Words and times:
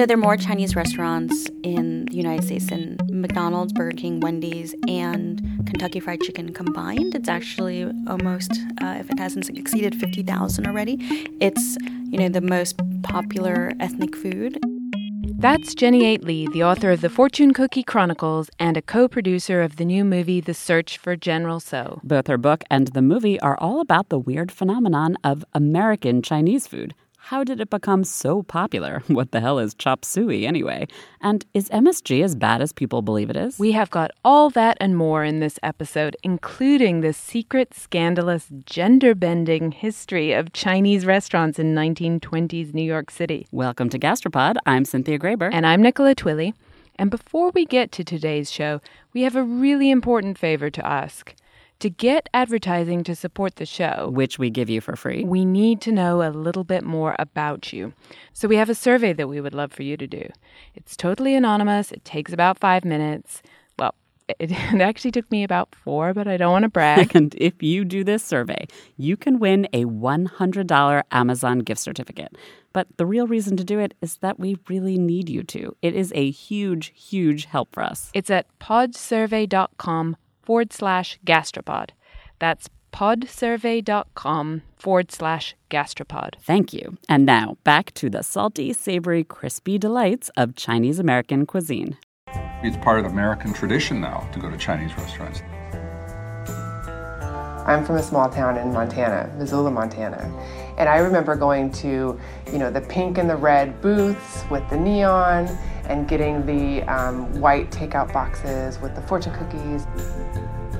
So 0.00 0.06
there 0.06 0.16
are 0.16 0.18
more 0.18 0.38
Chinese 0.38 0.74
restaurants 0.74 1.50
in 1.62 2.06
the 2.06 2.16
United 2.16 2.46
States 2.46 2.70
than 2.70 2.96
McDonald's, 3.10 3.74
Burger 3.74 3.94
King, 3.94 4.20
Wendy's, 4.20 4.74
and 4.88 5.42
Kentucky 5.66 6.00
Fried 6.00 6.22
Chicken 6.22 6.54
combined. 6.54 7.14
It's 7.14 7.28
actually 7.28 7.84
almost, 8.06 8.50
uh, 8.80 8.96
if 8.98 9.10
it 9.10 9.18
hasn't 9.18 9.50
exceeded 9.50 9.94
50,000 9.94 10.66
already, 10.66 10.96
it's, 11.42 11.76
you 12.06 12.18
know, 12.18 12.30
the 12.30 12.40
most 12.40 12.80
popular 13.02 13.72
ethnic 13.78 14.16
food. 14.16 14.58
That's 15.38 15.74
Jenny 15.74 16.06
8. 16.06 16.24
Lee, 16.24 16.48
the 16.50 16.64
author 16.64 16.92
of 16.92 17.02
the 17.02 17.10
Fortune 17.10 17.52
Cookie 17.52 17.82
Chronicles 17.82 18.48
and 18.58 18.78
a 18.78 18.82
co 18.82 19.06
producer 19.06 19.60
of 19.60 19.76
the 19.76 19.84
new 19.84 20.02
movie 20.02 20.40
The 20.40 20.54
Search 20.54 20.96
for 20.96 21.14
General 21.14 21.60
Tso. 21.60 22.00
Both 22.02 22.26
her 22.28 22.38
book 22.38 22.64
and 22.70 22.88
the 22.88 23.02
movie 23.02 23.38
are 23.40 23.58
all 23.58 23.82
about 23.82 24.08
the 24.08 24.18
weird 24.18 24.50
phenomenon 24.50 25.18
of 25.22 25.44
American 25.52 26.22
Chinese 26.22 26.66
food. 26.66 26.94
How 27.24 27.44
did 27.44 27.60
it 27.60 27.70
become 27.70 28.02
so 28.02 28.42
popular? 28.42 29.02
What 29.20 29.30
the 29.30 29.40
hell 29.40 29.58
is 29.58 29.74
chop 29.74 30.04
suey 30.04 30.46
anyway? 30.46 30.88
And 31.20 31.44
is 31.52 31.68
MSG 31.68 32.24
as 32.24 32.34
bad 32.34 32.62
as 32.62 32.72
people 32.72 33.02
believe 33.02 33.28
it 33.28 33.36
is? 33.36 33.58
We 33.58 33.72
have 33.72 33.90
got 33.90 34.10
all 34.24 34.48
that 34.50 34.78
and 34.80 34.96
more 34.96 35.22
in 35.22 35.38
this 35.38 35.58
episode, 35.62 36.16
including 36.22 37.02
the 37.02 37.12
secret, 37.12 37.74
scandalous, 37.74 38.46
gender 38.64 39.14
bending 39.14 39.70
history 39.70 40.32
of 40.32 40.54
Chinese 40.54 41.04
restaurants 41.04 41.58
in 41.58 41.74
1920s 41.74 42.72
New 42.72 42.82
York 42.82 43.10
City. 43.10 43.46
Welcome 43.52 43.90
to 43.90 43.98
Gastropod. 43.98 44.56
I'm 44.64 44.84
Cynthia 44.84 45.18
Graber. 45.18 45.50
And 45.52 45.66
I'm 45.66 45.82
Nicola 45.82 46.14
Twilley. 46.14 46.54
And 46.96 47.10
before 47.10 47.50
we 47.50 47.64
get 47.66 47.92
to 47.92 48.02
today's 48.02 48.50
show, 48.50 48.80
we 49.12 49.22
have 49.22 49.36
a 49.36 49.42
really 49.42 49.90
important 49.90 50.38
favor 50.38 50.70
to 50.70 50.86
ask. 50.86 51.34
To 51.80 51.88
get 51.88 52.28
advertising 52.34 53.04
to 53.04 53.14
support 53.14 53.56
the 53.56 53.64
show, 53.64 54.10
which 54.12 54.38
we 54.38 54.50
give 54.50 54.68
you 54.68 54.82
for 54.82 54.96
free, 54.96 55.24
we 55.24 55.46
need 55.46 55.80
to 55.80 55.92
know 55.92 56.20
a 56.20 56.28
little 56.28 56.62
bit 56.62 56.84
more 56.84 57.16
about 57.18 57.72
you. 57.72 57.94
So 58.34 58.48
we 58.48 58.56
have 58.56 58.68
a 58.68 58.74
survey 58.74 59.14
that 59.14 59.30
we 59.30 59.40
would 59.40 59.54
love 59.54 59.72
for 59.72 59.82
you 59.82 59.96
to 59.96 60.06
do. 60.06 60.28
It's 60.74 60.94
totally 60.94 61.34
anonymous, 61.34 61.90
it 61.90 62.04
takes 62.04 62.34
about 62.34 62.58
five 62.58 62.84
minutes. 62.84 63.40
Well, 63.78 63.94
it, 64.38 64.52
actually 64.52 65.10
took 65.10 65.30
me 65.30 65.42
about 65.42 65.74
four, 65.74 66.12
but 66.12 66.28
I 66.28 66.36
don't 66.36 66.52
want 66.52 66.64
to 66.64 66.68
brag. 66.68 67.12
and 67.16 67.34
if 67.38 67.62
you 67.62 67.86
do 67.86 68.04
this 68.04 68.22
survey, 68.22 68.66
you 68.98 69.16
can 69.16 69.38
win 69.38 69.66
a 69.72 69.86
$100 69.86 71.02
Amazon 71.12 71.60
gift 71.60 71.80
certificate. 71.80 72.36
But 72.74 72.88
the 72.98 73.06
real 73.06 73.26
reason 73.26 73.56
to 73.56 73.64
do 73.64 73.78
it 73.78 73.94
is 74.02 74.18
that 74.18 74.38
we 74.38 74.58
really 74.68 74.98
need 74.98 75.30
you 75.30 75.42
to. 75.44 75.74
It 75.80 75.94
is 75.94 76.12
a 76.14 76.30
huge, 76.30 76.92
huge 76.94 77.46
help 77.46 77.72
for 77.72 77.82
us. 77.82 78.10
It's 78.12 78.28
at 78.28 78.46
podsurvey.com 78.58 80.16
forward 80.50 80.72
slash 80.72 81.16
gastropod. 81.24 81.90
That's 82.40 82.68
podsurvey.com 82.92 84.62
forward 84.74 85.12
slash 85.12 85.54
gastropod. 85.70 86.30
Thank 86.40 86.72
you. 86.72 86.98
And 87.08 87.24
now 87.24 87.56
back 87.62 87.94
to 87.94 88.10
the 88.10 88.24
salty, 88.24 88.72
savory, 88.72 89.22
crispy 89.22 89.78
delights 89.78 90.28
of 90.36 90.56
Chinese 90.56 90.98
American 90.98 91.46
cuisine. 91.46 91.96
It's 92.64 92.76
part 92.78 92.98
of 92.98 93.04
American 93.04 93.52
tradition 93.52 94.00
now 94.00 94.28
to 94.32 94.40
go 94.40 94.50
to 94.50 94.56
Chinese 94.56 94.92
restaurants. 94.98 95.40
I'm 97.70 97.84
from 97.84 97.98
a 97.98 98.02
small 98.02 98.28
town 98.28 98.56
in 98.56 98.72
Montana, 98.72 99.32
Missoula, 99.38 99.70
Montana. 99.70 100.28
And 100.76 100.88
I 100.88 100.98
remember 100.98 101.36
going 101.36 101.70
to, 101.74 102.18
you 102.52 102.58
know, 102.58 102.68
the 102.68 102.80
pink 102.80 103.16
and 103.16 103.30
the 103.30 103.36
red 103.36 103.80
booths 103.80 104.42
with 104.50 104.68
the 104.70 104.76
neon 104.76 105.46
and 105.84 106.08
getting 106.08 106.44
the 106.44 106.82
um, 106.92 107.32
white 107.40 107.70
takeout 107.70 108.12
boxes 108.12 108.80
with 108.80 108.96
the 108.96 109.02
fortune 109.02 109.32
cookies. 109.34 109.86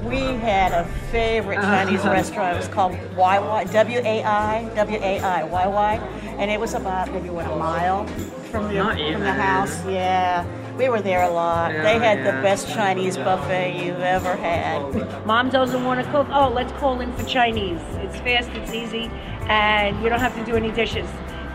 We 0.04 0.18
had 0.18 0.72
a 0.72 0.84
favorite 1.12 1.60
Chinese 1.60 2.02
restaurant. 2.04 2.56
It 2.56 2.58
was 2.58 2.68
called 2.68 2.94
YY, 3.14 3.72
W-A-I, 3.72 4.70
W-A-I, 4.74 5.42
YY. 5.48 6.00
And 6.40 6.50
it 6.50 6.58
was 6.58 6.74
about 6.74 7.12
maybe, 7.12 7.30
what, 7.30 7.46
a 7.46 7.54
mile 7.54 8.04
from 8.50 8.64
the, 8.64 8.80
from 8.82 9.20
the 9.20 9.32
house? 9.32 9.86
Yeah. 9.86 10.44
We 10.80 10.88
were 10.88 11.02
there 11.02 11.24
a 11.24 11.28
lot. 11.28 11.74
Yeah, 11.74 11.82
they 11.82 11.98
had 11.98 12.20
yeah. 12.20 12.36
the 12.36 12.42
best 12.42 12.72
Chinese 12.72 13.18
buffet 13.18 13.84
you've 13.84 14.00
ever 14.00 14.34
had. 14.34 15.26
Mom 15.26 15.50
doesn't 15.50 15.84
want 15.84 16.02
to 16.02 16.10
cook. 16.10 16.26
Oh, 16.30 16.48
let's 16.48 16.72
call 16.80 17.02
in 17.02 17.12
for 17.12 17.22
Chinese. 17.24 17.82
It's 17.96 18.16
fast, 18.20 18.48
it's 18.54 18.72
easy, 18.72 19.10
and 19.42 20.02
you 20.02 20.08
don't 20.08 20.20
have 20.20 20.34
to 20.36 20.44
do 20.46 20.56
any 20.56 20.72
dishes 20.72 21.06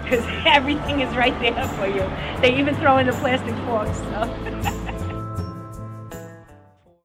because 0.04 0.24
everything 0.46 1.00
is 1.00 1.12
right 1.16 1.34
there 1.40 1.68
for 1.70 1.88
you. 1.88 2.08
They 2.40 2.56
even 2.60 2.76
throw 2.76 3.00
in 3.00 3.08
the 3.08 3.14
plastic 3.14 3.56
forks. 3.66 3.98
So. 3.98 4.82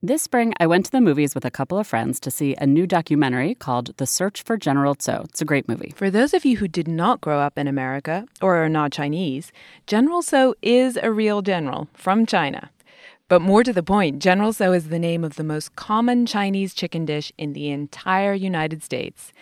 This 0.03 0.22
spring, 0.22 0.55
I 0.59 0.66
went 0.66 0.87
to 0.87 0.91
the 0.91 1.03
movies 1.03 1.34
with 1.34 1.44
a 1.44 1.50
couple 1.50 1.77
of 1.77 1.87
friends 1.87 2.19
to 2.21 2.31
see 2.31 2.55
a 2.56 2.66
new 2.66 2.87
documentary 2.87 3.55
called 3.55 3.94
The 3.99 4.06
Search 4.06 4.41
for 4.41 4.56
General 4.56 4.94
Tso. 4.94 5.27
It's 5.28 5.43
a 5.43 5.44
great 5.44 5.69
movie. 5.69 5.93
For 5.94 6.09
those 6.09 6.33
of 6.33 6.47
you 6.47 6.56
who 6.56 6.69
did 6.69 6.88
not 6.88 7.21
grow 7.21 7.38
up 7.38 7.59
in 7.59 7.69
America 7.69 8.25
or 8.41 8.56
are 8.56 8.71
not 8.71 8.93
Chinese, 8.93 9.53
General 9.87 10.22
Tso 10.22 10.55
is 10.62 10.97
a 10.97 11.12
real 11.12 11.43
general 11.43 11.87
from 11.93 12.25
China. 12.25 12.71
But 13.28 13.43
more 13.43 13.62
to 13.62 13.75
the 13.75 13.83
point, 13.83 14.22
General 14.22 14.55
Tso 14.55 14.72
is 14.72 14.89
the 14.89 14.99
name 14.99 15.22
of 15.22 15.34
the 15.37 15.44
most 15.44 15.77
common 15.77 16.25
Chinese 16.25 16.72
chicken 16.72 17.05
dish 17.05 17.31
in 17.37 17.53
the 17.53 17.69
entire 17.69 18.33
United 18.33 18.83
States. 18.83 19.34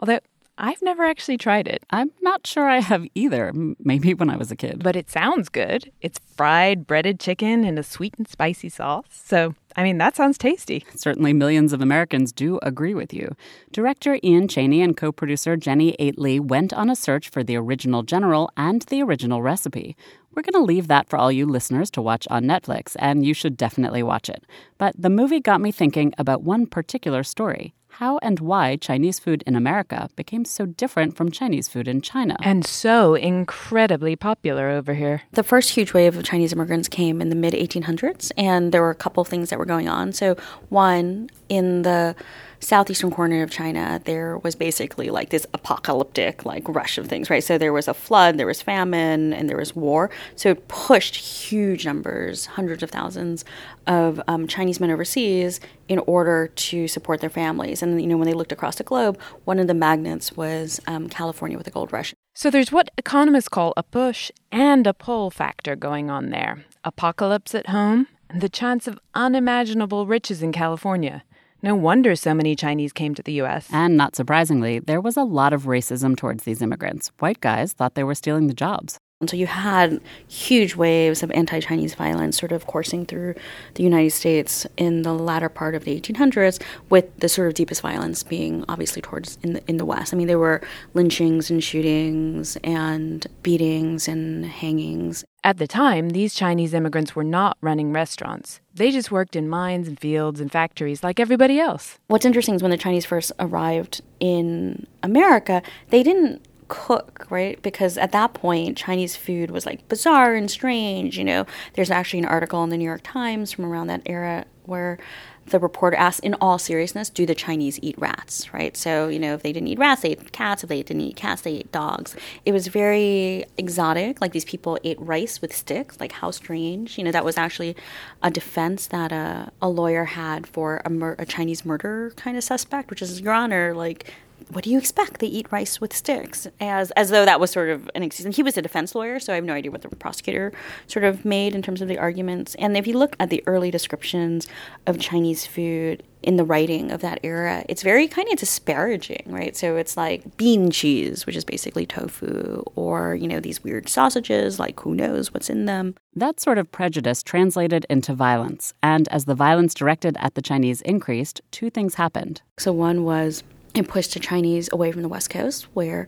Although 0.00 0.20
I've 0.58 0.80
never 0.82 1.04
actually 1.04 1.36
tried 1.36 1.68
it. 1.68 1.82
I'm 1.90 2.12
not 2.22 2.46
sure 2.46 2.68
I 2.68 2.78
have 2.80 3.04
either. 3.14 3.52
Maybe 3.78 4.14
when 4.14 4.30
I 4.30 4.36
was 4.36 4.50
a 4.50 4.56
kid. 4.56 4.82
But 4.82 4.96
it 4.96 5.10
sounds 5.10 5.48
good. 5.48 5.90
It's 6.00 6.18
fried, 6.34 6.86
breaded 6.86 7.20
chicken 7.20 7.64
in 7.64 7.76
a 7.76 7.82
sweet 7.82 8.14
and 8.16 8.26
spicy 8.26 8.70
sauce. 8.70 9.04
So, 9.10 9.54
I 9.76 9.82
mean, 9.82 9.98
that 9.98 10.16
sounds 10.16 10.38
tasty. 10.38 10.86
Certainly, 10.94 11.34
millions 11.34 11.74
of 11.74 11.82
Americans 11.82 12.32
do 12.32 12.58
agree 12.62 12.94
with 12.94 13.12
you. 13.12 13.36
Director 13.72 14.18
Ian 14.24 14.48
Cheney 14.48 14.80
and 14.80 14.96
co 14.96 15.12
producer 15.12 15.54
Jenny 15.56 15.94
8. 15.98 16.18
Lee 16.18 16.40
went 16.40 16.72
on 16.72 16.88
a 16.88 16.96
search 16.96 17.28
for 17.28 17.44
the 17.44 17.56
original 17.56 18.02
general 18.02 18.50
and 18.56 18.82
the 18.82 19.02
original 19.02 19.42
recipe. 19.42 19.94
We're 20.34 20.42
going 20.42 20.54
to 20.54 20.66
leave 20.66 20.88
that 20.88 21.08
for 21.08 21.18
all 21.18 21.30
you 21.30 21.46
listeners 21.46 21.90
to 21.92 22.02
watch 22.02 22.26
on 22.30 22.44
Netflix, 22.44 22.96
and 22.98 23.24
you 23.24 23.34
should 23.34 23.56
definitely 23.56 24.02
watch 24.02 24.28
it. 24.30 24.44
But 24.78 24.94
the 24.98 25.10
movie 25.10 25.40
got 25.40 25.60
me 25.60 25.72
thinking 25.72 26.14
about 26.18 26.42
one 26.42 26.66
particular 26.66 27.22
story 27.22 27.74
how 27.98 28.18
and 28.20 28.40
why 28.40 28.76
Chinese 28.76 29.18
food 29.18 29.42
in 29.46 29.56
America 29.56 30.10
became 30.16 30.44
so 30.44 30.66
different 30.66 31.16
from 31.16 31.30
Chinese 31.30 31.66
food 31.66 31.88
in 31.88 32.02
China. 32.02 32.36
And 32.42 32.64
so 32.66 33.14
incredibly 33.14 34.16
popular 34.16 34.68
over 34.68 34.92
here. 34.92 35.22
The 35.32 35.42
first 35.42 35.70
huge 35.70 35.94
wave 35.94 36.14
of 36.14 36.22
Chinese 36.22 36.52
immigrants 36.52 36.88
came 36.88 37.22
in 37.22 37.30
the 37.30 37.34
mid 37.34 37.54
1800s, 37.54 38.32
and 38.36 38.70
there 38.70 38.82
were 38.82 38.90
a 38.90 38.94
couple 38.94 39.24
things 39.24 39.48
that 39.48 39.58
were 39.58 39.64
going 39.64 39.88
on. 39.88 40.12
So, 40.12 40.36
one, 40.68 41.30
in 41.48 41.82
the 41.82 42.14
southeastern 42.60 43.10
corner 43.10 43.42
of 43.42 43.50
China, 43.50 44.00
there 44.04 44.38
was 44.38 44.54
basically 44.54 45.10
like 45.10 45.30
this 45.30 45.46
apocalyptic 45.54 46.44
like 46.44 46.68
rush 46.68 46.98
of 46.98 47.06
things, 47.06 47.30
right? 47.30 47.42
So 47.42 47.58
there 47.58 47.72
was 47.72 47.88
a 47.88 47.94
flood, 47.94 48.38
there 48.38 48.46
was 48.46 48.62
famine, 48.62 49.32
and 49.32 49.48
there 49.48 49.56
was 49.56 49.74
war. 49.74 50.10
So 50.34 50.50
it 50.50 50.68
pushed 50.68 51.16
huge 51.16 51.84
numbers, 51.84 52.46
hundreds 52.46 52.82
of 52.82 52.90
thousands 52.90 53.44
of 53.86 54.20
um, 54.28 54.46
Chinese 54.46 54.80
men 54.80 54.90
overseas 54.90 55.60
in 55.88 55.98
order 56.00 56.48
to 56.48 56.88
support 56.88 57.20
their 57.20 57.30
families. 57.30 57.82
And 57.82 58.00
you 58.00 58.06
know, 58.06 58.16
when 58.16 58.26
they 58.26 58.34
looked 58.34 58.52
across 58.52 58.76
the 58.76 58.84
globe, 58.84 59.18
one 59.44 59.58
of 59.58 59.66
the 59.66 59.74
magnets 59.74 60.36
was 60.36 60.80
um, 60.86 61.08
California 61.08 61.56
with 61.56 61.66
the 61.66 61.70
gold 61.70 61.92
rush. 61.92 62.14
So 62.34 62.50
there's 62.50 62.72
what 62.72 62.90
economists 62.98 63.48
call 63.48 63.72
a 63.76 63.82
push 63.82 64.30
and 64.52 64.86
a 64.86 64.92
pull 64.92 65.30
factor 65.30 65.76
going 65.76 66.10
on 66.10 66.30
there. 66.30 66.64
Apocalypse 66.84 67.54
at 67.54 67.68
home, 67.68 68.08
the 68.34 68.48
chance 68.48 68.86
of 68.86 68.98
unimaginable 69.14 70.06
riches 70.06 70.42
in 70.42 70.52
California. 70.52 71.22
No 71.66 71.74
wonder 71.74 72.14
so 72.14 72.32
many 72.32 72.54
Chinese 72.54 72.92
came 72.92 73.12
to 73.16 73.24
the 73.24 73.32
U.S. 73.42 73.68
And 73.72 73.96
not 73.96 74.14
surprisingly, 74.14 74.78
there 74.78 75.00
was 75.00 75.16
a 75.16 75.24
lot 75.24 75.52
of 75.52 75.64
racism 75.64 76.16
towards 76.16 76.44
these 76.44 76.62
immigrants. 76.62 77.10
White 77.18 77.40
guys 77.40 77.72
thought 77.72 77.96
they 77.96 78.04
were 78.04 78.14
stealing 78.14 78.46
the 78.46 78.54
jobs. 78.54 78.98
And 79.20 79.28
so 79.28 79.36
you 79.36 79.48
had 79.48 80.00
huge 80.28 80.76
waves 80.76 81.24
of 81.24 81.32
anti 81.32 81.58
Chinese 81.58 81.96
violence 81.96 82.38
sort 82.38 82.52
of 82.52 82.68
coursing 82.68 83.04
through 83.04 83.34
the 83.74 83.82
United 83.82 84.12
States 84.12 84.64
in 84.76 85.02
the 85.02 85.12
latter 85.12 85.48
part 85.48 85.74
of 85.74 85.82
the 85.82 86.00
1800s, 86.00 86.62
with 86.88 87.18
the 87.18 87.28
sort 87.28 87.48
of 87.48 87.54
deepest 87.54 87.80
violence 87.80 88.22
being 88.22 88.64
obviously 88.68 89.02
towards 89.02 89.36
in 89.42 89.54
the, 89.54 89.62
in 89.66 89.78
the 89.78 89.84
West. 89.84 90.14
I 90.14 90.16
mean, 90.16 90.28
there 90.28 90.38
were 90.38 90.60
lynchings 90.94 91.50
and 91.50 91.64
shootings 91.64 92.56
and 92.62 93.26
beatings 93.42 94.06
and 94.06 94.46
hangings. 94.46 95.24
At 95.46 95.58
the 95.58 95.68
time, 95.68 96.10
these 96.10 96.34
Chinese 96.34 96.74
immigrants 96.74 97.14
were 97.14 97.22
not 97.22 97.56
running 97.60 97.92
restaurants. 97.92 98.60
They 98.74 98.90
just 98.90 99.12
worked 99.12 99.36
in 99.36 99.48
mines 99.48 99.86
and 99.86 99.96
fields 99.96 100.40
and 100.40 100.50
factories 100.50 101.04
like 101.04 101.20
everybody 101.20 101.60
else. 101.60 102.00
What's 102.08 102.24
interesting 102.24 102.56
is 102.56 102.62
when 102.62 102.72
the 102.72 102.76
Chinese 102.76 103.06
first 103.06 103.30
arrived 103.38 104.00
in 104.18 104.88
America, 105.04 105.62
they 105.90 106.02
didn't 106.02 106.44
cook, 106.66 107.28
right? 107.30 107.62
Because 107.62 107.96
at 107.96 108.10
that 108.10 108.34
point, 108.34 108.76
Chinese 108.76 109.14
food 109.14 109.52
was 109.52 109.64
like 109.64 109.88
bizarre 109.88 110.34
and 110.34 110.50
strange. 110.50 111.16
You 111.16 111.22
know, 111.22 111.46
there's 111.74 111.92
actually 111.92 112.18
an 112.18 112.24
article 112.24 112.64
in 112.64 112.70
the 112.70 112.76
New 112.76 112.84
York 112.84 113.02
Times 113.04 113.52
from 113.52 113.66
around 113.66 113.86
that 113.86 114.02
era 114.04 114.46
where 114.64 114.98
the 115.46 115.58
reporter 115.58 115.96
asked, 115.96 116.20
in 116.20 116.34
all 116.34 116.58
seriousness, 116.58 117.08
do 117.08 117.24
the 117.24 117.34
Chinese 117.34 117.78
eat 117.82 117.96
rats, 117.98 118.52
right? 118.52 118.76
So, 118.76 119.08
you 119.08 119.18
know, 119.18 119.34
if 119.34 119.42
they 119.42 119.52
didn't 119.52 119.68
eat 119.68 119.78
rats, 119.78 120.02
they 120.02 120.10
ate 120.10 120.32
cats. 120.32 120.62
If 120.62 120.68
they 120.68 120.82
didn't 120.82 121.02
eat 121.02 121.16
cats, 121.16 121.42
they 121.42 121.54
ate 121.54 121.72
dogs. 121.72 122.16
It 122.44 122.52
was 122.52 122.66
very 122.66 123.44
exotic. 123.56 124.20
Like 124.20 124.32
these 124.32 124.44
people 124.44 124.78
ate 124.82 125.00
rice 125.00 125.40
with 125.40 125.54
sticks. 125.54 126.00
Like, 126.00 126.12
how 126.12 126.30
strange. 126.30 126.98
You 126.98 127.04
know, 127.04 127.12
that 127.12 127.24
was 127.24 127.36
actually 127.36 127.76
a 128.22 128.30
defense 128.30 128.88
that 128.88 129.12
a, 129.12 129.52
a 129.62 129.68
lawyer 129.68 130.04
had 130.04 130.46
for 130.46 130.82
a, 130.84 130.90
mur- 130.90 131.16
a 131.18 131.26
Chinese 131.26 131.64
murder 131.64 132.12
kind 132.16 132.36
of 132.36 132.44
suspect, 132.44 132.90
which 132.90 133.02
is, 133.02 133.20
Your 133.20 133.32
Honor, 133.32 133.74
like, 133.74 134.12
what 134.50 134.64
do 134.64 134.70
you 134.70 134.78
expect? 134.78 135.18
They 135.18 135.26
eat 135.26 135.50
rice 135.50 135.80
with 135.80 135.94
sticks, 135.94 136.46
as 136.60 136.90
as 136.92 137.10
though 137.10 137.24
that 137.24 137.40
was 137.40 137.50
sort 137.50 137.68
of 137.68 137.90
an 137.94 138.02
excuse. 138.02 138.24
And 138.24 138.34
he 138.34 138.42
was 138.42 138.56
a 138.56 138.62
defense 138.62 138.94
lawyer, 138.94 139.18
so 139.18 139.32
I 139.32 139.36
have 139.36 139.44
no 139.44 139.54
idea 139.54 139.70
what 139.70 139.82
the 139.82 139.88
prosecutor 139.88 140.52
sort 140.86 141.04
of 141.04 141.24
made 141.24 141.54
in 141.54 141.62
terms 141.62 141.82
of 141.82 141.88
the 141.88 141.98
arguments. 141.98 142.54
And 142.56 142.76
if 142.76 142.86
you 142.86 142.96
look 142.96 143.16
at 143.18 143.30
the 143.30 143.42
early 143.46 143.70
descriptions 143.70 144.46
of 144.86 145.00
Chinese 145.00 145.46
food 145.46 146.02
in 146.22 146.36
the 146.36 146.44
writing 146.44 146.90
of 146.90 147.00
that 147.00 147.20
era, 147.22 147.64
it's 147.68 147.82
very 147.82 148.08
kind 148.08 148.28
of 148.32 148.38
disparaging, 148.38 149.24
right? 149.26 149.56
So 149.56 149.76
it's 149.76 149.96
like 149.96 150.36
bean 150.36 150.70
cheese, 150.70 151.26
which 151.26 151.36
is 151.36 151.44
basically 151.44 151.86
tofu, 151.86 152.62
or 152.76 153.16
you 153.16 153.26
know 153.26 153.40
these 153.40 153.64
weird 153.64 153.88
sausages, 153.88 154.60
like 154.60 154.78
who 154.80 154.94
knows 154.94 155.34
what's 155.34 155.50
in 155.50 155.66
them. 155.66 155.96
That 156.14 156.40
sort 156.40 156.58
of 156.58 156.70
prejudice 156.70 157.22
translated 157.22 157.84
into 157.90 158.14
violence, 158.14 158.74
and 158.82 159.08
as 159.08 159.24
the 159.24 159.34
violence 159.34 159.74
directed 159.74 160.16
at 160.20 160.34
the 160.34 160.42
Chinese 160.42 160.82
increased, 160.82 161.40
two 161.50 161.68
things 161.68 161.96
happened. 161.96 162.42
So 162.58 162.72
one 162.72 163.04
was 163.04 163.42
it 163.76 163.88
pushed 163.88 164.14
the 164.14 164.20
Chinese 164.20 164.68
away 164.72 164.90
from 164.92 165.02
the 165.02 165.08
West 165.08 165.30
Coast, 165.30 165.64
where 165.74 166.06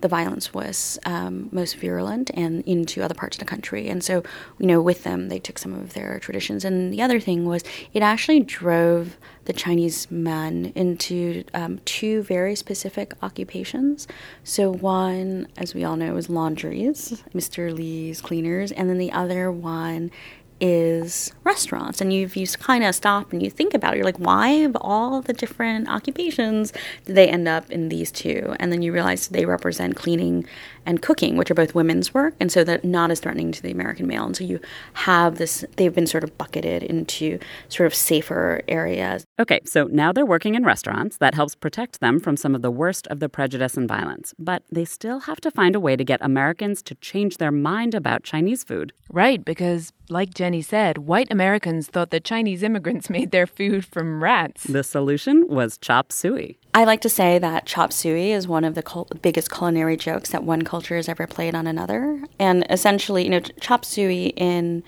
the 0.00 0.08
violence 0.08 0.54
was 0.54 0.98
um, 1.04 1.48
most 1.50 1.76
virulent, 1.76 2.30
and 2.34 2.62
into 2.62 3.02
other 3.02 3.14
parts 3.14 3.36
of 3.36 3.40
the 3.40 3.44
country. 3.44 3.88
And 3.88 4.02
so, 4.04 4.22
you 4.58 4.66
know, 4.66 4.80
with 4.80 5.02
them, 5.02 5.28
they 5.28 5.40
took 5.40 5.58
some 5.58 5.74
of 5.74 5.94
their 5.94 6.20
traditions. 6.20 6.64
And 6.64 6.92
the 6.92 7.02
other 7.02 7.18
thing 7.18 7.46
was, 7.46 7.64
it 7.92 8.02
actually 8.02 8.40
drove 8.40 9.16
the 9.46 9.52
Chinese 9.52 10.08
men 10.10 10.72
into 10.76 11.42
um, 11.52 11.80
two 11.84 12.22
very 12.22 12.54
specific 12.54 13.12
occupations. 13.22 14.06
So, 14.44 14.70
one, 14.70 15.48
as 15.56 15.74
we 15.74 15.82
all 15.82 15.96
know, 15.96 16.14
was 16.14 16.30
laundries, 16.30 17.24
Mr. 17.34 17.74
Lee's 17.74 18.20
cleaners, 18.20 18.70
and 18.70 18.88
then 18.88 18.98
the 18.98 19.10
other 19.10 19.50
one 19.50 20.12
is 20.60 21.32
restaurants. 21.44 22.00
And 22.00 22.12
you've 22.12 22.36
you 22.36 22.46
kind 22.46 22.84
of 22.84 22.94
stop 22.94 23.32
and 23.32 23.42
you 23.42 23.50
think 23.50 23.74
about 23.74 23.94
it, 23.94 23.96
you're 23.98 24.04
like, 24.04 24.18
why 24.18 24.48
of 24.48 24.76
all 24.80 25.20
the 25.20 25.32
different 25.32 25.88
occupations 25.88 26.72
did 27.04 27.16
they 27.16 27.28
end 27.28 27.48
up 27.48 27.70
in 27.70 27.88
these 27.88 28.10
two? 28.10 28.54
And 28.58 28.72
then 28.72 28.82
you 28.82 28.92
realize 28.92 29.28
they 29.28 29.44
represent 29.44 29.96
cleaning 29.96 30.46
and 30.88 31.02
cooking, 31.02 31.36
which 31.36 31.50
are 31.50 31.54
both 31.54 31.74
women's 31.74 32.14
work, 32.14 32.34
and 32.40 32.50
so 32.50 32.64
that 32.64 32.82
not 32.82 33.10
as 33.10 33.20
threatening 33.20 33.52
to 33.52 33.62
the 33.62 33.70
American 33.70 34.06
male. 34.06 34.24
And 34.24 34.34
so 34.34 34.42
you 34.42 34.58
have 34.94 35.36
this, 35.36 35.62
they've 35.76 35.94
been 35.94 36.06
sort 36.06 36.24
of 36.24 36.36
bucketed 36.38 36.82
into 36.82 37.38
sort 37.68 37.86
of 37.86 37.94
safer 37.94 38.62
areas. 38.68 39.26
Okay, 39.38 39.60
so 39.66 39.84
now 39.84 40.12
they're 40.12 40.24
working 40.24 40.54
in 40.54 40.64
restaurants. 40.64 41.18
That 41.18 41.34
helps 41.34 41.54
protect 41.54 42.00
them 42.00 42.18
from 42.18 42.38
some 42.38 42.54
of 42.54 42.62
the 42.62 42.70
worst 42.70 43.06
of 43.08 43.20
the 43.20 43.28
prejudice 43.28 43.76
and 43.76 43.86
violence. 43.86 44.34
But 44.38 44.62
they 44.72 44.86
still 44.86 45.20
have 45.20 45.42
to 45.42 45.50
find 45.50 45.76
a 45.76 45.80
way 45.80 45.94
to 45.94 46.04
get 46.04 46.22
Americans 46.22 46.82
to 46.84 46.94
change 46.96 47.36
their 47.36 47.52
mind 47.52 47.94
about 47.94 48.22
Chinese 48.22 48.64
food. 48.64 48.94
Right, 49.10 49.44
because 49.44 49.92
like 50.08 50.32
Jenny 50.32 50.62
said, 50.62 50.98
white 50.98 51.30
Americans 51.30 51.88
thought 51.88 52.10
that 52.10 52.24
Chinese 52.24 52.62
immigrants 52.62 53.10
made 53.18 53.30
their 53.30 53.46
food 53.46 53.84
from 53.84 54.22
rats. 54.22 54.64
The 54.64 54.82
solution 54.82 55.46
was 55.48 55.76
chop 55.76 56.12
suey. 56.12 56.58
I 56.74 56.84
like 56.84 57.00
to 57.02 57.08
say 57.08 57.38
that 57.38 57.66
chop 57.66 57.92
suey 57.92 58.32
is 58.32 58.46
one 58.46 58.64
of 58.64 58.74
the 58.74 58.82
cul- 58.82 59.08
biggest 59.20 59.50
culinary 59.50 59.96
jokes 59.96 60.30
that 60.30 60.44
one 60.44 60.62
culture 60.62 60.77
has 60.86 61.08
ever 61.08 61.26
played 61.26 61.54
on 61.54 61.66
another. 61.66 62.24
And 62.38 62.66
essentially, 62.70 63.24
you 63.24 63.30
know, 63.30 63.40
chop 63.40 63.84
suey 63.84 64.28
in 64.36 64.82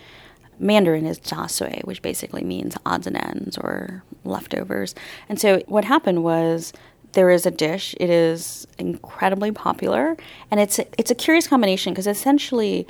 Mandarin 0.58 1.06
is 1.06 1.18
jasui, 1.18 1.82
which 1.84 2.02
basically 2.02 2.44
means 2.44 2.76
odds 2.84 3.06
and 3.06 3.16
ends 3.16 3.56
or 3.58 4.02
leftovers. 4.24 4.94
And 5.28 5.40
so 5.40 5.60
what 5.66 5.84
happened 5.84 6.22
was 6.22 6.72
there 7.12 7.30
is 7.30 7.46
a 7.46 7.50
dish. 7.50 7.94
It 7.98 8.10
is 8.10 8.66
incredibly 8.78 9.50
popular, 9.50 10.16
and 10.50 10.60
it's 10.60 10.78
it's 10.98 11.10
a 11.10 11.14
curious 11.14 11.46
combination 11.46 11.92
because 11.92 12.06
essentially 12.06 12.86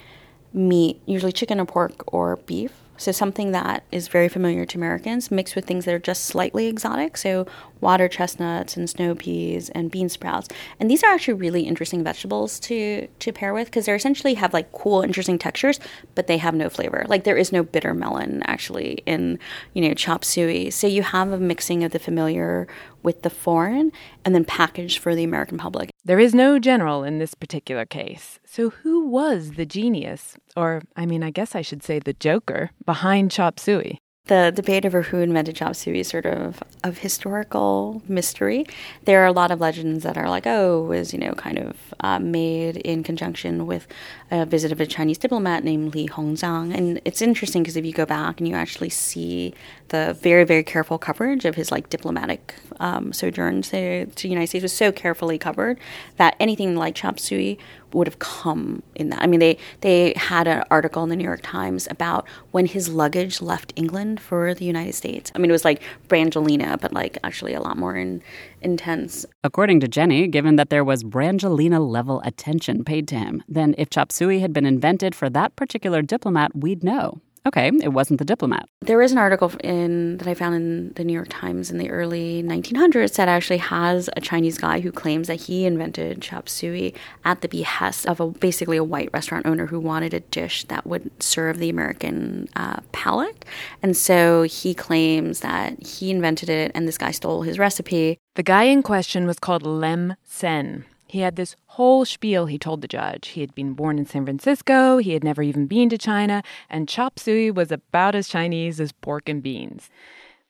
meat, 0.52 1.00
usually 1.06 1.32
chicken 1.32 1.60
or 1.60 1.64
pork 1.64 2.02
or 2.12 2.36
beef. 2.36 2.72
So 3.00 3.12
something 3.12 3.52
that 3.52 3.82
is 3.90 4.08
very 4.08 4.28
familiar 4.28 4.66
to 4.66 4.76
Americans, 4.76 5.30
mixed 5.30 5.56
with 5.56 5.64
things 5.64 5.86
that 5.86 5.94
are 5.94 5.98
just 5.98 6.24
slightly 6.24 6.66
exotic. 6.66 7.16
So 7.16 7.46
water 7.80 8.08
chestnuts 8.08 8.76
and 8.76 8.90
snow 8.90 9.14
peas 9.14 9.70
and 9.70 9.90
bean 9.90 10.10
sprouts. 10.10 10.48
And 10.78 10.90
these 10.90 11.02
are 11.02 11.10
actually 11.10 11.32
really 11.32 11.62
interesting 11.62 12.04
vegetables 12.04 12.60
to 12.60 13.06
to 13.06 13.32
pair 13.32 13.54
with 13.54 13.68
because 13.68 13.86
they 13.86 13.94
essentially 13.94 14.34
have 14.34 14.52
like 14.52 14.70
cool, 14.72 15.00
interesting 15.00 15.38
textures, 15.38 15.80
but 16.14 16.26
they 16.26 16.36
have 16.36 16.54
no 16.54 16.68
flavor. 16.68 17.06
Like 17.08 17.24
there 17.24 17.38
is 17.38 17.52
no 17.52 17.62
bitter 17.62 17.94
melon 17.94 18.42
actually 18.44 19.02
in 19.06 19.38
you 19.72 19.80
know 19.80 19.94
chop 19.94 20.22
suey. 20.22 20.70
So 20.70 20.86
you 20.86 21.02
have 21.02 21.32
a 21.32 21.38
mixing 21.38 21.82
of 21.84 21.92
the 21.92 21.98
familiar 21.98 22.68
with 23.02 23.22
the 23.22 23.30
foreign 23.30 23.92
and 24.26 24.34
then 24.34 24.44
packaged 24.44 24.98
for 24.98 25.14
the 25.14 25.24
American 25.24 25.56
public. 25.56 25.89
There 26.02 26.18
is 26.18 26.34
no 26.34 26.58
general 26.58 27.04
in 27.04 27.18
this 27.18 27.34
particular 27.34 27.84
case. 27.84 28.38
So 28.46 28.70
who 28.70 29.06
was 29.06 29.52
the 29.52 29.66
genius, 29.66 30.36
or 30.56 30.82
I 30.96 31.04
mean, 31.04 31.22
I 31.22 31.30
guess 31.30 31.54
I 31.54 31.60
should 31.60 31.82
say 31.82 31.98
the 31.98 32.14
joker, 32.14 32.70
behind 32.86 33.30
chop 33.30 33.60
suey? 33.60 34.00
the 34.30 34.52
debate 34.54 34.86
over 34.86 35.02
who 35.02 35.18
invented 35.18 35.56
chop 35.56 35.74
suey 35.74 36.00
is 36.00 36.08
sort 36.08 36.24
of 36.24 36.62
of 36.84 36.98
historical 36.98 38.00
mystery. 38.06 38.64
There 39.04 39.20
are 39.22 39.26
a 39.26 39.32
lot 39.32 39.50
of 39.50 39.60
legends 39.60 40.04
that 40.04 40.16
are 40.16 40.28
like, 40.28 40.46
oh, 40.46 40.82
was 40.82 41.12
you 41.12 41.18
know 41.18 41.32
kind 41.32 41.58
of 41.58 41.76
uh, 41.98 42.20
made 42.20 42.76
in 42.76 43.02
conjunction 43.02 43.66
with 43.66 43.88
a 44.30 44.46
visit 44.46 44.70
of 44.70 44.80
a 44.80 44.86
Chinese 44.86 45.18
diplomat 45.18 45.64
named 45.64 45.96
Li 45.96 46.06
Hongzhang, 46.06 46.72
and 46.72 47.00
it's 47.04 47.20
interesting 47.20 47.64
because 47.64 47.76
if 47.76 47.84
you 47.84 47.92
go 47.92 48.06
back 48.06 48.38
and 48.38 48.46
you 48.46 48.54
actually 48.54 48.90
see 48.90 49.52
the 49.90 50.16
very 50.20 50.44
very 50.44 50.64
careful 50.64 50.98
coverage 50.98 51.44
of 51.44 51.54
his 51.54 51.70
like 51.70 51.88
diplomatic 51.90 52.54
um, 52.80 53.12
sojourn 53.12 53.62
to, 53.62 54.06
to 54.06 54.22
the 54.22 54.28
United 54.28 54.48
States 54.48 54.62
was 54.62 54.72
so 54.72 54.90
carefully 54.90 55.38
covered 55.38 55.78
that 56.16 56.34
anything 56.40 56.74
like 56.74 56.94
chop 56.94 57.20
suey 57.20 57.58
would 57.92 58.06
have 58.06 58.18
come 58.18 58.82
in 58.94 59.10
that. 59.10 59.20
I 59.22 59.26
mean, 59.26 59.40
they 59.40 59.58
they 59.80 60.14
had 60.16 60.46
an 60.46 60.64
article 60.70 61.02
in 61.02 61.10
the 61.10 61.16
New 61.16 61.24
York 61.24 61.40
Times 61.42 61.88
about 61.90 62.26
when 62.52 62.66
his 62.66 62.88
luggage 62.88 63.42
left 63.42 63.72
England 63.76 64.20
for 64.20 64.54
the 64.54 64.64
United 64.64 64.94
States. 64.94 65.30
I 65.34 65.38
mean, 65.38 65.50
it 65.50 65.52
was 65.52 65.64
like 65.64 65.82
Brangelina, 66.08 66.80
but 66.80 66.92
like 66.92 67.18
actually 67.24 67.54
a 67.54 67.60
lot 67.60 67.76
more 67.76 67.96
in, 67.96 68.22
intense. 68.62 69.26
According 69.44 69.80
to 69.80 69.88
Jenny, 69.88 70.26
given 70.28 70.56
that 70.56 70.70
there 70.70 70.84
was 70.84 71.04
Brangelina 71.04 71.86
level 71.86 72.22
attention 72.24 72.84
paid 72.84 73.08
to 73.08 73.16
him, 73.16 73.42
then 73.48 73.74
if 73.76 73.90
chop 73.90 74.12
suey 74.12 74.40
had 74.40 74.52
been 74.52 74.66
invented 74.66 75.14
for 75.14 75.28
that 75.30 75.56
particular 75.56 76.02
diplomat, 76.02 76.54
we'd 76.54 76.84
know. 76.84 77.20
Okay, 77.46 77.70
it 77.82 77.88
wasn't 77.88 78.18
the 78.18 78.24
diplomat. 78.24 78.68
There 78.82 79.00
is 79.00 79.12
an 79.12 79.18
article 79.18 79.52
in 79.64 80.18
that 80.18 80.28
I 80.28 80.34
found 80.34 80.54
in 80.54 80.92
the 80.94 81.04
New 81.04 81.14
York 81.14 81.28
Times 81.30 81.70
in 81.70 81.78
the 81.78 81.90
early 81.90 82.42
1900s 82.42 83.14
that 83.16 83.28
actually 83.28 83.58
has 83.58 84.10
a 84.14 84.20
Chinese 84.20 84.58
guy 84.58 84.80
who 84.80 84.92
claims 84.92 85.26
that 85.28 85.40
he 85.42 85.64
invented 85.64 86.20
chop 86.20 86.48
suey 86.48 86.94
at 87.24 87.40
the 87.40 87.48
behest 87.48 88.06
of 88.06 88.20
a 88.20 88.28
basically 88.28 88.76
a 88.76 88.84
white 88.84 89.08
restaurant 89.14 89.46
owner 89.46 89.66
who 89.66 89.80
wanted 89.80 90.12
a 90.12 90.20
dish 90.20 90.64
that 90.64 90.86
would 90.86 91.10
serve 91.22 91.58
the 91.58 91.70
American 91.70 92.48
uh, 92.56 92.80
palate, 92.92 93.44
and 93.82 93.96
so 93.96 94.42
he 94.42 94.74
claims 94.74 95.40
that 95.40 95.82
he 95.86 96.10
invented 96.10 96.50
it, 96.50 96.70
and 96.74 96.86
this 96.86 96.98
guy 96.98 97.10
stole 97.10 97.42
his 97.42 97.58
recipe. 97.58 98.18
The 98.34 98.42
guy 98.42 98.64
in 98.64 98.82
question 98.82 99.26
was 99.26 99.38
called 99.38 99.62
Lem 99.64 100.14
Sen. 100.24 100.84
He 101.06 101.20
had 101.20 101.34
this 101.34 101.56
whole 101.80 102.04
spiel 102.04 102.44
he 102.44 102.58
told 102.58 102.82
the 102.82 102.86
judge. 102.86 103.28
He 103.28 103.40
had 103.40 103.54
been 103.54 103.72
born 103.72 103.98
in 103.98 104.04
San 104.04 104.26
Francisco, 104.26 104.98
he 104.98 105.14
had 105.14 105.24
never 105.24 105.42
even 105.42 105.66
been 105.66 105.88
to 105.88 105.96
China, 105.96 106.42
and 106.68 106.86
chop 106.86 107.18
suey 107.18 107.50
was 107.50 107.72
about 107.72 108.14
as 108.14 108.28
Chinese 108.28 108.78
as 108.80 108.92
pork 108.92 109.30
and 109.30 109.42
beans. 109.42 109.88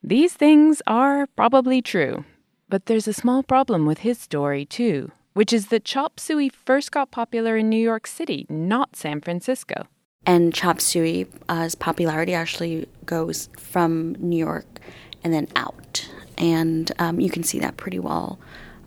These 0.02 0.32
things 0.32 0.82
are 0.88 1.28
probably 1.36 1.82
true, 1.82 2.24
but 2.68 2.86
there's 2.86 3.06
a 3.06 3.12
small 3.12 3.44
problem 3.44 3.86
with 3.86 3.98
his 3.98 4.18
story, 4.18 4.64
too, 4.64 5.12
which 5.34 5.52
is 5.52 5.68
that 5.68 5.84
chop 5.84 6.18
suey 6.18 6.48
first 6.48 6.90
got 6.90 7.12
popular 7.12 7.56
in 7.56 7.68
New 7.68 7.84
York 7.90 8.08
City, 8.08 8.44
not 8.48 8.96
San 8.96 9.20
Francisco. 9.20 9.86
And 10.26 10.52
chop 10.52 10.80
suey's 10.80 11.28
uh, 11.48 11.70
popularity 11.78 12.34
actually 12.34 12.88
goes 13.06 13.48
from 13.56 14.16
New 14.18 14.36
York 14.36 14.80
and 15.22 15.32
then 15.32 15.46
out. 15.54 16.10
And 16.36 16.90
um, 16.98 17.20
you 17.20 17.30
can 17.30 17.44
see 17.44 17.60
that 17.60 17.76
pretty 17.76 18.00
well 18.00 18.40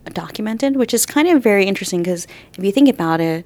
documented, 0.05 0.75
which 0.75 0.93
is 0.93 1.05
kind 1.05 1.27
of 1.27 1.41
very 1.41 1.65
interesting 1.65 2.01
because 2.01 2.27
if 2.57 2.63
you 2.63 2.71
think 2.71 2.89
about 2.89 3.21
it, 3.21 3.45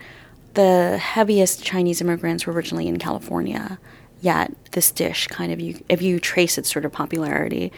the 0.54 0.98
heaviest 0.98 1.64
Chinese 1.64 2.02
immigrants 2.02 2.48
were 2.48 2.54
originally 2.54 2.88
in 2.88 2.98
California. 2.98 3.80
Yet 4.22 4.52
this 4.72 4.92
dish 4.92 5.28
kind 5.28 5.52
of 5.52 5.60
you 5.60 5.80
if 5.90 6.02
you 6.02 6.20
trace 6.20 6.58
its 6.58 6.72
sort 6.72 6.86
of 6.86 6.92
popularity, 6.92 7.72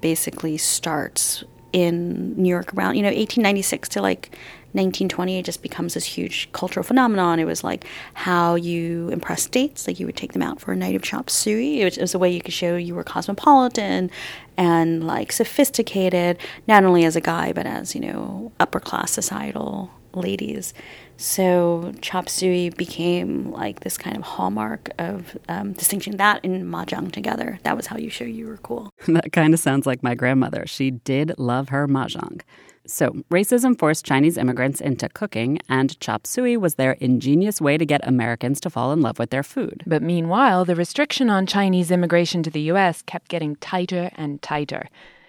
basically 0.00 0.56
starts 0.56 1.44
in 1.72 2.34
New 2.36 2.48
York 2.48 2.72
around 2.74 2.96
you 2.96 3.02
know 3.02 3.08
1896 3.08 3.88
to 3.90 4.02
like 4.02 4.36
1920 4.74 5.38
it 5.38 5.44
just 5.44 5.62
becomes 5.62 5.94
this 5.94 6.04
huge 6.04 6.50
cultural 6.52 6.82
phenomenon 6.82 7.38
it 7.38 7.44
was 7.44 7.62
like 7.62 7.84
how 8.14 8.54
you 8.54 9.08
impress 9.10 9.46
dates 9.46 9.86
like 9.86 10.00
you 10.00 10.06
would 10.06 10.16
take 10.16 10.32
them 10.32 10.42
out 10.42 10.60
for 10.60 10.72
a 10.72 10.76
night 10.76 10.94
of 10.94 11.02
chop 11.02 11.28
suey 11.28 11.80
it 11.80 11.84
was, 11.84 11.98
it 11.98 12.00
was 12.00 12.14
a 12.14 12.18
way 12.18 12.30
you 12.30 12.40
could 12.40 12.54
show 12.54 12.76
you 12.76 12.94
were 12.94 13.04
cosmopolitan 13.04 14.10
and 14.56 15.06
like 15.06 15.32
sophisticated 15.32 16.38
not 16.68 16.84
only 16.84 17.04
as 17.04 17.16
a 17.16 17.20
guy 17.20 17.52
but 17.52 17.66
as 17.66 17.94
you 17.94 18.00
know 18.00 18.52
upper 18.60 18.80
class 18.80 19.12
societal 19.12 19.90
ladies 20.14 20.74
so 21.22 21.92
chop 22.00 22.28
suey 22.28 22.70
became 22.70 23.52
like 23.52 23.80
this 23.80 23.96
kind 23.96 24.16
of 24.16 24.24
hallmark 24.24 24.90
of 24.98 25.38
um, 25.48 25.72
distinction. 25.72 26.16
That 26.16 26.44
and 26.44 26.64
mahjong 26.64 27.12
together. 27.12 27.60
That 27.62 27.76
was 27.76 27.86
how 27.86 27.96
you 27.96 28.10
show 28.10 28.24
you 28.24 28.48
were 28.48 28.56
cool. 28.56 28.90
that 29.06 29.32
kind 29.32 29.54
of 29.54 29.60
sounds 29.60 29.86
like 29.86 30.02
my 30.02 30.16
grandmother. 30.16 30.66
She 30.66 30.90
did 30.90 31.32
love 31.38 31.68
her 31.68 31.86
mahjong. 31.86 32.40
So, 32.86 33.10
racism 33.30 33.78
forced 33.78 34.04
Chinese 34.04 34.36
immigrants 34.36 34.80
into 34.80 35.08
cooking, 35.08 35.60
and 35.68 35.98
chop 36.00 36.26
suey 36.26 36.56
was 36.56 36.74
their 36.74 36.92
ingenious 36.92 37.60
way 37.60 37.78
to 37.78 37.86
get 37.86 38.06
Americans 38.06 38.60
to 38.62 38.70
fall 38.70 38.92
in 38.92 39.00
love 39.00 39.18
with 39.18 39.30
their 39.30 39.44
food. 39.44 39.84
But 39.86 40.02
meanwhile, 40.02 40.64
the 40.64 40.74
restriction 40.74 41.30
on 41.30 41.46
Chinese 41.46 41.90
immigration 41.90 42.42
to 42.42 42.50
the 42.50 42.62
U.S. 42.62 43.02
kept 43.02 43.28
getting 43.28 43.56
tighter 43.56 44.10
and 44.16 44.42
tighter 44.42 44.88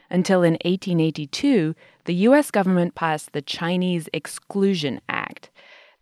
until 0.09 0.43
in 0.43 0.53
1882, 0.53 1.75
the 2.05 2.13
U.S. 2.15 2.51
government 2.51 2.95
passed 2.95 3.33
the 3.33 3.41
Chinese 3.41 4.07
Exclusion 4.13 5.01
Act. 5.09 5.49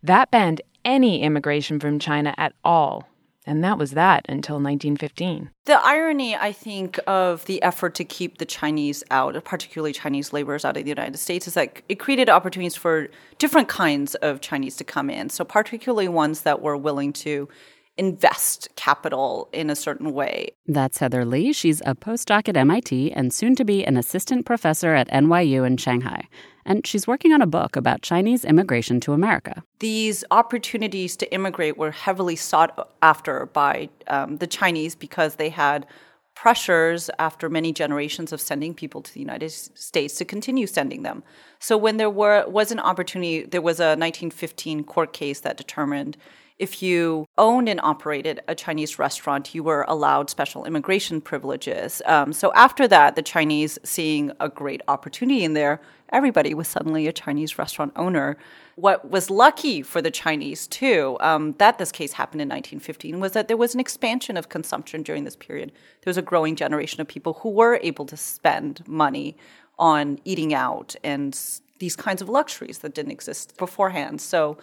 That 0.04 0.32
banned 0.32 0.62
any 0.84 1.22
immigration 1.22 1.80
from 1.80 2.00
China 2.00 2.34
at 2.38 2.54
all. 2.64 3.08
And 3.46 3.64
that 3.64 3.78
was 3.78 3.92
that 3.92 4.26
until 4.30 4.56
1915. 4.56 5.50
The 5.66 5.84
irony, 5.84 6.36
I 6.36 6.52
think, 6.52 7.00
of 7.08 7.46
the 7.46 7.62
effort 7.64 7.96
to 7.96 8.04
keep 8.04 8.38
the 8.38 8.46
Chinese 8.46 9.04
out, 9.10 9.44
particularly 9.44 9.94
Chinese 9.94 10.32
laborers 10.32 10.64
out 10.64 10.78
of 10.78 10.84
the 10.84 10.90
United 10.90 11.18
States, 11.18 11.48
is 11.48 11.56
that 11.56 11.82
it 11.90 11.96
created 11.96 12.30
opportunities 12.30 12.76
for 12.76 13.10
different 13.40 13.68
kinds 13.68 14.14
of 14.16 14.42
Chinese 14.42 14.76
to 14.78 14.84
come 14.84 15.10
in. 15.10 15.30
So, 15.30 15.44
particularly 15.44 16.08
ones 16.08 16.42
that 16.42 16.62
were 16.62 16.78
willing 16.78 17.14
to 17.14 17.50
invest 17.98 18.70
capital 18.76 19.50
in 19.52 19.70
a 19.70 19.76
certain 19.76 20.14
way. 20.14 20.50
That's 20.66 21.00
Heather 21.00 21.26
Lee. 21.26 21.52
She's 21.52 21.82
a 21.82 21.94
postdoc 21.94 22.48
at 22.48 22.58
MIT 22.58 23.12
and 23.12 23.34
soon 23.34 23.56
to 23.56 23.66
be 23.66 23.86
an 23.86 23.98
assistant 23.98 24.46
professor 24.46 24.94
at 24.94 25.10
NYU 25.10 25.66
in 25.66 25.78
Shanghai. 25.78 26.28
And 26.66 26.86
she's 26.86 27.08
working 27.08 27.34
on 27.34 27.42
a 27.42 27.48
book 27.48 27.76
about 27.76 28.02
Chinese 28.02 28.46
immigration 28.46 29.00
to 29.02 29.14
America. 29.14 29.64
These 29.80 30.24
opportunities 30.32 31.16
to 31.18 31.34
immigrate 31.34 31.78
were 31.78 31.92
heavily 31.92 32.36
sought 32.36 32.90
after 33.02 33.48
by 33.48 33.90
um, 34.08 34.38
the 34.38 34.48
Chinese 34.48 34.96
because 34.96 35.36
they 35.36 35.50
had 35.50 35.86
pressures 36.36 37.10
after 37.20 37.50
many 37.50 37.72
generations 37.72 38.32
of 38.32 38.42
sending 38.42 38.74
people 38.74 39.02
to 39.02 39.14
the 39.14 39.20
United 39.20 39.52
States 39.52 40.16
to 40.16 40.26
continue 40.26 40.66
sending 40.66 41.04
them. 41.04 41.24
So 41.60 41.78
when 41.78 41.98
there 41.98 42.10
were 42.10 42.48
was 42.48 42.72
an 42.72 42.80
opportunity, 42.80 43.44
there 43.44 43.62
was 43.62 43.80
a 43.80 43.94
1915 43.96 44.84
court 44.86 45.14
case 45.14 45.42
that 45.42 45.58
determined 45.58 46.18
if 46.62 46.84
you 46.84 47.26
owned 47.40 47.68
and 47.68 47.82
operated 47.82 48.40
a 48.48 48.54
Chinese 48.54 49.00
restaurant, 49.00 49.56
you 49.56 49.64
were 49.64 49.84
allowed 49.88 50.30
special 50.30 50.64
immigration 50.64 51.20
privileges. 51.20 52.04
Um, 52.06 52.32
so 52.34 52.54
after 52.54 52.88
that, 52.88 53.16
the 53.16 53.24
Chinese, 53.24 53.80
seeing 53.84 54.32
a 54.40 54.48
great 54.48 54.84
opportunity 54.88 55.44
in 55.44 55.56
there, 55.56 55.82
everybody 56.10 56.54
was 56.54 56.68
suddenly 56.68 57.08
a 57.08 57.12
Chinese 57.12 57.58
restaurant 57.58 57.94
owner. 57.96 58.38
What 58.76 59.10
was 59.10 59.32
lucky 59.32 59.82
for 59.82 60.04
the 60.04 60.12
Chinese, 60.12 60.68
too, 60.68 61.18
um, 61.20 61.54
that 61.54 61.80
this 61.80 61.92
case 61.92 62.14
happened 62.14 62.42
in 62.44 62.48
1915, 62.50 63.20
was 63.20 63.32
that 63.32 63.48
there 63.48 63.58
was 63.58 63.74
an 63.74 63.80
expansion 63.80 64.38
of 64.38 64.50
consumption 64.50 65.02
during 65.02 65.24
this 65.24 65.36
period. 65.36 65.72
There 66.04 66.12
was 66.12 66.18
a 66.20 66.22
growing 66.22 66.56
generation 66.56 67.02
of 67.02 67.08
people 67.08 67.34
who 67.42 67.50
were 67.50 67.80
able 67.82 68.06
to 68.06 68.16
spend 68.16 68.88
money 68.88 69.36
on 69.80 70.20
eating 70.26 70.54
out 70.54 70.96
and 71.04 71.36
these 71.80 71.96
kinds 71.96 72.22
of 72.22 72.30
luxuries 72.30 72.78
that 72.80 72.94
didn't 72.94 73.14
exist 73.14 73.58
beforehand. 73.58 74.22
So 74.22 74.60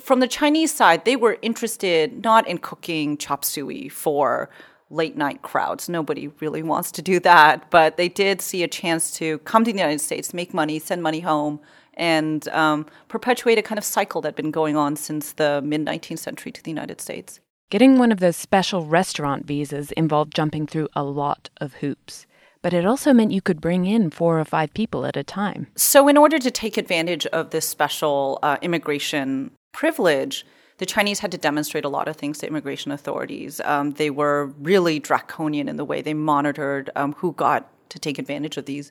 from 0.00 0.20
the 0.20 0.28
Chinese 0.28 0.72
side, 0.72 1.04
they 1.04 1.16
were 1.16 1.38
interested 1.42 2.24
not 2.24 2.46
in 2.46 2.58
cooking 2.58 3.16
chop 3.16 3.44
suey 3.44 3.88
for 3.88 4.50
late 4.90 5.16
night 5.16 5.42
crowds. 5.42 5.88
Nobody 5.88 6.28
really 6.40 6.62
wants 6.72 6.92
to 6.92 7.02
do 7.02 7.20
that, 7.20 7.70
but 7.70 7.96
they 7.96 8.08
did 8.08 8.40
see 8.40 8.62
a 8.62 8.68
chance 8.68 9.10
to 9.18 9.38
come 9.40 9.64
to 9.64 9.72
the 9.72 9.78
United 9.78 10.00
States, 10.00 10.34
make 10.34 10.52
money, 10.52 10.78
send 10.78 11.02
money 11.02 11.20
home, 11.20 11.60
and 11.94 12.48
um, 12.48 12.86
perpetuate 13.08 13.58
a 13.58 13.62
kind 13.62 13.78
of 13.78 13.84
cycle 13.84 14.20
that 14.22 14.28
had 14.28 14.36
been 14.36 14.50
going 14.50 14.76
on 14.76 14.96
since 14.96 15.32
the 15.32 15.60
mid 15.62 15.84
19th 15.84 16.18
century 16.18 16.52
to 16.52 16.62
the 16.62 16.70
United 16.70 17.00
States. 17.00 17.40
Getting 17.70 17.98
one 17.98 18.12
of 18.12 18.20
those 18.20 18.36
special 18.36 18.84
restaurant 18.84 19.46
visas 19.46 19.92
involved 19.92 20.34
jumping 20.34 20.66
through 20.66 20.88
a 20.94 21.04
lot 21.04 21.48
of 21.58 21.74
hoops 21.74 22.26
but 22.62 22.72
it 22.72 22.86
also 22.86 23.12
meant 23.12 23.32
you 23.32 23.42
could 23.42 23.60
bring 23.60 23.86
in 23.86 24.08
four 24.08 24.38
or 24.38 24.44
five 24.44 24.72
people 24.72 25.04
at 25.04 25.16
a 25.16 25.24
time. 25.24 25.66
So, 25.74 26.06
in 26.06 26.16
order 26.16 26.38
to 26.38 26.50
take 26.50 26.76
advantage 26.76 27.26
of 27.26 27.50
this 27.50 27.68
special 27.68 28.38
uh, 28.42 28.56
immigration 28.62 29.50
privilege, 29.72 30.46
the 30.78 30.86
Chinese 30.86 31.20
had 31.20 31.30
to 31.32 31.38
demonstrate 31.38 31.84
a 31.84 31.88
lot 31.88 32.08
of 32.08 32.16
things 32.16 32.38
to 32.38 32.46
immigration 32.46 32.92
authorities. 32.92 33.60
Um, 33.64 33.92
they 33.92 34.10
were 34.10 34.46
really 34.58 34.98
draconian 34.98 35.68
in 35.68 35.76
the 35.76 35.84
way 35.84 36.02
they 36.02 36.14
monitored 36.14 36.90
um, 36.96 37.12
who 37.14 37.32
got 37.32 37.68
to 37.90 37.98
take 37.98 38.18
advantage 38.18 38.56
of 38.56 38.64
these 38.64 38.90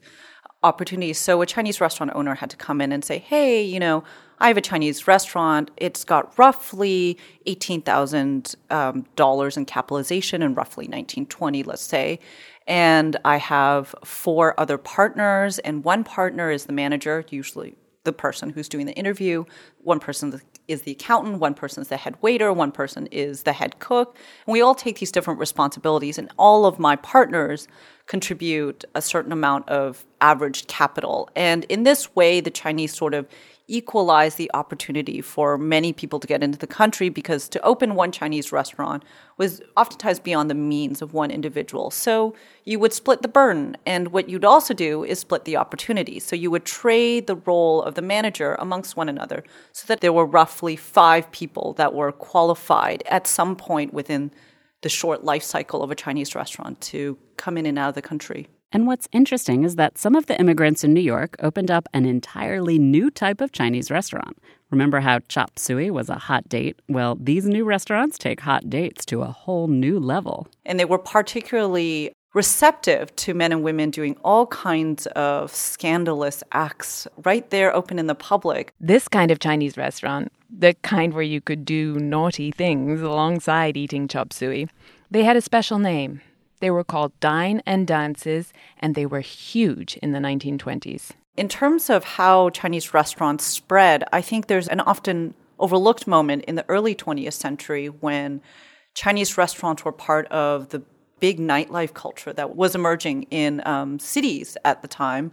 opportunities. 0.63 1.17
So 1.17 1.41
a 1.41 1.45
Chinese 1.45 1.81
restaurant 1.81 2.11
owner 2.13 2.35
had 2.35 2.50
to 2.51 2.57
come 2.57 2.81
in 2.81 2.91
and 2.91 3.03
say, 3.03 3.17
"Hey, 3.17 3.63
you 3.63 3.79
know, 3.79 4.03
I 4.39 4.47
have 4.47 4.57
a 4.57 4.61
Chinese 4.61 5.07
restaurant. 5.07 5.71
It's 5.77 6.03
got 6.03 6.38
roughly 6.38 7.17
eighteen 7.45 7.81
thousand 7.81 8.55
um, 8.69 9.05
dollars 9.15 9.57
in 9.57 9.65
capitalization 9.65 10.41
in 10.43 10.53
roughly 10.53 10.88
nineteen 10.88 11.25
twenty, 11.25 11.63
let's 11.63 11.81
say." 11.81 12.19
And 12.67 13.17
I 13.25 13.38
have 13.38 13.95
four 14.05 14.57
other 14.59 14.77
partners, 14.77 15.57
and 15.59 15.83
one 15.83 16.03
partner 16.03 16.51
is 16.51 16.65
the 16.65 16.73
manager, 16.73 17.25
usually 17.29 17.75
the 18.03 18.13
person 18.13 18.51
who's 18.51 18.69
doing 18.69 18.85
the 18.85 18.93
interview. 18.93 19.45
One 19.79 20.00
person 20.00 20.39
is 20.71 20.83
the 20.83 20.91
accountant, 20.91 21.39
one 21.39 21.53
person 21.53 21.81
is 21.81 21.87
the 21.89 21.97
head 21.97 22.15
waiter, 22.21 22.51
one 22.51 22.71
person 22.71 23.07
is 23.07 23.43
the 23.43 23.53
head 23.53 23.79
cook. 23.79 24.15
And 24.45 24.53
we 24.53 24.61
all 24.61 24.75
take 24.75 24.99
these 24.99 25.11
different 25.11 25.39
responsibilities, 25.39 26.17
and 26.17 26.29
all 26.37 26.65
of 26.65 26.79
my 26.79 26.95
partners 26.95 27.67
contribute 28.07 28.83
a 28.95 29.01
certain 29.01 29.31
amount 29.31 29.69
of 29.69 30.05
averaged 30.19 30.67
capital. 30.67 31.29
And 31.35 31.65
in 31.65 31.83
this 31.83 32.15
way, 32.15 32.41
the 32.41 32.49
Chinese 32.49 32.93
sort 32.93 33.13
of 33.13 33.27
equalize 33.71 34.35
the 34.35 34.51
opportunity 34.53 35.21
for 35.21 35.57
many 35.57 35.93
people 35.93 36.19
to 36.19 36.27
get 36.27 36.43
into 36.43 36.57
the 36.57 36.67
country 36.67 37.09
because 37.09 37.47
to 37.49 37.61
open 37.61 37.95
one 37.95 38.11
Chinese 38.11 38.51
restaurant 38.51 39.03
was 39.37 39.61
oftentimes 39.77 40.19
beyond 40.19 40.49
the 40.49 40.55
means 40.55 41.01
of 41.01 41.13
one 41.13 41.31
individual. 41.31 41.89
So 41.89 42.35
you 42.65 42.79
would 42.79 42.93
split 42.93 43.21
the 43.21 43.27
burden. 43.27 43.77
And 43.85 44.09
what 44.09 44.29
you'd 44.29 44.45
also 44.45 44.73
do 44.73 45.03
is 45.03 45.19
split 45.19 45.45
the 45.45 45.57
opportunity. 45.57 46.19
So 46.19 46.35
you 46.35 46.51
would 46.51 46.65
trade 46.65 47.27
the 47.27 47.37
role 47.37 47.81
of 47.81 47.95
the 47.95 48.01
manager 48.01 48.55
amongst 48.59 48.97
one 48.97 49.09
another 49.09 49.43
so 49.71 49.85
that 49.87 50.01
there 50.01 50.13
were 50.13 50.25
roughly 50.25 50.75
five 50.75 51.31
people 51.31 51.73
that 51.73 51.93
were 51.93 52.11
qualified 52.11 53.03
at 53.07 53.25
some 53.25 53.55
point 53.55 53.93
within 53.93 54.31
the 54.81 54.89
short 54.89 55.23
life 55.23 55.43
cycle 55.43 55.81
of 55.81 55.91
a 55.91 55.95
Chinese 55.95 56.35
restaurant 56.35 56.81
to 56.81 57.17
come 57.37 57.57
in 57.57 57.65
and 57.65 57.79
out 57.79 57.89
of 57.89 57.95
the 57.95 58.01
country. 58.01 58.47
And 58.73 58.87
what's 58.87 59.09
interesting 59.11 59.63
is 59.63 59.75
that 59.75 59.97
some 59.97 60.15
of 60.15 60.27
the 60.27 60.39
immigrants 60.39 60.83
in 60.83 60.93
New 60.93 61.01
York 61.01 61.35
opened 61.39 61.69
up 61.69 61.89
an 61.93 62.05
entirely 62.05 62.79
new 62.79 63.11
type 63.11 63.41
of 63.41 63.51
Chinese 63.51 63.91
restaurant. 63.91 64.37
Remember 64.69 65.01
how 65.01 65.19
chop 65.27 65.59
suey 65.59 65.91
was 65.91 66.09
a 66.09 66.15
hot 66.15 66.47
date? 66.47 66.79
Well, 66.87 67.17
these 67.19 67.45
new 67.45 67.65
restaurants 67.65 68.17
take 68.17 68.39
hot 68.39 68.69
dates 68.69 69.05
to 69.07 69.23
a 69.23 69.27
whole 69.27 69.67
new 69.67 69.99
level. 69.99 70.47
And 70.65 70.79
they 70.79 70.85
were 70.85 70.97
particularly 70.97 72.13
receptive 72.33 73.13
to 73.17 73.33
men 73.33 73.51
and 73.51 73.61
women 73.61 73.89
doing 73.89 74.15
all 74.23 74.47
kinds 74.47 75.05
of 75.07 75.53
scandalous 75.53 76.41
acts 76.53 77.05
right 77.25 77.49
there 77.49 77.75
open 77.75 77.99
in 77.99 78.07
the 78.07 78.15
public. 78.15 78.73
This 78.79 79.09
kind 79.09 79.31
of 79.31 79.39
Chinese 79.39 79.75
restaurant, 79.75 80.31
the 80.49 80.73
kind 80.75 81.13
where 81.13 81.23
you 81.23 81.41
could 81.41 81.65
do 81.65 81.99
naughty 81.99 82.51
things 82.51 83.01
alongside 83.01 83.75
eating 83.75 84.07
chop 84.07 84.31
suey, 84.31 84.69
they 85.09 85.25
had 85.25 85.35
a 85.35 85.41
special 85.41 85.77
name. 85.77 86.21
They 86.61 86.71
were 86.71 86.83
called 86.83 87.19
Dine 87.19 87.61
and 87.65 87.85
Dances, 87.85 88.53
and 88.79 88.95
they 88.95 89.05
were 89.05 89.19
huge 89.19 89.97
in 89.97 90.13
the 90.13 90.19
1920s. 90.19 91.11
In 91.35 91.49
terms 91.49 91.89
of 91.89 92.03
how 92.03 92.49
Chinese 92.51 92.93
restaurants 92.93 93.43
spread, 93.43 94.03
I 94.13 94.21
think 94.21 94.47
there's 94.47 94.67
an 94.67 94.79
often 94.79 95.33
overlooked 95.59 96.07
moment 96.07 96.45
in 96.45 96.55
the 96.55 96.65
early 96.69 96.95
20th 96.95 97.33
century 97.33 97.87
when 97.87 98.41
Chinese 98.93 99.37
restaurants 99.37 99.83
were 99.83 99.91
part 99.91 100.27
of 100.27 100.69
the 100.69 100.83
big 101.19 101.39
nightlife 101.39 101.93
culture 101.93 102.33
that 102.33 102.55
was 102.55 102.75
emerging 102.75 103.23
in 103.31 103.61
um, 103.65 103.99
cities 103.99 104.57
at 104.65 104.81
the 104.81 104.87
time. 104.87 105.31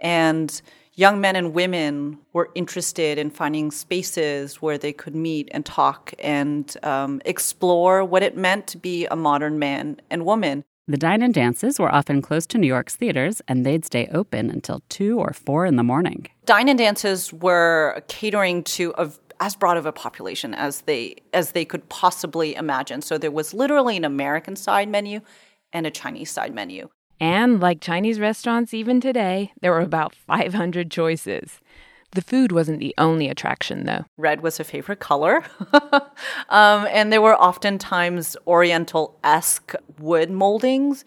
And 0.00 0.60
young 0.94 1.20
men 1.20 1.36
and 1.36 1.54
women 1.54 2.18
were 2.32 2.50
interested 2.54 3.18
in 3.18 3.30
finding 3.30 3.70
spaces 3.70 4.60
where 4.60 4.76
they 4.76 4.92
could 4.92 5.14
meet 5.14 5.48
and 5.52 5.64
talk 5.64 6.12
and 6.18 6.76
um, 6.82 7.22
explore 7.24 8.04
what 8.04 8.22
it 8.22 8.36
meant 8.36 8.66
to 8.66 8.76
be 8.76 9.06
a 9.06 9.16
modern 9.16 9.58
man 9.58 10.00
and 10.10 10.26
woman. 10.26 10.64
The 10.90 10.96
dine 10.96 11.20
and 11.20 11.34
dances 11.34 11.78
were 11.78 11.94
often 11.94 12.22
close 12.22 12.46
to 12.46 12.56
New 12.56 12.66
York's 12.66 12.96
theaters, 12.96 13.42
and 13.46 13.66
they'd 13.66 13.84
stay 13.84 14.08
open 14.10 14.50
until 14.50 14.82
2 14.88 15.20
or 15.20 15.34
4 15.34 15.66
in 15.66 15.76
the 15.76 15.82
morning. 15.82 16.28
Dine 16.46 16.66
and 16.70 16.78
dances 16.78 17.30
were 17.30 18.02
catering 18.08 18.64
to 18.64 18.94
a, 18.96 19.12
as 19.38 19.54
broad 19.54 19.76
of 19.76 19.84
a 19.84 19.92
population 19.92 20.54
as 20.54 20.80
they 20.82 21.16
as 21.34 21.52
they 21.52 21.66
could 21.66 21.86
possibly 21.90 22.54
imagine. 22.54 23.02
So 23.02 23.18
there 23.18 23.30
was 23.30 23.52
literally 23.52 23.98
an 23.98 24.04
American 24.06 24.56
side 24.56 24.88
menu 24.88 25.20
and 25.74 25.86
a 25.86 25.90
Chinese 25.90 26.30
side 26.30 26.54
menu. 26.54 26.88
And 27.20 27.60
like 27.60 27.82
Chinese 27.82 28.18
restaurants 28.18 28.72
even 28.72 28.98
today, 28.98 29.52
there 29.60 29.72
were 29.72 29.80
about 29.80 30.14
500 30.14 30.90
choices. 30.90 31.60
The 32.12 32.22
food 32.22 32.52
wasn't 32.52 32.80
the 32.80 32.94
only 32.96 33.28
attraction, 33.28 33.84
though. 33.84 34.04
Red 34.16 34.40
was 34.40 34.58
a 34.58 34.64
favorite 34.64 34.98
color. 34.98 35.44
um, 36.48 36.86
and 36.90 37.12
there 37.12 37.20
were 37.20 37.36
oftentimes 37.36 38.36
Oriental 38.46 39.18
esque 39.22 39.74
wood 39.98 40.30
moldings. 40.30 41.04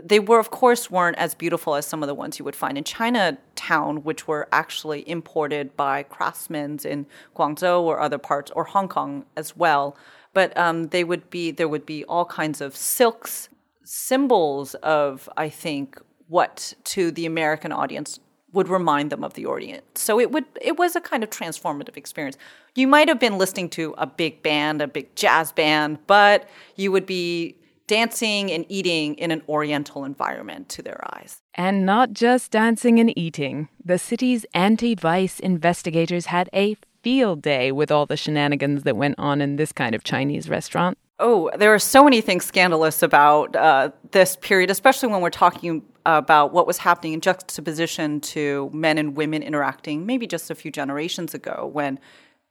They 0.00 0.20
were, 0.20 0.38
of 0.38 0.50
course, 0.50 0.92
weren't 0.92 1.18
as 1.18 1.34
beautiful 1.34 1.74
as 1.74 1.86
some 1.86 2.04
of 2.04 2.06
the 2.06 2.14
ones 2.14 2.38
you 2.38 2.44
would 2.44 2.54
find 2.54 2.78
in 2.78 2.84
Chinatown, 2.84 4.04
which 4.04 4.28
were 4.28 4.48
actually 4.52 5.08
imported 5.08 5.76
by 5.76 6.04
craftsmen 6.04 6.78
in 6.84 7.06
Guangzhou 7.34 7.82
or 7.82 7.98
other 7.98 8.18
parts, 8.18 8.52
or 8.52 8.62
Hong 8.62 8.88
Kong 8.88 9.24
as 9.36 9.56
well. 9.56 9.96
But 10.34 10.56
um, 10.56 10.88
they 10.88 11.02
would 11.02 11.30
be 11.30 11.50
there 11.50 11.68
would 11.68 11.84
be 11.84 12.04
all 12.04 12.24
kinds 12.24 12.60
of 12.60 12.76
silks, 12.76 13.48
symbols 13.82 14.74
of, 14.76 15.28
I 15.36 15.48
think, 15.48 15.98
what 16.28 16.74
to 16.84 17.10
the 17.10 17.26
American 17.26 17.72
audience 17.72 18.20
would 18.52 18.68
remind 18.68 19.10
them 19.10 19.22
of 19.22 19.34
the 19.34 19.44
Orient. 19.44 19.84
So 19.96 20.18
it 20.18 20.30
would 20.30 20.44
it 20.60 20.78
was 20.78 20.96
a 20.96 21.00
kind 21.00 21.22
of 21.22 21.30
transformative 21.30 21.96
experience. 21.96 22.36
You 22.74 22.86
might 22.86 23.08
have 23.08 23.20
been 23.20 23.38
listening 23.38 23.68
to 23.70 23.94
a 23.98 24.06
big 24.06 24.42
band, 24.42 24.80
a 24.80 24.88
big 24.88 25.14
jazz 25.14 25.52
band, 25.52 25.98
but 26.06 26.48
you 26.76 26.90
would 26.92 27.06
be 27.06 27.56
dancing 27.86 28.52
and 28.52 28.64
eating 28.68 29.14
in 29.16 29.30
an 29.32 29.42
oriental 29.48 30.04
environment 30.04 30.68
to 30.68 30.82
their 30.82 31.00
eyes. 31.14 31.42
And 31.54 31.84
not 31.84 32.12
just 32.12 32.52
dancing 32.52 33.00
and 33.00 33.16
eating. 33.18 33.68
The 33.84 33.98
city's 33.98 34.46
anti 34.54 34.94
vice 34.94 35.40
investigators 35.40 36.26
had 36.26 36.48
a 36.54 36.76
field 37.02 37.42
day 37.42 37.72
with 37.72 37.90
all 37.90 38.06
the 38.06 38.16
shenanigans 38.16 38.84
that 38.84 38.96
went 38.96 39.16
on 39.18 39.40
in 39.40 39.56
this 39.56 39.72
kind 39.72 39.94
of 39.94 40.04
Chinese 40.04 40.48
restaurant. 40.48 40.98
Oh, 41.20 41.50
there 41.56 41.74
are 41.74 41.80
so 41.80 42.04
many 42.04 42.20
things 42.20 42.44
scandalous 42.44 43.02
about 43.02 43.56
uh, 43.56 43.90
this 44.12 44.36
period, 44.36 44.70
especially 44.70 45.08
when 45.08 45.20
we're 45.20 45.30
talking 45.30 45.82
about 46.08 46.54
what 46.54 46.66
was 46.66 46.78
happening 46.78 47.12
in 47.12 47.20
juxtaposition 47.20 48.18
to 48.18 48.70
men 48.72 48.96
and 48.96 49.14
women 49.14 49.42
interacting 49.42 50.06
maybe 50.06 50.26
just 50.26 50.50
a 50.50 50.54
few 50.54 50.70
generations 50.70 51.34
ago 51.34 51.68
when 51.70 52.00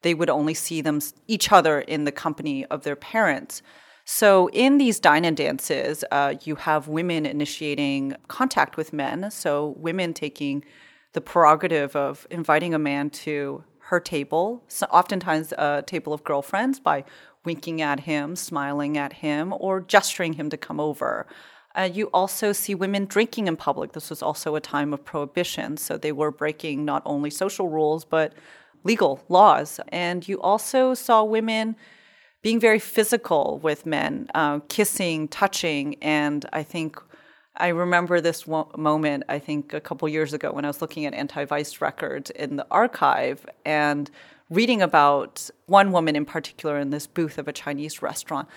they 0.03 0.13
would 0.13 0.29
only 0.29 0.53
see 0.53 0.79
them 0.79 1.01
each 1.27 1.51
other 1.51 1.81
in 1.81 2.03
the 2.03 2.11
company 2.11 2.65
of 2.65 2.83
their 2.83 2.95
parents. 2.95 3.63
So 4.05 4.47
in 4.51 4.77
these 4.77 4.99
dine 4.99 5.25
and 5.25 5.35
dances, 5.35 6.05
uh, 6.11 6.35
you 6.43 6.53
have 6.55 6.87
women 6.87 7.25
initiating 7.25 8.15
contact 8.27 8.77
with 8.77 8.93
men. 8.93 9.31
So 9.31 9.73
women 9.75 10.13
taking 10.13 10.63
the 11.13 11.21
prerogative 11.21 11.95
of 11.95 12.27
inviting 12.29 12.75
a 12.75 12.79
man 12.79 13.09
to 13.09 13.63
her 13.79 13.99
table, 13.99 14.63
so 14.67 14.85
oftentimes 14.91 15.51
a 15.57 15.83
table 15.87 16.13
of 16.13 16.23
girlfriends, 16.23 16.79
by 16.79 17.05
winking 17.43 17.81
at 17.81 18.01
him, 18.01 18.35
smiling 18.35 18.97
at 18.99 19.13
him, 19.13 19.51
or 19.57 19.81
gesturing 19.81 20.33
him 20.33 20.51
to 20.51 20.57
come 20.57 20.79
over. 20.79 21.25
Uh, 21.77 21.83
you 21.83 22.07
also 22.07 22.51
see 22.51 22.73
women 22.73 23.05
drinking 23.05 23.47
in 23.47 23.55
public. 23.55 23.93
This 23.93 24.09
was 24.09 24.23
also 24.23 24.55
a 24.55 24.61
time 24.61 24.93
of 24.93 25.05
prohibition, 25.05 25.77
so 25.77 25.95
they 25.95 26.11
were 26.11 26.31
breaking 26.31 26.83
not 26.83 27.03
only 27.05 27.29
social 27.29 27.69
rules 27.69 28.03
but 28.03 28.33
legal 28.83 29.23
laws. 29.29 29.79
And 29.89 30.27
you 30.27 30.41
also 30.41 30.95
saw 30.95 31.23
women 31.23 31.75
being 32.41 32.59
very 32.59 32.79
physical 32.79 33.59
with 33.61 33.85
men, 33.85 34.27
uh, 34.33 34.59
kissing, 34.69 35.27
touching, 35.27 35.95
and 36.01 36.45
I 36.51 36.63
think 36.63 36.97
I 37.59 37.69
remember 37.69 38.21
this 38.21 38.47
moment, 38.47 39.23
I 39.27 39.39
think 39.39 39.73
a 39.73 39.81
couple 39.81 40.07
years 40.07 40.33
ago 40.33 40.51
when 40.51 40.63
I 40.63 40.67
was 40.67 40.81
looking 40.81 41.05
at 41.05 41.13
anti 41.13 41.45
vice 41.45 41.81
records 41.81 42.29
in 42.31 42.55
the 42.55 42.67
archive 42.69 43.45
and 43.65 44.09
reading 44.49 44.81
about 44.81 45.49
one 45.65 45.91
woman 45.91 46.15
in 46.15 46.25
particular 46.25 46.79
in 46.79 46.91
this 46.91 47.07
booth 47.07 47.37
of 47.37 47.47
a 47.47 47.53
Chinese 47.53 48.01
restaurant 48.01 48.47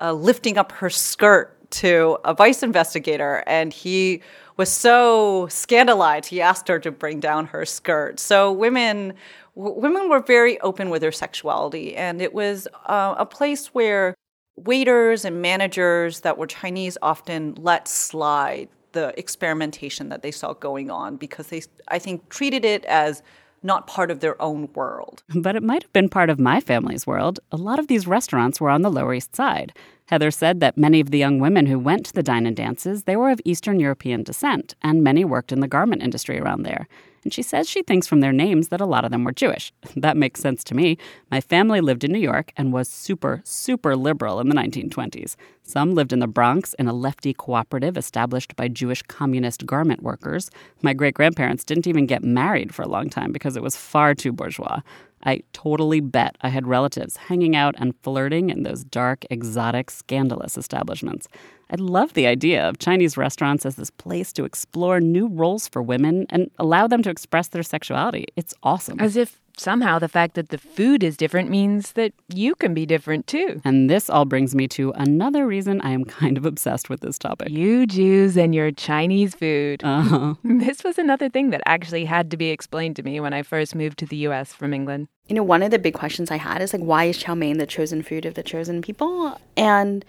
uh, 0.00 0.12
lifting 0.12 0.56
up 0.56 0.72
her 0.72 0.90
skirt 0.90 1.53
to 1.70 2.18
a 2.24 2.34
vice 2.34 2.62
investigator. 2.62 3.42
And 3.46 3.72
he 3.72 4.22
was 4.56 4.70
so 4.70 5.48
scandalized, 5.48 6.26
he 6.28 6.40
asked 6.40 6.68
her 6.68 6.78
to 6.78 6.90
bring 6.90 7.20
down 7.20 7.46
her 7.46 7.64
skirt. 7.64 8.20
So 8.20 8.52
women. 8.52 9.14
W- 9.56 9.80
women 9.80 10.08
were 10.08 10.18
very 10.18 10.58
open 10.62 10.90
with 10.90 11.00
their 11.00 11.12
sexuality, 11.12 11.94
and 11.94 12.20
it 12.20 12.34
was 12.34 12.66
uh, 12.86 13.14
a 13.16 13.24
place 13.24 13.68
where 13.68 14.16
waiters 14.56 15.24
and 15.24 15.40
managers 15.42 16.20
that 16.20 16.38
were 16.38 16.46
Chinese 16.46 16.98
often 17.02 17.54
let 17.54 17.86
slide 17.86 18.68
the 18.92 19.16
experimentation 19.18 20.08
that 20.08 20.22
they 20.22 20.30
saw 20.30 20.54
going 20.54 20.90
on 20.90 21.16
because 21.16 21.48
they, 21.48 21.62
I 21.88 21.98
think, 21.98 22.28
treated 22.28 22.64
it 22.64 22.84
as 22.86 23.22
not 23.64 23.86
part 23.86 24.10
of 24.10 24.20
their 24.20 24.40
own 24.40 24.68
world. 24.74 25.22
But 25.34 25.56
it 25.56 25.62
might 25.62 25.82
have 25.82 25.92
been 25.92 26.08
part 26.08 26.30
of 26.30 26.38
my 26.38 26.60
family's 26.60 27.06
world. 27.06 27.40
A 27.50 27.56
lot 27.56 27.78
of 27.78 27.88
these 27.88 28.06
restaurants 28.06 28.60
were 28.60 28.70
on 28.70 28.82
the 28.82 28.90
Lower 28.90 29.14
East 29.14 29.34
Side. 29.34 29.72
Heather 30.06 30.30
said 30.30 30.60
that 30.60 30.76
many 30.76 31.00
of 31.00 31.10
the 31.10 31.18
young 31.18 31.38
women 31.38 31.66
who 31.66 31.78
went 31.78 32.04
to 32.06 32.12
the 32.12 32.22
dine 32.22 32.46
and 32.46 32.54
dances, 32.54 33.04
they 33.04 33.16
were 33.16 33.30
of 33.30 33.40
Eastern 33.44 33.80
European 33.80 34.22
descent, 34.22 34.74
and 34.82 35.02
many 35.02 35.24
worked 35.24 35.50
in 35.50 35.60
the 35.60 35.68
garment 35.68 36.02
industry 36.02 36.38
around 36.38 36.62
there 36.62 36.86
and 37.24 37.32
she 37.32 37.42
says 37.42 37.68
she 37.68 37.82
thinks 37.82 38.06
from 38.06 38.20
their 38.20 38.32
names 38.32 38.68
that 38.68 38.80
a 38.80 38.86
lot 38.86 39.04
of 39.04 39.10
them 39.10 39.24
were 39.24 39.32
Jewish. 39.32 39.72
That 39.96 40.16
makes 40.18 40.40
sense 40.40 40.62
to 40.64 40.74
me. 40.74 40.98
My 41.30 41.40
family 41.40 41.80
lived 41.80 42.04
in 42.04 42.12
New 42.12 42.18
York 42.18 42.52
and 42.58 42.72
was 42.72 42.88
super, 42.88 43.40
super 43.44 43.96
liberal 43.96 44.38
in 44.38 44.50
the 44.50 44.54
1920s. 44.54 45.36
Some 45.62 45.94
lived 45.94 46.12
in 46.12 46.18
the 46.18 46.26
Bronx 46.26 46.74
in 46.74 46.88
a 46.88 46.92
lefty 46.92 47.32
cooperative 47.32 47.96
established 47.96 48.54
by 48.54 48.68
Jewish 48.68 49.00
communist 49.02 49.64
garment 49.64 50.02
workers. 50.02 50.50
My 50.82 50.92
great 50.92 51.14
grandparents 51.14 51.64
didn't 51.64 51.86
even 51.86 52.06
get 52.06 52.22
married 52.22 52.74
for 52.74 52.82
a 52.82 52.88
long 52.88 53.08
time 53.08 53.32
because 53.32 53.56
it 53.56 53.62
was 53.62 53.76
far 53.76 54.14
too 54.14 54.32
bourgeois. 54.32 54.80
I 55.24 55.42
totally 55.52 56.00
bet 56.00 56.36
I 56.42 56.48
had 56.48 56.66
relatives 56.66 57.16
hanging 57.16 57.56
out 57.56 57.74
and 57.78 57.94
flirting 58.02 58.50
in 58.50 58.62
those 58.62 58.84
dark, 58.84 59.24
exotic, 59.30 59.90
scandalous 59.90 60.58
establishments. 60.58 61.28
I 61.70 61.76
love 61.76 62.12
the 62.14 62.26
idea 62.26 62.68
of 62.68 62.78
Chinese 62.78 63.16
restaurants 63.16 63.64
as 63.64 63.76
this 63.76 63.90
place 63.90 64.32
to 64.34 64.44
explore 64.44 65.00
new 65.00 65.28
roles 65.28 65.66
for 65.66 65.82
women 65.82 66.26
and 66.30 66.50
allow 66.58 66.86
them 66.86 67.02
to 67.02 67.10
express 67.10 67.48
their 67.48 67.62
sexuality. 67.62 68.26
It's 68.36 68.54
awesome. 68.62 69.00
As 69.00 69.16
if 69.16 69.40
somehow 69.56 69.98
the 69.98 70.08
fact 70.08 70.34
that 70.34 70.48
the 70.48 70.58
food 70.58 71.02
is 71.02 71.16
different 71.16 71.50
means 71.50 71.92
that 71.92 72.12
you 72.28 72.54
can 72.54 72.74
be 72.74 72.86
different 72.86 73.26
too. 73.26 73.60
And 73.64 73.88
this 73.88 74.10
all 74.10 74.24
brings 74.24 74.54
me 74.54 74.68
to 74.68 74.92
another 74.96 75.46
reason 75.46 75.80
I 75.80 75.90
am 75.90 76.04
kind 76.20 76.36
of 76.36 76.44
obsessed 76.44 76.88
with 76.90 77.00
this 77.00 77.18
topic. 77.18 77.50
You 77.50 77.86
Jews 77.86 78.36
and 78.36 78.54
your 78.54 78.70
Chinese 78.70 79.34
food. 79.34 79.82
Uh-huh. 79.84 80.34
This 80.64 80.84
was 80.84 80.98
another 80.98 81.28
thing 81.28 81.50
that 81.50 81.62
actually 81.66 82.04
had 82.04 82.30
to 82.30 82.36
be 82.36 82.48
explained 82.50 82.96
to 82.96 83.02
me 83.02 83.20
when 83.20 83.32
I 83.32 83.42
first 83.42 83.74
moved 83.74 83.98
to 83.98 84.06
the 84.06 84.16
US 84.28 84.54
from 84.54 84.72
England. 84.72 85.08
You 85.28 85.34
know, 85.34 85.42
one 85.42 85.62
of 85.62 85.70
the 85.70 85.78
big 85.78 85.94
questions 85.94 86.30
I 86.30 86.36
had 86.36 86.62
is 86.62 86.72
like, 86.72 86.82
why 86.82 87.04
is 87.04 87.18
chow 87.18 87.34
mein 87.34 87.58
the 87.58 87.66
chosen 87.66 88.02
food 88.02 88.24
of 88.24 88.34
the 88.34 88.42
chosen 88.42 88.82
people? 88.82 89.38
And 89.56 90.04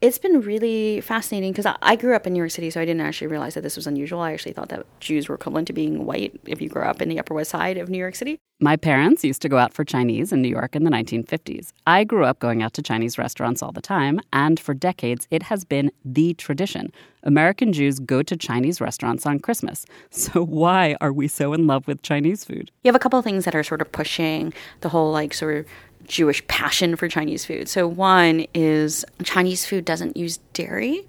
it's 0.00 0.18
been 0.18 0.40
really 0.40 1.00
fascinating 1.00 1.52
because 1.52 1.66
I, 1.66 1.76
I, 1.80 1.96
grew 1.96 2.14
up 2.14 2.26
in 2.26 2.32
New 2.32 2.38
York 2.38 2.50
City, 2.50 2.70
so 2.70 2.80
I 2.80 2.84
didn't 2.84 3.00
actually 3.00 3.28
realize 3.28 3.54
that 3.54 3.62
this 3.62 3.76
was 3.76 3.86
unusual. 3.86 4.20
I 4.20 4.32
actually 4.32 4.52
thought 4.52 4.68
that 4.68 4.84
Jews 5.00 5.28
were 5.28 5.34
equivalent 5.34 5.66
to 5.68 5.72
being 5.72 6.04
white 6.04 6.38
if 6.46 6.60
you 6.60 6.68
grew 6.68 6.82
up 6.82 7.00
in 7.00 7.08
the 7.08 7.18
Upper 7.18 7.34
West 7.34 7.50
Side 7.50 7.78
of 7.78 7.88
New 7.88 7.98
York 7.98 8.14
City. 8.14 8.38
My 8.60 8.76
parents 8.76 9.24
used 9.24 9.42
to 9.42 9.48
go 9.48 9.58
out 9.58 9.72
for 9.72 9.84
Chinese 9.84 10.32
in 10.32 10.40
New 10.40 10.48
York 10.48 10.76
in 10.76 10.84
the 10.84 10.90
1950s. 10.90 11.72
I 11.86 12.04
grew 12.04 12.24
up 12.24 12.38
going 12.38 12.62
out 12.62 12.72
to 12.74 12.82
Chinese 12.82 13.18
restaurants 13.18 13.62
all 13.62 13.72
the 13.72 13.80
time, 13.80 14.20
and 14.32 14.60
for 14.60 14.74
decades, 14.74 15.26
it 15.30 15.44
has 15.44 15.64
been 15.64 15.90
the 16.04 16.34
tradition. 16.34 16.92
American 17.22 17.72
Jews 17.72 17.98
go 17.98 18.22
to 18.22 18.36
Chinese 18.36 18.80
restaurants 18.80 19.26
on 19.26 19.38
Christmas. 19.38 19.86
So, 20.10 20.44
why 20.44 20.96
are 21.00 21.12
we 21.12 21.28
so 21.28 21.52
in 21.52 21.66
love 21.66 21.86
with 21.86 22.02
Chinese 22.02 22.44
food? 22.44 22.70
You 22.82 22.88
have 22.88 22.94
a 22.94 22.98
couple 22.98 23.18
of 23.18 23.24
things 23.24 23.44
that 23.44 23.54
are 23.54 23.62
sort 23.62 23.80
of 23.80 23.90
pushing 23.90 24.54
the 24.80 24.88
whole, 24.88 25.10
like, 25.12 25.34
sort 25.34 25.56
of 25.56 25.66
Jewish 26.06 26.46
passion 26.46 26.96
for 26.96 27.08
Chinese 27.08 27.44
food. 27.44 27.68
So, 27.68 27.86
one 27.86 28.46
is 28.54 29.04
Chinese 29.22 29.66
food 29.66 29.84
doesn't 29.84 30.16
use 30.16 30.38
dairy, 30.52 31.06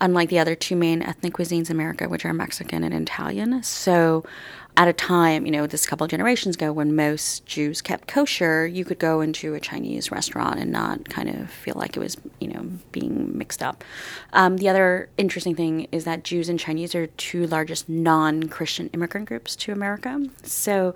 unlike 0.00 0.28
the 0.28 0.38
other 0.38 0.54
two 0.54 0.76
main 0.76 1.02
ethnic 1.02 1.34
cuisines 1.34 1.70
in 1.70 1.76
America, 1.76 2.08
which 2.08 2.24
are 2.24 2.32
Mexican 2.32 2.84
and 2.84 2.94
Italian. 2.94 3.62
So, 3.62 4.24
at 4.76 4.88
a 4.88 4.92
time, 4.92 5.46
you 5.46 5.52
know, 5.52 5.66
this 5.66 5.86
couple 5.86 6.04
of 6.04 6.10
generations 6.10 6.56
ago 6.56 6.72
when 6.72 6.96
most 6.96 7.46
Jews 7.46 7.80
kept 7.80 8.08
kosher, 8.08 8.66
you 8.66 8.84
could 8.84 8.98
go 8.98 9.20
into 9.20 9.54
a 9.54 9.60
Chinese 9.60 10.10
restaurant 10.10 10.58
and 10.58 10.72
not 10.72 11.08
kind 11.08 11.28
of 11.28 11.48
feel 11.48 11.74
like 11.76 11.96
it 11.96 12.00
was, 12.00 12.16
you 12.40 12.48
know, 12.48 12.66
being 12.90 13.38
mixed 13.38 13.62
up. 13.62 13.84
Um, 14.32 14.56
the 14.56 14.68
other 14.68 15.08
interesting 15.16 15.54
thing 15.54 15.86
is 15.92 16.04
that 16.04 16.24
Jews 16.24 16.48
and 16.48 16.58
Chinese 16.58 16.94
are 16.94 17.06
two 17.06 17.46
largest 17.46 17.88
non 17.88 18.48
Christian 18.48 18.90
immigrant 18.92 19.28
groups 19.28 19.54
to 19.56 19.72
America. 19.72 20.26
So 20.42 20.94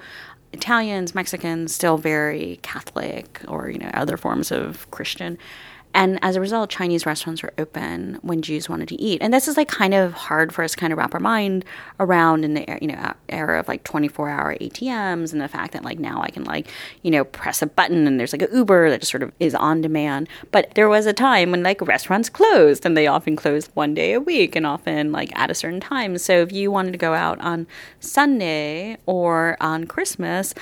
Italians, 0.52 1.14
Mexicans, 1.14 1.74
still 1.74 1.98
very 1.98 2.58
Catholic 2.62 3.40
or 3.48 3.70
you 3.70 3.78
know 3.78 3.90
other 3.94 4.16
forms 4.16 4.50
of 4.50 4.90
Christian. 4.90 5.38
And 5.94 6.18
as 6.22 6.36
a 6.36 6.40
result, 6.40 6.70
Chinese 6.70 7.06
restaurants 7.06 7.42
were 7.42 7.52
open 7.58 8.18
when 8.22 8.42
Jews 8.42 8.68
wanted 8.68 8.88
to 8.88 9.00
eat. 9.00 9.20
And 9.22 9.32
this 9.32 9.48
is 9.48 9.56
like 9.56 9.68
kind 9.68 9.94
of 9.94 10.12
hard 10.12 10.52
for 10.52 10.62
us 10.62 10.72
to 10.72 10.76
kind 10.76 10.92
of 10.92 10.98
wrap 10.98 11.14
our 11.14 11.20
mind 11.20 11.64
around 11.98 12.44
in 12.44 12.54
the 12.54 12.78
you 12.80 12.88
know 12.88 13.14
era 13.28 13.58
of 13.58 13.68
like 13.68 13.84
24 13.84 14.28
hour 14.28 14.54
ATMs 14.56 15.32
and 15.32 15.40
the 15.40 15.48
fact 15.48 15.72
that 15.72 15.84
like 15.84 15.98
now 15.98 16.22
I 16.22 16.30
can 16.30 16.44
like 16.44 16.68
you 17.02 17.10
know 17.10 17.24
press 17.24 17.62
a 17.62 17.66
button 17.66 18.06
and 18.06 18.20
there's 18.20 18.32
like 18.32 18.42
an 18.42 18.54
Uber 18.54 18.90
that 18.90 19.00
just 19.00 19.10
sort 19.10 19.22
of 19.22 19.32
is 19.40 19.54
on 19.54 19.80
demand. 19.80 20.28
But 20.50 20.74
there 20.74 20.88
was 20.88 21.06
a 21.06 21.12
time 21.12 21.50
when 21.50 21.62
like 21.62 21.80
restaurants 21.80 22.28
closed 22.28 22.84
and 22.84 22.96
they 22.96 23.06
often 23.06 23.34
closed 23.34 23.70
one 23.74 23.94
day 23.94 24.12
a 24.12 24.20
week 24.20 24.54
and 24.56 24.66
often 24.66 25.10
like 25.10 25.36
at 25.36 25.50
a 25.50 25.54
certain 25.54 25.80
time. 25.80 26.18
So 26.18 26.42
if 26.42 26.52
you 26.52 26.70
wanted 26.70 26.92
to 26.92 26.98
go 26.98 27.14
out 27.14 27.40
on 27.40 27.66
Sunday 28.00 28.98
or 29.06 29.56
on 29.60 29.86
Christmas, 29.86 30.54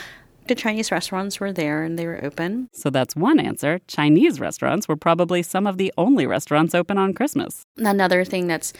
the 0.49 0.55
Chinese 0.55 0.91
restaurants 0.91 1.41
were 1.41 1.53
there 1.53 1.83
and 1.83 1.99
they 1.99 2.07
were 2.07 2.23
open. 2.25 2.69
So 2.73 2.91
that's 2.91 3.17
one 3.17 3.39
answer. 3.39 3.81
Chinese 3.87 4.41
restaurants 4.41 4.89
were 4.89 4.97
probably 4.97 5.43
some 5.43 5.67
of 5.67 5.79
the 5.79 5.93
only 5.97 6.27
restaurants 6.27 6.75
open 6.75 6.99
on 6.99 7.15
Christmas. 7.15 7.65
Another 7.77 8.25
thing 8.25 8.47
that's 8.47 8.73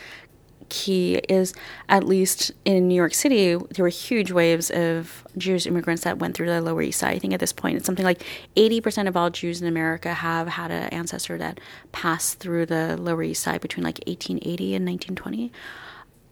key 0.69 1.17
is 1.29 1.55
at 1.89 2.05
least 2.05 2.53
in 2.65 2.89
New 2.89 2.95
York 2.95 3.15
City, 3.15 3.55
there 3.55 3.83
were 3.83 3.89
huge 3.89 4.33
waves 4.33 4.71
of 4.71 5.25
Jewish 5.39 5.67
immigrants 5.67 6.03
that 6.05 6.19
went 6.19 6.37
through 6.37 6.47
the 6.47 6.61
Lower 6.61 6.83
East 6.83 7.01
Side. 7.01 7.15
I 7.15 7.19
think 7.19 7.33
at 7.33 7.41
this 7.41 7.53
point, 7.53 7.77
it's 7.77 7.87
something 7.87 8.05
like 8.05 8.25
80% 8.57 9.09
of 9.09 9.17
all 9.17 9.31
Jews 9.31 9.63
in 9.63 9.69
America 9.69 10.13
have 10.15 10.49
had 10.49 10.71
an 10.71 10.89
ancestor 10.89 11.39
that 11.39 11.61
passed 11.93 12.41
through 12.41 12.67
the 12.67 12.97
Lower 12.97 13.23
East 13.23 13.43
Side 13.43 13.61
between 13.61 13.85
like 13.85 14.01
1880 14.07 14.75
and 14.75 14.87
1920. 14.87 15.53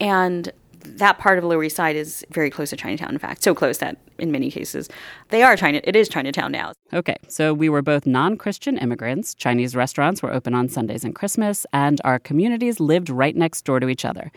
And 0.00 0.52
that 0.84 1.18
part 1.18 1.38
of 1.38 1.44
Lower 1.44 1.64
East 1.64 1.76
Side 1.76 1.96
is 1.96 2.24
very 2.30 2.50
close 2.50 2.70
to 2.70 2.76
Chinatown. 2.76 3.10
In 3.10 3.18
fact, 3.18 3.42
so 3.42 3.54
close 3.54 3.78
that 3.78 3.96
in 4.18 4.30
many 4.30 4.50
cases 4.50 4.88
they 5.30 5.42
are 5.42 5.56
China. 5.56 5.80
It 5.84 5.96
is 5.96 6.08
Chinatown 6.08 6.52
now. 6.52 6.72
Okay, 6.92 7.16
so 7.28 7.52
we 7.52 7.68
were 7.68 7.82
both 7.82 8.06
non-Christian 8.06 8.78
immigrants. 8.78 9.34
Chinese 9.34 9.74
restaurants 9.74 10.22
were 10.22 10.32
open 10.32 10.54
on 10.54 10.68
Sundays 10.68 11.04
and 11.04 11.14
Christmas, 11.14 11.66
and 11.72 12.00
our 12.04 12.18
communities 12.18 12.80
lived 12.80 13.10
right 13.10 13.34
next 13.34 13.64
door 13.64 13.80
to 13.80 13.88
each 13.88 14.04
other. 14.04 14.30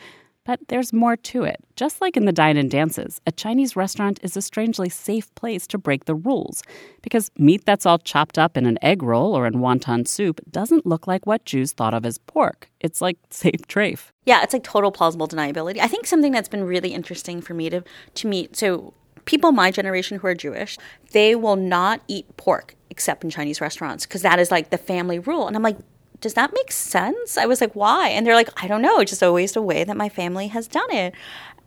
But 0.47 0.61
there's 0.69 0.93
more 0.93 1.17
to 1.17 1.43
it. 1.43 1.57
Just 1.75 1.99
like 1.99 2.15
in 2.15 2.23
the 2.23 2.31
dine 2.31 2.55
and 2.55 2.71
dances, 2.71 3.19
a 3.27 3.33
Chinese 3.33 3.75
restaurant 3.75 4.17
is 4.23 4.37
a 4.37 4.41
strangely 4.41 4.87
safe 4.87 5.35
place 5.35 5.67
to 5.67 5.77
break 5.77 6.05
the 6.05 6.15
rules. 6.15 6.63
Because 7.01 7.29
meat 7.37 7.65
that's 7.65 7.85
all 7.85 7.99
chopped 7.99 8.39
up 8.39 8.55
in 8.55 8.65
an 8.65 8.79
egg 8.81 9.03
roll 9.03 9.37
or 9.37 9.45
in 9.45 9.55
wonton 9.55 10.07
soup 10.07 10.39
doesn't 10.49 10.85
look 10.85 11.05
like 11.05 11.25
what 11.27 11.43
Jews 11.43 11.73
thought 11.73 11.93
of 11.93 12.05
as 12.05 12.17
pork. 12.19 12.69
It's 12.79 13.01
like 13.01 13.17
safe 13.29 13.67
trafe. 13.67 14.13
Yeah, 14.25 14.41
it's 14.41 14.53
like 14.53 14.63
total 14.63 14.89
plausible 14.89 15.27
deniability. 15.27 15.79
I 15.79 15.89
think 15.89 16.07
something 16.07 16.31
that's 16.31 16.49
been 16.49 16.63
really 16.63 16.93
interesting 16.93 17.41
for 17.41 17.53
me 17.53 17.69
to, 17.69 17.83
to 18.15 18.27
meet. 18.27 18.55
So, 18.55 18.93
people 19.25 19.51
my 19.51 19.69
generation 19.69 20.17
who 20.17 20.27
are 20.27 20.35
Jewish, 20.35 20.77
they 21.11 21.35
will 21.35 21.57
not 21.57 21.99
eat 22.07 22.37
pork 22.37 22.75
except 22.89 23.25
in 23.25 23.29
Chinese 23.29 23.59
restaurants 23.59 24.05
because 24.05 24.21
that 24.21 24.39
is 24.39 24.49
like 24.49 24.69
the 24.69 24.77
family 24.77 25.19
rule. 25.19 25.45
And 25.45 25.57
I'm 25.57 25.61
like, 25.61 25.77
does 26.21 26.33
that 26.33 26.51
make 26.53 26.71
sense? 26.71 27.37
I 27.37 27.45
was 27.45 27.61
like, 27.61 27.73
why? 27.73 28.09
And 28.09 28.25
they're 28.25 28.35
like, 28.35 28.49
I 28.61 28.67
don't 28.67 28.81
know. 28.81 28.99
It's 28.99 29.11
just 29.11 29.23
always 29.23 29.51
the 29.51 29.61
way 29.61 29.83
that 29.83 29.97
my 29.97 30.09
family 30.09 30.47
has 30.47 30.67
done 30.67 30.91
it. 30.91 31.13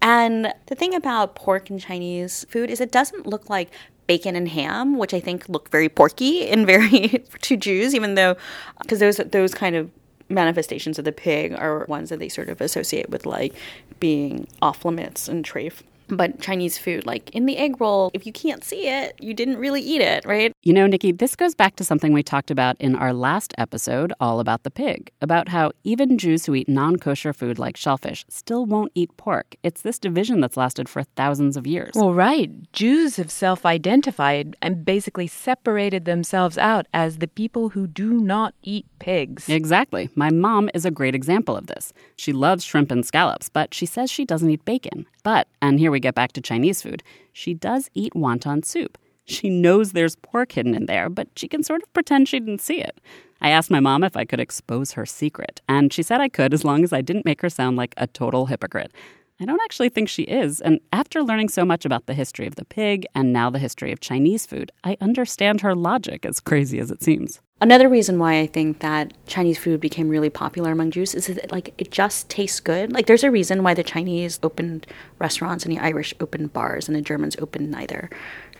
And 0.02 0.52
the 0.66 0.74
thing 0.74 0.94
about 0.94 1.34
pork 1.34 1.70
in 1.70 1.78
Chinese 1.78 2.44
food 2.48 2.70
is 2.70 2.80
it 2.80 2.90
doesn't 2.90 3.26
look 3.26 3.50
like 3.50 3.70
bacon 4.06 4.34
and 4.34 4.48
ham, 4.48 4.98
which 4.98 5.14
I 5.14 5.20
think 5.20 5.48
look 5.48 5.70
very 5.70 5.88
porky 5.88 6.48
and 6.48 6.66
very 6.74 7.24
to 7.42 7.56
Jews, 7.56 7.94
even 7.94 8.14
though 8.14 8.36
because 8.82 8.98
those 8.98 9.18
those 9.18 9.54
kind 9.54 9.76
of 9.76 9.90
manifestations 10.28 10.98
of 10.98 11.04
the 11.04 11.12
pig 11.12 11.52
are 11.52 11.84
ones 11.86 12.08
that 12.08 12.18
they 12.18 12.28
sort 12.28 12.48
of 12.48 12.60
associate 12.60 13.10
with 13.10 13.26
like 13.26 13.52
being 13.98 14.46
off 14.62 14.84
limits 14.84 15.28
and 15.28 15.44
trafe 15.44 15.82
but 16.10 16.40
Chinese 16.40 16.78
food, 16.78 17.06
like 17.06 17.30
in 17.30 17.46
the 17.46 17.56
egg 17.56 17.80
roll, 17.80 18.10
if 18.14 18.26
you 18.26 18.32
can't 18.32 18.64
see 18.64 18.88
it, 18.88 19.14
you 19.20 19.34
didn't 19.34 19.58
really 19.58 19.82
eat 19.82 20.00
it, 20.00 20.24
right? 20.24 20.52
You 20.62 20.72
know, 20.72 20.86
Nikki, 20.86 21.12
this 21.12 21.36
goes 21.36 21.54
back 21.54 21.76
to 21.76 21.84
something 21.84 22.12
we 22.12 22.22
talked 22.22 22.50
about 22.50 22.76
in 22.80 22.96
our 22.96 23.12
last 23.12 23.54
episode, 23.58 24.12
all 24.20 24.40
about 24.40 24.62
the 24.62 24.70
pig, 24.70 25.10
about 25.20 25.48
how 25.48 25.72
even 25.84 26.18
Jews 26.18 26.46
who 26.46 26.54
eat 26.54 26.68
non 26.68 26.96
kosher 26.96 27.32
food 27.32 27.58
like 27.58 27.76
shellfish 27.76 28.24
still 28.28 28.66
won't 28.66 28.92
eat 28.94 29.16
pork. 29.16 29.56
It's 29.62 29.82
this 29.82 29.98
division 29.98 30.40
that's 30.40 30.56
lasted 30.56 30.88
for 30.88 31.02
thousands 31.02 31.56
of 31.56 31.66
years. 31.66 31.92
Well, 31.94 32.14
right. 32.14 32.50
Jews 32.72 33.16
have 33.16 33.30
self 33.30 33.64
identified 33.64 34.56
and 34.62 34.84
basically 34.84 35.26
separated 35.26 36.04
themselves 36.04 36.58
out 36.58 36.86
as 36.92 37.18
the 37.18 37.28
people 37.28 37.70
who 37.70 37.86
do 37.86 38.12
not 38.12 38.54
eat 38.62 38.86
pigs. 38.98 39.48
Exactly. 39.48 40.10
My 40.14 40.30
mom 40.30 40.70
is 40.74 40.84
a 40.84 40.90
great 40.90 41.14
example 41.14 41.56
of 41.56 41.66
this. 41.66 41.92
She 42.16 42.32
loves 42.32 42.64
shrimp 42.64 42.90
and 42.90 43.04
scallops, 43.04 43.48
but 43.48 43.74
she 43.74 43.86
says 43.86 44.10
she 44.10 44.24
doesn't 44.24 44.50
eat 44.50 44.64
bacon. 44.64 45.06
But, 45.22 45.48
and 45.60 45.78
here 45.78 45.90
we 45.90 45.99
get 46.00 46.14
back 46.14 46.32
to 46.32 46.40
Chinese 46.40 46.82
food, 46.82 47.02
she 47.32 47.54
does 47.54 47.88
eat 47.94 48.14
wonton 48.14 48.64
soup. 48.64 48.98
She 49.24 49.48
knows 49.48 49.92
there's 49.92 50.16
pork 50.16 50.52
hidden 50.52 50.74
in 50.74 50.86
there, 50.86 51.08
but 51.08 51.28
she 51.36 51.46
can 51.46 51.62
sort 51.62 51.82
of 51.82 51.92
pretend 51.92 52.28
she 52.28 52.40
didn't 52.40 52.60
see 52.60 52.80
it. 52.80 53.00
I 53.40 53.50
asked 53.50 53.70
my 53.70 53.80
mom 53.80 54.02
if 54.02 54.16
I 54.16 54.24
could 54.24 54.40
expose 54.40 54.92
her 54.92 55.06
secret, 55.06 55.60
and 55.68 55.92
she 55.92 56.02
said 56.02 56.20
I 56.20 56.28
could 56.28 56.52
as 56.52 56.64
long 56.64 56.82
as 56.84 56.92
I 56.92 57.00
didn't 57.00 57.24
make 57.24 57.40
her 57.42 57.48
sound 57.48 57.76
like 57.76 57.94
a 57.96 58.06
total 58.06 58.46
hypocrite. 58.46 58.92
I 59.40 59.46
don't 59.46 59.62
actually 59.62 59.88
think 59.88 60.08
she 60.08 60.24
is, 60.24 60.60
and 60.60 60.80
after 60.92 61.22
learning 61.22 61.48
so 61.48 61.64
much 61.64 61.86
about 61.86 62.04
the 62.04 62.12
history 62.12 62.46
of 62.46 62.56
the 62.56 62.64
pig 62.66 63.06
and 63.14 63.32
now 63.32 63.48
the 63.48 63.58
history 63.58 63.90
of 63.92 64.00
Chinese 64.00 64.44
food, 64.44 64.70
I 64.84 64.98
understand 65.00 65.62
her 65.62 65.74
logic, 65.74 66.26
as 66.26 66.40
crazy 66.40 66.78
as 66.78 66.90
it 66.90 67.02
seems. 67.02 67.40
Another 67.62 67.90
reason 67.90 68.18
why 68.18 68.38
I 68.40 68.46
think 68.46 68.78
that 68.78 69.12
Chinese 69.26 69.58
food 69.58 69.80
became 69.80 70.08
really 70.08 70.30
popular 70.30 70.72
among 70.72 70.92
Jews 70.92 71.14
is 71.14 71.26
that 71.26 71.52
like 71.52 71.74
it 71.76 71.90
just 71.90 72.30
tastes 72.30 72.58
good. 72.58 72.90
Like 72.90 73.04
there's 73.04 73.22
a 73.22 73.30
reason 73.30 73.62
why 73.62 73.74
the 73.74 73.82
Chinese 73.82 74.40
opened 74.42 74.86
restaurants 75.18 75.66
and 75.66 75.76
the 75.76 75.78
Irish 75.78 76.14
opened 76.20 76.54
bars 76.54 76.88
and 76.88 76.96
the 76.96 77.02
Germans 77.02 77.36
opened 77.38 77.70
neither. 77.70 78.08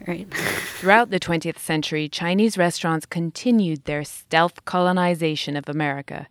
Right. 0.07 0.33
Throughout 0.35 1.09
the 1.11 1.19
20th 1.19 1.59
century, 1.59 2.11
Chinese 2.11 2.59
restaurants 2.59 3.07
continued 3.07 3.87
their 3.87 4.05
stealth 4.05 4.67
colonization 4.67 5.57
of 5.57 5.67
America. 5.67 6.29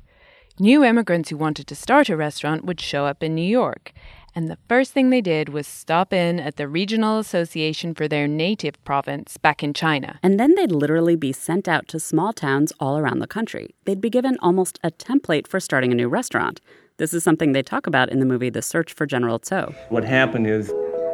New 0.60 0.84
immigrants 0.84 1.30
who 1.30 1.38
wanted 1.38 1.66
to 1.68 1.76
start 1.76 2.10
a 2.10 2.18
restaurant 2.18 2.66
would 2.66 2.82
show 2.82 3.06
up 3.06 3.24
in 3.24 3.34
New 3.34 3.42
York, 3.42 3.94
and 4.40 4.48
the 4.48 4.58
first 4.70 4.94
thing 4.94 5.10
they 5.10 5.20
did 5.20 5.50
was 5.50 5.68
stop 5.68 6.14
in 6.14 6.40
at 6.40 6.56
the 6.56 6.66
regional 6.66 7.20
association 7.20 7.94
for 7.94 8.08
their 8.08 8.26
native 8.26 8.82
province 8.86 9.36
back 9.36 9.62
in 9.62 9.74
China. 9.74 10.18
And 10.24 10.40
then 10.40 10.56
they'd 10.56 10.72
literally 10.72 11.18
be 11.18 11.34
sent 11.34 11.68
out 11.68 11.90
to 11.90 12.00
small 12.00 12.32
towns 12.32 12.72
all 12.80 12.98
around 12.98 13.20
the 13.20 13.28
country. 13.28 13.76
They'd 13.84 14.00
be 14.00 14.10
given 14.10 14.38
almost 14.42 14.80
a 14.82 14.92
template 14.92 15.46
for 15.46 15.60
starting 15.60 15.92
a 15.92 15.96
new 15.96 16.08
restaurant. 16.08 16.62
This 16.96 17.14
is 17.14 17.22
something 17.22 17.52
they 17.52 17.62
talk 17.62 17.86
about 17.86 18.08
in 18.08 18.22
the 18.22 18.26
movie 18.26 18.50
The 18.50 18.62
Search 18.62 18.94
for 18.94 19.06
General 19.06 19.40
Tso. 19.40 19.76
What 19.90 20.06
happened 20.06 20.48
is 20.48 20.70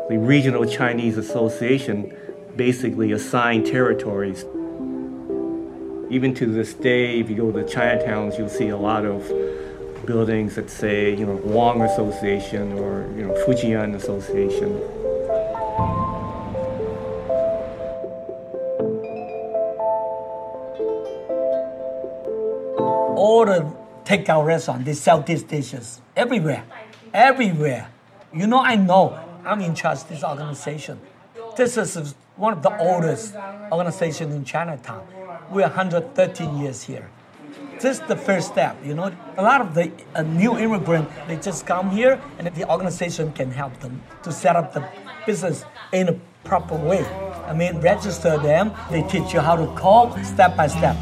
the 0.07 0.19
Regional 0.19 0.63
Chinese 0.63 1.17
Association 1.17 2.15
basically 2.55 3.11
assigned 3.11 3.65
territories. 3.65 4.45
Even 6.11 6.35
to 6.35 6.45
this 6.45 6.75
day, 6.75 7.19
if 7.19 7.27
you 7.31 7.37
go 7.37 7.51
to 7.51 7.63
Chinatowns, 7.63 8.37
you'll 8.37 8.49
see 8.49 8.69
a 8.69 8.77
lot 8.77 9.03
of 9.03 9.27
buildings 10.05 10.55
that 10.55 10.69
say, 10.69 11.15
you 11.15 11.25
know, 11.25 11.35
Wong 11.43 11.81
Association 11.81 12.73
or, 12.73 13.07
you 13.15 13.25
know, 13.25 13.33
Fujian 13.45 13.95
Association. 13.95 14.71
All 23.17 23.45
the 23.45 23.71
takeout 24.03 24.45
restaurants, 24.45 24.85
they 24.85 24.93
sell 24.93 25.21
these 25.21 25.43
dishes 25.43 26.01
everywhere, 26.15 26.63
everywhere. 27.13 27.89
You 28.33 28.47
know, 28.47 28.59
I 28.59 28.75
know, 28.75 29.19
I'm 29.43 29.61
in 29.61 29.73
charge 29.75 29.99
of 29.99 30.09
this 30.09 30.23
organization. 30.23 30.99
This 31.57 31.77
is 31.77 32.15
one 32.35 32.53
of 32.53 32.61
the 32.61 32.77
oldest 32.77 33.35
organizations 33.71 34.33
in 34.33 34.45
Chinatown. 34.45 35.07
We're 35.49 35.63
113 35.63 36.57
years 36.57 36.83
here 36.83 37.09
is 37.83 37.99
the 38.01 38.15
first 38.15 38.47
step. 38.47 38.77
You 38.83 38.93
know, 38.93 39.11
a 39.37 39.43
lot 39.43 39.59
of 39.59 39.73
the 39.73 39.91
uh, 40.13 40.21
new 40.21 40.57
immigrant 40.57 41.09
they 41.27 41.37
just 41.37 41.65
come 41.65 41.89
here, 41.89 42.21
and 42.37 42.47
the 42.55 42.69
organization 42.69 43.33
can 43.33 43.51
help 43.51 43.79
them 43.79 44.01
to 44.23 44.31
set 44.31 44.55
up 44.55 44.73
the 44.73 44.87
business 45.25 45.65
in 45.91 46.09
a 46.09 46.19
proper 46.43 46.75
way. 46.75 47.03
I 47.47 47.53
mean, 47.53 47.81
register 47.81 48.37
them. 48.37 48.71
They 48.89 49.03
teach 49.03 49.33
you 49.33 49.41
how 49.41 49.55
to 49.55 49.67
call 49.75 50.15
step 50.23 50.55
by 50.55 50.67
step. 50.67 50.95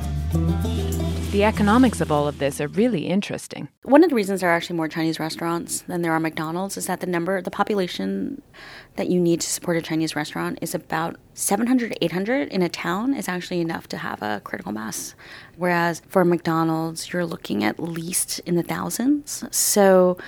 The 1.34 1.46
economics 1.46 2.00
of 2.00 2.12
all 2.12 2.28
of 2.28 2.38
this 2.38 2.62
are 2.62 2.68
really 2.68 3.08
interesting. 3.08 3.68
One 3.82 4.04
of 4.04 4.12
the 4.12 4.16
reasons 4.16 4.42
there 4.42 4.52
are 4.52 4.54
actually 4.54 4.76
more 4.76 4.88
Chinese 4.88 5.20
restaurants 5.20 5.82
than 5.82 6.04
there 6.04 6.12
are 6.12 6.20
McDonald's 6.20 6.78
is 6.78 6.86
that 6.86 7.00
the 7.00 7.08
number, 7.08 7.42
the 7.42 7.50
population 7.50 8.44
that 8.98 9.10
you 9.10 9.20
need 9.20 9.42
to 9.42 9.50
support 9.50 9.76
a 9.76 9.82
Chinese 9.82 10.16
restaurant 10.16 10.60
is 10.62 10.76
about 10.76 11.16
700 11.34 11.94
to 11.94 12.06
800 12.06 12.50
in 12.50 12.62
a 12.62 12.70
town 12.70 13.16
is 13.16 13.28
actually 13.28 13.62
enough 13.62 13.88
to 13.88 13.98
have 13.98 14.22
a 14.22 14.42
critical 14.44 14.72
mass. 14.72 15.16
Whereas 15.58 16.04
for 16.08 16.24
McDonald's, 16.24 17.12
you're 17.12 17.26
looking 17.26 17.64
at 17.64 17.80
least 17.80 18.38
in 18.42 18.54
the 18.54 18.62
thousands. 18.62 19.44
So 19.50 20.20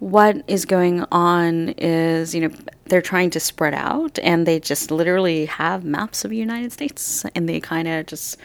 what 0.00 0.42
is 0.48 0.64
going 0.64 1.04
on 1.12 1.68
is, 1.78 2.34
you 2.34 2.48
know, 2.48 2.54
they're 2.86 3.00
trying 3.00 3.30
to 3.30 3.38
spread 3.38 3.74
out 3.74 4.18
and 4.18 4.46
they 4.48 4.58
just 4.58 4.90
literally 4.90 5.46
have 5.46 5.84
maps 5.84 6.24
of 6.24 6.32
the 6.32 6.36
United 6.36 6.72
States 6.72 7.24
and 7.36 7.48
they 7.48 7.60
kind 7.60 7.86
of 7.86 8.06
just 8.06 8.36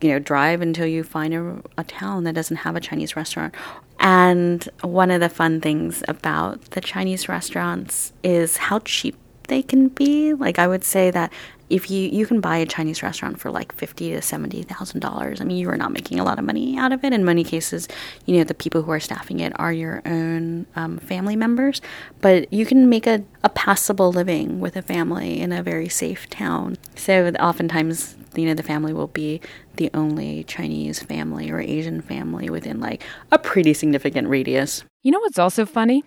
you 0.00 0.10
know, 0.10 0.18
drive 0.18 0.60
until 0.60 0.86
you 0.86 1.02
find 1.04 1.34
a, 1.34 1.62
a 1.76 1.84
town 1.84 2.24
that 2.24 2.34
doesn't 2.34 2.58
have 2.58 2.76
a 2.76 2.80
Chinese 2.80 3.16
restaurant. 3.16 3.54
And 3.98 4.66
one 4.82 5.10
of 5.10 5.20
the 5.20 5.28
fun 5.28 5.60
things 5.60 6.02
about 6.08 6.62
the 6.70 6.80
Chinese 6.80 7.28
restaurants 7.28 8.12
is 8.22 8.56
how 8.56 8.78
cheap 8.80 9.16
they 9.48 9.62
can 9.62 9.88
be. 9.88 10.32
Like 10.32 10.58
I 10.58 10.66
would 10.66 10.84
say 10.84 11.10
that 11.10 11.32
if 11.70 11.90
you 11.90 12.08
you 12.10 12.26
can 12.26 12.40
buy 12.40 12.56
a 12.58 12.66
Chinese 12.66 13.02
restaurant 13.02 13.40
for 13.40 13.50
like 13.50 13.72
fifty 13.72 14.10
to 14.10 14.20
seventy 14.20 14.62
thousand 14.62 15.00
dollars, 15.00 15.40
I 15.40 15.44
mean 15.44 15.56
you 15.56 15.70
are 15.70 15.76
not 15.76 15.92
making 15.92 16.20
a 16.20 16.24
lot 16.24 16.38
of 16.38 16.44
money 16.44 16.76
out 16.76 16.92
of 16.92 17.04
it. 17.04 17.12
In 17.12 17.24
many 17.24 17.44
cases, 17.44 17.88
you 18.26 18.36
know 18.36 18.44
the 18.44 18.54
people 18.54 18.82
who 18.82 18.90
are 18.90 19.00
staffing 19.00 19.40
it 19.40 19.52
are 19.58 19.72
your 19.72 20.02
own 20.04 20.66
um, 20.76 20.98
family 20.98 21.36
members, 21.36 21.80
but 22.20 22.52
you 22.52 22.66
can 22.66 22.88
make 22.88 23.06
a, 23.06 23.22
a 23.44 23.48
passable 23.48 24.12
living 24.12 24.60
with 24.60 24.76
a 24.76 24.82
family 24.82 25.40
in 25.40 25.52
a 25.52 25.62
very 25.62 25.88
safe 25.88 26.28
town. 26.28 26.76
So 26.96 27.28
oftentimes, 27.40 28.16
you 28.34 28.46
know 28.46 28.54
the 28.54 28.62
family 28.62 28.92
will 28.92 29.06
be 29.06 29.40
the 29.76 29.90
only 29.94 30.44
Chinese 30.44 31.02
family 31.02 31.50
or 31.50 31.60
Asian 31.60 32.02
family 32.02 32.50
within 32.50 32.80
like 32.80 33.02
a 33.30 33.38
pretty 33.38 33.72
significant 33.72 34.28
radius. 34.28 34.84
You 35.02 35.12
know 35.12 35.20
what's 35.20 35.38
also 35.38 35.64
funny? 35.64 36.04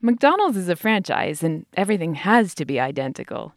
McDonald's 0.00 0.56
is 0.56 0.68
a 0.68 0.76
franchise 0.76 1.42
and 1.42 1.66
everything 1.74 2.14
has 2.14 2.54
to 2.54 2.64
be 2.64 2.78
identical. 2.78 3.52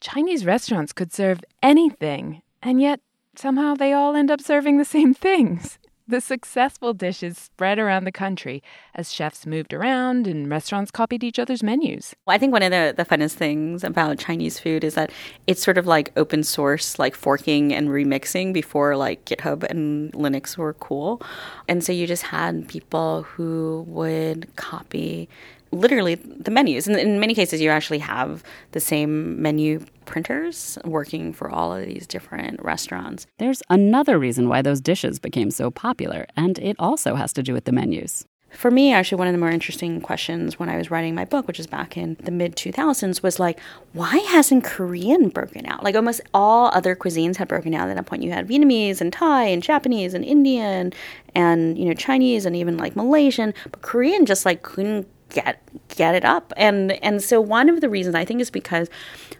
Chinese 0.00 0.46
restaurants 0.46 0.92
could 0.92 1.12
serve 1.12 1.40
anything, 1.62 2.42
and 2.62 2.80
yet 2.80 3.00
somehow 3.36 3.74
they 3.74 3.92
all 3.92 4.16
end 4.16 4.30
up 4.30 4.40
serving 4.40 4.78
the 4.78 4.84
same 4.84 5.12
things. 5.14 5.78
The 6.08 6.20
successful 6.20 6.92
dishes 6.92 7.38
spread 7.38 7.78
around 7.78 8.02
the 8.02 8.10
country 8.10 8.64
as 8.96 9.12
chefs 9.12 9.46
moved 9.46 9.72
around 9.72 10.26
and 10.26 10.50
restaurants 10.50 10.90
copied 10.90 11.22
each 11.22 11.38
other's 11.38 11.62
menus. 11.62 12.16
Well, 12.26 12.34
I 12.34 12.38
think 12.38 12.52
one 12.52 12.64
of 12.64 12.72
the, 12.72 12.92
the 12.96 13.04
funnest 13.04 13.34
things 13.34 13.84
about 13.84 14.18
Chinese 14.18 14.58
food 14.58 14.82
is 14.82 14.94
that 14.94 15.12
it's 15.46 15.62
sort 15.62 15.78
of 15.78 15.86
like 15.86 16.10
open 16.16 16.42
source, 16.42 16.98
like 16.98 17.14
forking 17.14 17.72
and 17.72 17.90
remixing 17.90 18.52
before 18.52 18.96
like 18.96 19.24
GitHub 19.24 19.62
and 19.62 20.12
Linux 20.12 20.56
were 20.56 20.74
cool. 20.74 21.22
And 21.68 21.84
so 21.84 21.92
you 21.92 22.08
just 22.08 22.24
had 22.24 22.66
people 22.66 23.22
who 23.22 23.84
would 23.86 24.48
copy 24.56 25.28
literally 25.72 26.16
the 26.16 26.50
menus. 26.50 26.86
And 26.86 26.96
in 26.96 27.20
many 27.20 27.34
cases, 27.34 27.60
you 27.60 27.70
actually 27.70 27.98
have 27.98 28.42
the 28.72 28.80
same 28.80 29.40
menu 29.40 29.84
printers 30.04 30.78
working 30.84 31.32
for 31.32 31.50
all 31.50 31.72
of 31.72 31.86
these 31.86 32.06
different 32.06 32.60
restaurants. 32.62 33.26
There's 33.38 33.62
another 33.70 34.18
reason 34.18 34.48
why 34.48 34.62
those 34.62 34.80
dishes 34.80 35.18
became 35.18 35.50
so 35.50 35.70
popular, 35.70 36.26
and 36.36 36.58
it 36.58 36.76
also 36.78 37.14
has 37.14 37.32
to 37.34 37.42
do 37.42 37.52
with 37.52 37.64
the 37.64 37.72
menus. 37.72 38.24
for 38.52 38.68
me, 38.68 38.92
actually, 38.92 39.16
one 39.16 39.28
of 39.28 39.32
the 39.32 39.38
more 39.38 39.50
interesting 39.50 40.00
questions 40.00 40.58
when 40.58 40.68
I 40.68 40.76
was 40.76 40.90
writing 40.90 41.14
my 41.14 41.24
book, 41.24 41.46
which 41.46 41.60
is 41.60 41.68
back 41.68 41.96
in 41.96 42.16
the 42.24 42.32
mid 42.32 42.56
2000s, 42.56 43.22
was 43.22 43.38
like, 43.38 43.60
why 43.92 44.16
hasn't 44.16 44.64
Korean 44.64 45.28
broken 45.28 45.66
out? 45.66 45.84
Like 45.84 45.94
almost 45.94 46.20
all 46.34 46.72
other 46.74 46.96
cuisines 46.96 47.36
had 47.36 47.46
broken 47.46 47.74
out. 47.74 47.88
At 47.88 47.94
that 47.94 48.06
point, 48.06 48.24
you 48.24 48.32
had 48.32 48.48
Vietnamese 48.48 49.00
and 49.00 49.12
Thai 49.12 49.44
and 49.44 49.62
Japanese 49.62 50.14
and 50.14 50.24
Indian 50.24 50.92
and 51.36 51.78
you 51.78 51.84
know 51.84 51.94
Chinese 51.94 52.44
and 52.44 52.56
even 52.56 52.76
like 52.76 52.96
Malaysian, 52.96 53.54
but 53.70 53.82
Korean 53.82 54.26
just 54.26 54.44
like 54.44 54.62
couldn't 54.62 55.06
get 55.30 55.62
get 55.88 56.14
it 56.14 56.24
up. 56.24 56.52
And 56.56 56.92
and 57.04 57.22
so 57.22 57.40
one 57.40 57.68
of 57.68 57.80
the 57.80 57.88
reasons 57.88 58.14
I 58.14 58.24
think 58.24 58.40
is 58.40 58.50
because 58.50 58.88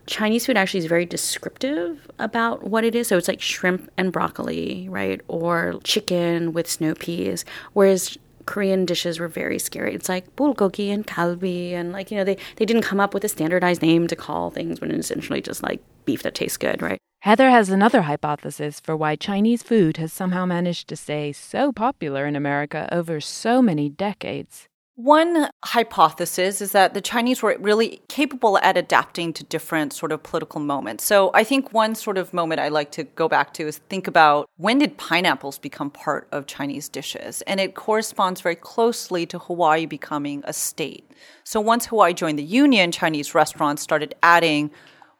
Chinese 0.07 0.47
food 0.47 0.57
actually 0.57 0.79
is 0.79 0.87
very 0.87 1.07
descriptive 1.07 2.11
about 2.19 2.65
what 2.65 2.85
it 2.85 2.95
is. 2.95 3.09
So 3.09 3.17
it's 3.17 3.29
like 3.29 3.41
shrimp 3.41 3.91
and 3.97 4.13
broccoli, 4.13 4.89
right? 4.89 5.21
Or 5.29 5.81
chicken 5.85 6.53
with 6.53 6.71
snow 6.71 6.95
peas. 6.95 7.45
Whereas 7.73 8.19
Korean 8.47 8.85
dishes 8.85 9.21
were 9.21 9.29
very 9.29 9.59
scary. 9.59 9.95
It's 9.95 10.09
like 10.09 10.35
bulgogi 10.37 10.93
and 10.93 11.07
kalbi, 11.07 11.73
and 11.73 11.93
like 11.93 12.11
you 12.11 12.17
know 12.17 12.25
they 12.25 12.37
they 12.57 12.65
didn't 12.65 12.83
come 12.83 13.01
up 13.01 13.15
with 13.15 13.25
a 13.25 13.29
standardized 13.29 13.83
name 13.83 14.07
to 14.09 14.17
call 14.17 14.51
things 14.51 14.81
when 14.81 14.91
it's 14.91 15.07
essentially 15.07 15.41
just 15.41 15.63
like 15.63 15.81
beef 16.05 16.23
that 16.23 16.35
tastes 16.35 16.57
good, 16.57 16.83
right? 16.83 16.99
Heather 17.23 17.51
has 17.51 17.69
another 17.69 18.03
hypothesis 18.03 18.81
for 18.81 18.97
why 18.97 19.15
Chinese 19.15 19.63
food 19.63 19.99
has 19.99 20.11
somehow 20.11 20.47
managed 20.47 20.89
to 20.89 20.97
stay 20.97 21.33
so 21.33 21.71
popular 21.71 22.25
in 22.25 22.35
America 22.35 22.89
over 22.91 23.21
so 23.21 23.61
many 23.61 23.91
decades. 23.91 24.70
One 25.03 25.49
hypothesis 25.65 26.61
is 26.61 26.73
that 26.73 26.93
the 26.93 27.01
Chinese 27.01 27.41
were 27.41 27.57
really 27.59 28.03
capable 28.09 28.59
at 28.59 28.77
adapting 28.77 29.33
to 29.33 29.43
different 29.45 29.95
sort 29.95 30.13
of 30.13 30.23
political 30.23 30.61
moments. 30.61 31.05
So 31.05 31.31
I 31.33 31.43
think 31.43 31.73
one 31.73 31.95
sort 31.95 32.19
of 32.19 32.35
moment 32.35 32.61
I 32.61 32.69
like 32.69 32.91
to 32.93 33.05
go 33.05 33.27
back 33.27 33.55
to 33.55 33.67
is 33.67 33.79
think 33.89 34.07
about 34.07 34.51
when 34.59 34.79
did 34.79 34.99
pineapples 34.99 35.59
become 35.59 35.89
part 35.89 36.29
of 36.33 36.45
Chinese 36.45 36.91
dishes? 36.91 37.41
And 37.47 37.61
it 37.61 37.75
corresponds 37.75 38.43
very 38.43 38.57
closely 38.57 39.25
to 39.25 39.39
Hawaii 39.39 39.87
becoming 39.87 40.43
a 40.45 40.53
state. 40.53 41.11
So 41.45 41.63
once 41.63 41.87
Hawaii 41.87 42.13
joined 42.13 42.39
the 42.39 42.43
Union, 42.43 42.93
Chinese 42.93 43.35
restaurants 43.35 43.81
started 43.81 44.15
adding 44.23 44.71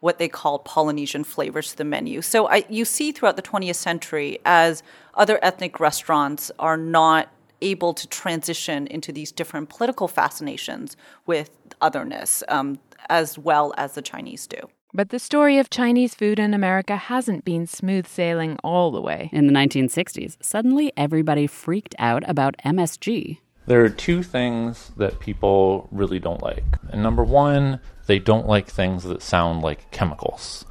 what 0.01 0.19
they 0.19 0.29
call 0.29 0.59
Polynesian 0.59 1.25
flavors 1.25 1.71
to 1.71 1.79
the 1.79 1.85
menu. 1.87 2.21
So 2.21 2.49
I, 2.49 2.67
you 2.69 2.85
see 2.85 3.13
throughout 3.13 3.37
the 3.37 3.43
20th 3.43 3.77
century 3.77 4.41
as 4.45 4.83
other 5.15 5.39
ethnic 5.41 5.81
restaurants 5.81 6.51
are 6.59 6.77
not 6.77 7.31
able 7.63 7.95
to 7.95 8.09
transition 8.09 8.87
into 8.87 9.13
these 9.13 9.33
different 9.33 9.69
political 9.69 10.09
fascinations 10.09 10.97
with 11.27 11.51
otherness, 11.81 12.43
um, 12.49 12.79
as 13.09 13.39
well 13.39 13.73
as 13.77 13.95
the 13.95 14.03
Chinese 14.03 14.47
do. 14.47 14.59
But 14.93 15.11
the 15.11 15.21
story 15.21 15.59
of 15.59 15.71
Chinese 15.71 16.15
food 16.15 16.41
in 16.41 16.53
America 16.53 16.97
hasn't 16.97 17.45
been 17.45 17.67
smooth 17.67 18.09
sailing 18.09 18.59
all 18.65 18.91
the 18.91 19.01
way. 19.01 19.31
In 19.33 19.47
the 19.47 19.53
1960s, 19.53 20.37
suddenly 20.43 20.93
everybody 20.97 21.47
freaked 21.47 21.95
out 21.99 22.29
about 22.29 22.57
MSG. 22.65 23.39
There 23.67 23.85
are 23.85 23.89
two 23.89 24.25
things 24.25 24.91
that 24.97 25.21
people 25.21 25.89
really 25.93 26.19
don't 26.19 26.43
like. 26.43 26.65
And 26.89 27.05
number 27.05 27.23
one, 27.23 27.79
they 28.07 28.19
don't 28.19 28.49
like 28.49 28.67
things 28.67 29.05
that 29.05 29.23
sound 29.23 29.63
like 29.63 29.93
chemicals, 29.93 30.65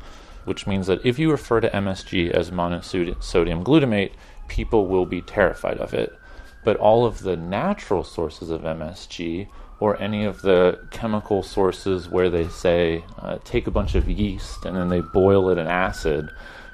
which 0.43 0.67
means 0.67 0.87
that 0.87 1.05
if 1.05 1.17
you 1.17 1.31
refer 1.31 1.61
to 1.61 1.69
MSG 1.69 2.31
as 2.31 2.51
monosodium 2.51 3.63
glutamate, 3.63 4.11
people 4.49 4.87
will 4.87 5.05
be 5.05 5.21
terrified 5.21 5.77
of 5.77 5.93
it 5.93 6.13
but 6.63 6.77
all 6.77 7.05
of 7.05 7.19
the 7.19 7.35
natural 7.35 8.03
sources 8.03 8.49
of 8.49 8.61
MSG 8.61 9.47
or 9.79 9.99
any 10.01 10.25
of 10.25 10.41
the 10.41 10.87
chemical 10.91 11.41
sources 11.41 12.09
where 12.09 12.29
they 12.29 12.47
say 12.47 13.03
uh, 13.19 13.37
take 13.43 13.65
a 13.65 13.71
bunch 13.71 13.95
of 13.95 14.09
yeast 14.09 14.65
and 14.65 14.75
then 14.75 14.89
they 14.89 15.01
boil 15.01 15.49
it 15.49 15.57
in 15.57 15.67
acid 15.67 16.29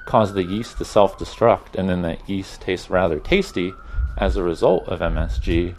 cause 0.06 0.32
the 0.32 0.44
yeast 0.44 0.78
to 0.78 0.84
self 0.84 1.18
destruct 1.18 1.74
and 1.74 1.88
then 1.88 2.02
that 2.02 2.28
yeast 2.28 2.62
tastes 2.62 2.88
rather 2.88 3.18
tasty 3.18 3.72
as 4.16 4.36
a 4.36 4.42
result 4.42 4.88
of 4.88 5.00
MSG, 5.00 5.74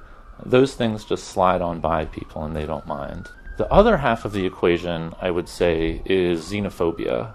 those 0.46 0.76
things 0.76 1.06
just 1.06 1.24
slide 1.24 1.62
on 1.62 1.80
by 1.80 2.06
people 2.06 2.44
and 2.44 2.56
they 2.56 2.66
don't 2.66 2.86
mind. 2.86 3.30
The 3.58 3.72
other 3.72 3.98
half 3.98 4.24
of 4.24 4.34
the 4.34 4.46
equation, 4.46 5.16
I 5.20 5.32
would 5.32 5.50
say, 5.50 6.04
is 6.06 6.52
xenophobia. 6.52 7.34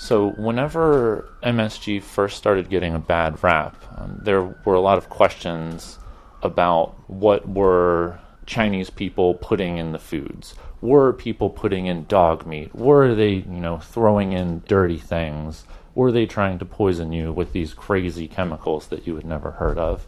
So, 0.00 0.30
whenever 0.30 1.28
MSG 1.42 2.00
first 2.00 2.36
started 2.36 2.70
getting 2.70 2.94
a 2.94 3.00
bad 3.00 3.42
rap, 3.42 3.74
um, 3.96 4.20
there 4.22 4.44
were 4.64 4.74
a 4.74 4.80
lot 4.80 4.96
of 4.96 5.08
questions 5.08 5.98
about 6.40 6.94
what 7.10 7.48
were 7.48 8.20
Chinese 8.46 8.90
people 8.90 9.34
putting 9.34 9.76
in 9.76 9.90
the 9.90 9.98
foods. 9.98 10.54
Were 10.80 11.12
people 11.12 11.50
putting 11.50 11.86
in 11.86 12.06
dog 12.06 12.46
meat? 12.46 12.72
Were 12.76 13.12
they, 13.16 13.30
you 13.32 13.60
know, 13.60 13.78
throwing 13.78 14.32
in 14.32 14.62
dirty 14.68 14.98
things? 14.98 15.64
Were 15.96 16.12
they 16.12 16.26
trying 16.26 16.60
to 16.60 16.64
poison 16.64 17.10
you 17.12 17.32
with 17.32 17.52
these 17.52 17.74
crazy 17.74 18.28
chemicals 18.28 18.86
that 18.86 19.04
you 19.04 19.16
had 19.16 19.26
never 19.26 19.50
heard 19.50 19.78
of? 19.78 20.06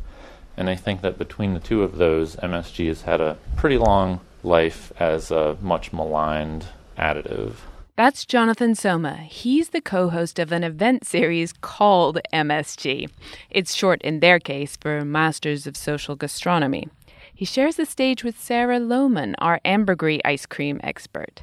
And 0.57 0.71
I 0.71 0.77
think 0.77 1.01
that 1.01 1.19
between 1.19 1.53
the 1.53 1.61
two 1.61 1.83
of 1.83 1.97
those, 1.97 2.37
MSG 2.37 2.87
has 2.87 3.03
had 3.03 3.21
a 3.21 3.39
pretty 3.57 3.77
long 3.77 4.21
life 4.45 4.93
as 5.01 5.33
a 5.33 5.57
much 5.61 5.93
maligned 5.93 6.67
additive. 6.97 7.55
That's 8.03 8.25
Jonathan 8.25 8.75
Soma. 8.75 9.17
He's 9.17 9.69
the 9.69 9.83
co 9.83 10.09
host 10.09 10.39
of 10.39 10.53
an 10.53 10.65
event 10.65 11.05
series 11.05 11.53
called 11.53 12.19
MSG. 12.33 13.11
It's 13.51 13.75
short 13.75 14.01
in 14.01 14.21
their 14.21 14.39
case 14.39 14.75
for 14.75 15.05
Masters 15.05 15.67
of 15.67 15.77
Social 15.77 16.17
Gastronomy. 16.17 16.89
He 17.35 17.45
shares 17.45 17.77
the 17.77 17.85
stage 17.85 18.25
with 18.25 18.41
Sarah 18.41 18.81
Lohman, 18.81 19.35
our 19.37 19.61
ambergris 19.67 20.23
ice 20.25 20.47
cream 20.47 20.81
expert. 20.83 21.43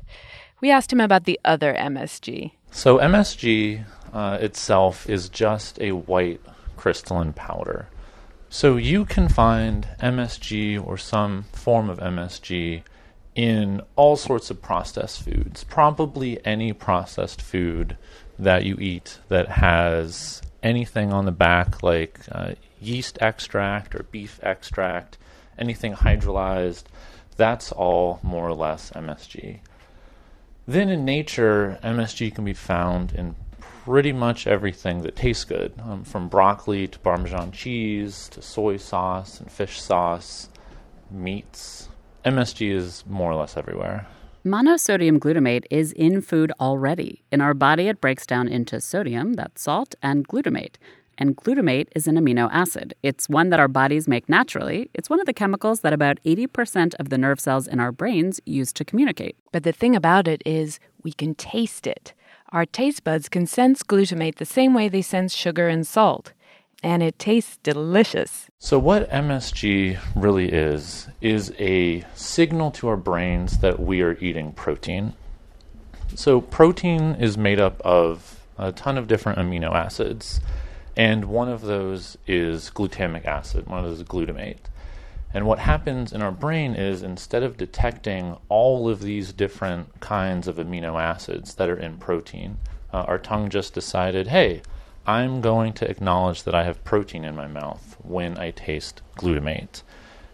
We 0.60 0.72
asked 0.72 0.92
him 0.92 1.00
about 1.00 1.26
the 1.26 1.40
other 1.46 1.76
MSG. 1.76 2.54
So, 2.72 2.98
MSG 2.98 3.86
uh, 4.12 4.40
itself 4.42 5.08
is 5.08 5.30
just 5.30 5.80
a 5.80 5.92
white 5.92 6.42
crystalline 6.76 7.34
powder. 7.34 7.88
So, 8.50 8.78
you 8.78 9.06
can 9.06 9.30
find 9.30 9.88
MSG 10.02 10.84
or 10.84 10.98
some 10.98 11.44
form 11.54 11.88
of 11.88 12.00
MSG 12.00 12.82
in 13.38 13.80
all 13.96 14.18
sorts 14.18 14.50
of 14.50 14.62
processed 14.62 15.22
foods. 15.22 15.64
Probably 15.64 16.44
any 16.44 16.74
processed 16.74 17.40
food 17.40 17.96
that 18.40 18.66
you 18.66 18.76
eat 18.80 19.20
that 19.30 19.48
has 19.48 20.42
anything 20.64 21.14
on 21.14 21.26
the 21.26 21.32
back 21.32 21.84
like 21.84 22.20
uh, 22.32 22.56
yeast 22.82 23.20
extract 23.22 23.94
or 23.94 24.04
beef 24.12 24.40
extract, 24.42 25.20
anything 25.58 25.94
hydrolyzed, 25.94 26.86
that's 27.38 27.72
all 27.72 28.20
more 28.24 28.48
or 28.48 28.56
less 28.56 28.90
MSG. 28.92 29.60
Then 30.68 30.90
in 30.90 31.06
nature, 31.06 31.80
MSG 31.84 32.34
can 32.34 32.44
be 32.44 32.54
found 32.54 33.14
in 33.14 33.36
pretty 33.60 34.12
much 34.12 34.48
everything 34.48 35.04
that 35.04 35.16
tastes 35.16 35.46
good, 35.46 35.74
um, 35.84 36.04
from 36.04 36.28
broccoli 36.28 36.88
to 36.88 37.00
Parmesan 37.00 37.52
cheese 37.52 38.28
to 38.30 38.42
soy 38.42 38.78
sauce 38.78 39.40
and 39.40 39.52
fish 39.52 39.80
sauce, 39.80 40.50
meats, 41.12 41.88
MSG 42.28 42.72
is 42.72 43.06
more 43.08 43.32
or 43.32 43.36
less 43.36 43.56
everywhere. 43.56 44.06
Monosodium 44.46 45.18
glutamate 45.18 45.64
is 45.72 45.94
in 45.94 46.22
food 46.22 46.52
already. 46.60 47.24
In 47.32 47.40
our 47.40 47.54
body, 47.54 47.88
it 47.88 48.02
breaks 48.02 48.26
down 48.26 48.50
into 48.50 48.82
sodium, 48.82 49.34
that's 49.34 49.62
salt, 49.62 49.96
and 50.04 50.28
glutamate. 50.28 50.76
And 51.18 51.38
glutamate 51.38 51.88
is 51.96 52.06
an 52.06 52.16
amino 52.16 52.50
acid. 52.52 52.94
It's 53.02 53.30
one 53.30 53.50
that 53.50 53.62
our 53.62 53.70
bodies 53.70 54.10
make 54.10 54.28
naturally. 54.28 54.90
It's 54.94 55.10
one 55.10 55.22
of 55.22 55.26
the 55.26 55.34
chemicals 55.34 55.80
that 55.82 55.94
about 55.94 56.22
80% 56.26 56.96
of 57.00 57.10
the 57.10 57.18
nerve 57.18 57.40
cells 57.40 57.66
in 57.66 57.80
our 57.80 57.94
brains 57.94 58.42
use 58.46 58.74
to 58.74 58.86
communicate. 58.86 59.38
But 59.54 59.64
the 59.64 59.72
thing 59.72 59.96
about 59.96 60.28
it 60.28 60.44
is, 60.46 60.80
we 61.04 61.14
can 61.14 61.34
taste 61.34 61.88
it. 61.88 62.14
Our 62.50 62.66
taste 62.66 63.06
buds 63.06 63.30
can 63.30 63.48
sense 63.48 63.84
glutamate 63.84 64.36
the 64.36 64.46
same 64.46 64.74
way 64.74 64.90
they 64.90 65.02
sense 65.02 65.34
sugar 65.34 65.70
and 65.70 65.88
salt 65.88 66.34
and 66.84 67.02
it 67.02 67.18
tastes 67.18 67.58
delicious. 67.64 68.50
So, 68.60 68.80
what 68.80 69.10
MSG 69.10 70.00
really 70.16 70.52
is, 70.52 71.08
is 71.22 71.54
a 71.60 72.06
signal 72.16 72.72
to 72.72 72.88
our 72.88 72.98
brains 72.98 73.60
that 73.60 73.80
we 73.80 74.02
are 74.02 74.18
eating 74.20 74.52
protein. 74.52 75.14
So, 76.16 76.42
protein 76.42 77.16
is 77.16 77.38
made 77.38 77.60
up 77.60 77.82
of 77.82 78.46
a 78.58 78.72
ton 78.72 78.98
of 78.98 79.08
different 79.08 79.40
amino 79.40 79.74
acids, 79.74 80.40
and 80.96 81.26
one 81.26 81.50
of 81.50 81.62
those 81.62 82.18
is 82.26 82.72
glutamic 82.72 83.26
acid, 83.26 83.68
one 83.68 83.80
of 83.80 83.86
those 83.86 84.00
is 84.00 84.08
glutamate. 84.08 84.58
And 85.34 85.46
what 85.46 85.60
happens 85.60 86.14
in 86.14 86.22
our 86.22 86.32
brain 86.32 86.74
is 86.74 87.04
instead 87.04 87.44
of 87.44 87.58
detecting 87.58 88.38
all 88.50 88.90
of 88.90 89.02
these 89.02 89.34
different 89.34 90.00
kinds 90.00 90.48
of 90.48 90.56
amino 90.56 91.00
acids 91.00 91.56
that 91.56 91.70
are 91.70 91.78
in 91.78 91.98
protein, 91.98 92.58
uh, 92.94 93.02
our 93.02 93.20
tongue 93.20 93.50
just 93.50 93.74
decided, 93.74 94.28
hey, 94.28 94.62
I'm 95.08 95.40
going 95.40 95.72
to 95.74 95.90
acknowledge 95.90 96.44
that 96.44 96.54
I 96.54 96.66
have 96.66 96.84
protein 96.84 97.24
in 97.24 97.34
my 97.34 97.48
mouth 97.48 97.96
when 98.04 98.38
I 98.38 98.52
taste 98.52 99.02
glutamate. 99.16 99.82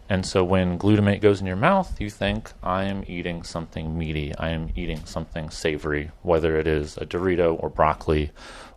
And 0.10 0.26
so 0.26 0.44
when 0.44 0.80
glutamate 0.80 1.22
goes 1.22 1.40
in 1.40 1.46
your 1.46 1.56
mouth, 1.56 2.02
you 2.02 2.10
think, 2.10 2.52
I 2.64 2.86
am 2.86 3.04
eating 3.08 3.44
something 3.44 3.96
meaty. 3.96 4.36
I 4.36 4.50
am 4.50 4.72
eating 4.76 5.06
something 5.06 5.52
savory, 5.52 6.10
whether 6.24 6.58
it 6.58 6.66
is 6.66 6.98
a 6.98 7.06
Dorito 7.06 7.56
or 7.62 7.70
broccoli 7.70 8.32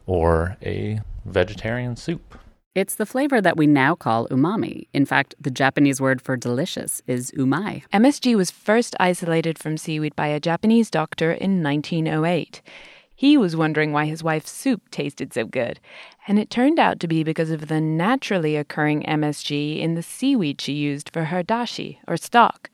or 0.04 0.58
a 0.62 1.00
vegetarian 1.24 1.96
soup. 1.96 2.38
It's 2.74 2.96
the 2.96 3.06
flavor 3.06 3.40
that 3.40 3.56
we 3.56 3.66
now 3.66 3.94
call 3.94 4.28
umami. 4.28 4.88
In 4.92 5.06
fact, 5.06 5.34
the 5.40 5.50
Japanese 5.50 5.98
word 5.98 6.20
for 6.20 6.36
delicious 6.36 7.00
is 7.06 7.30
umai. 7.30 7.84
MSG 7.90 8.36
was 8.36 8.50
first 8.50 8.94
isolated 9.00 9.58
from 9.58 9.78
seaweed 9.78 10.14
by 10.14 10.26
a 10.26 10.40
Japanese 10.40 10.90
doctor 10.90 11.32
in 11.32 11.62
1908. 11.62 12.60
He 13.18 13.38
was 13.38 13.56
wondering 13.56 13.92
why 13.92 14.04
his 14.04 14.22
wife's 14.22 14.50
soup 14.50 14.90
tasted 14.90 15.32
so 15.32 15.46
good, 15.46 15.80
and 16.28 16.38
it 16.38 16.50
turned 16.50 16.78
out 16.78 17.00
to 17.00 17.08
be 17.08 17.24
because 17.24 17.50
of 17.50 17.68
the 17.68 17.80
naturally 17.80 18.56
occurring 18.56 19.04
MSG 19.04 19.80
in 19.80 19.94
the 19.94 20.02
seaweed 20.02 20.60
she 20.60 20.74
used 20.74 21.08
for 21.08 21.24
her 21.24 21.42
dashi, 21.42 21.96
or 22.06 22.18
stock. 22.18 22.68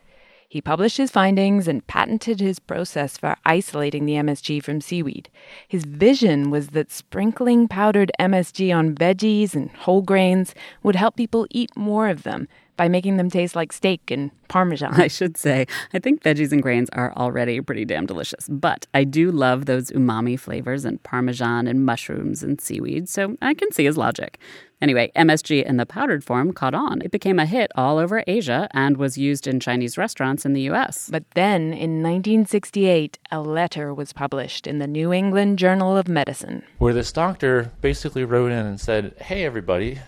He 0.48 0.60
published 0.60 0.96
his 0.96 1.12
findings 1.12 1.68
and 1.68 1.86
patented 1.86 2.40
his 2.40 2.58
process 2.58 3.16
for 3.16 3.36
isolating 3.46 4.04
the 4.04 4.16
MSG 4.16 4.62
from 4.64 4.80
seaweed. 4.80 5.30
His 5.66 5.84
vision 5.84 6.50
was 6.50 6.70
that 6.70 6.90
sprinkling 6.90 7.68
powdered 7.68 8.10
MSG 8.18 8.76
on 8.76 8.96
veggies 8.96 9.54
and 9.54 9.70
whole 9.70 10.02
grains 10.02 10.56
would 10.82 10.96
help 10.96 11.14
people 11.14 11.46
eat 11.50 11.74
more 11.76 12.08
of 12.08 12.24
them 12.24 12.48
by 12.76 12.88
making 12.88 13.16
them 13.16 13.30
taste 13.30 13.54
like 13.56 13.72
steak 13.72 14.10
and 14.10 14.30
parmesan. 14.48 14.94
I 15.00 15.08
should 15.08 15.36
say, 15.36 15.66
I 15.94 15.98
think 15.98 16.22
veggies 16.22 16.52
and 16.52 16.62
grains 16.62 16.90
are 16.90 17.12
already 17.16 17.60
pretty 17.60 17.84
damn 17.84 18.06
delicious, 18.06 18.48
but 18.48 18.86
I 18.94 19.04
do 19.04 19.30
love 19.30 19.66
those 19.66 19.90
umami 19.90 20.38
flavors 20.38 20.84
and 20.84 21.02
parmesan 21.02 21.66
and 21.66 21.84
mushrooms 21.84 22.42
and 22.42 22.60
seaweed, 22.60 23.08
so 23.08 23.36
I 23.40 23.54
can 23.54 23.72
see 23.72 23.84
his 23.84 23.96
logic. 23.96 24.38
Anyway, 24.82 25.12
MSG 25.14 25.64
in 25.64 25.76
the 25.76 25.86
powdered 25.86 26.24
form 26.24 26.52
caught 26.52 26.74
on. 26.74 27.02
It 27.02 27.12
became 27.12 27.38
a 27.38 27.46
hit 27.46 27.70
all 27.76 27.98
over 27.98 28.24
Asia 28.26 28.68
and 28.72 28.96
was 28.96 29.16
used 29.16 29.46
in 29.46 29.60
Chinese 29.60 29.96
restaurants 29.96 30.44
in 30.44 30.54
the 30.54 30.62
US. 30.72 31.08
But 31.08 31.24
then, 31.34 31.72
in 31.72 32.02
1968, 32.02 33.16
a 33.30 33.40
letter 33.40 33.94
was 33.94 34.12
published 34.12 34.66
in 34.66 34.80
the 34.80 34.88
New 34.88 35.12
England 35.12 35.60
Journal 35.60 35.96
of 35.96 36.08
Medicine. 36.08 36.64
Where 36.78 36.92
this 36.92 37.12
doctor 37.12 37.70
basically 37.80 38.24
wrote 38.24 38.50
in 38.50 38.66
and 38.66 38.80
said, 38.80 39.14
Hey, 39.20 39.44
everybody, 39.44 40.00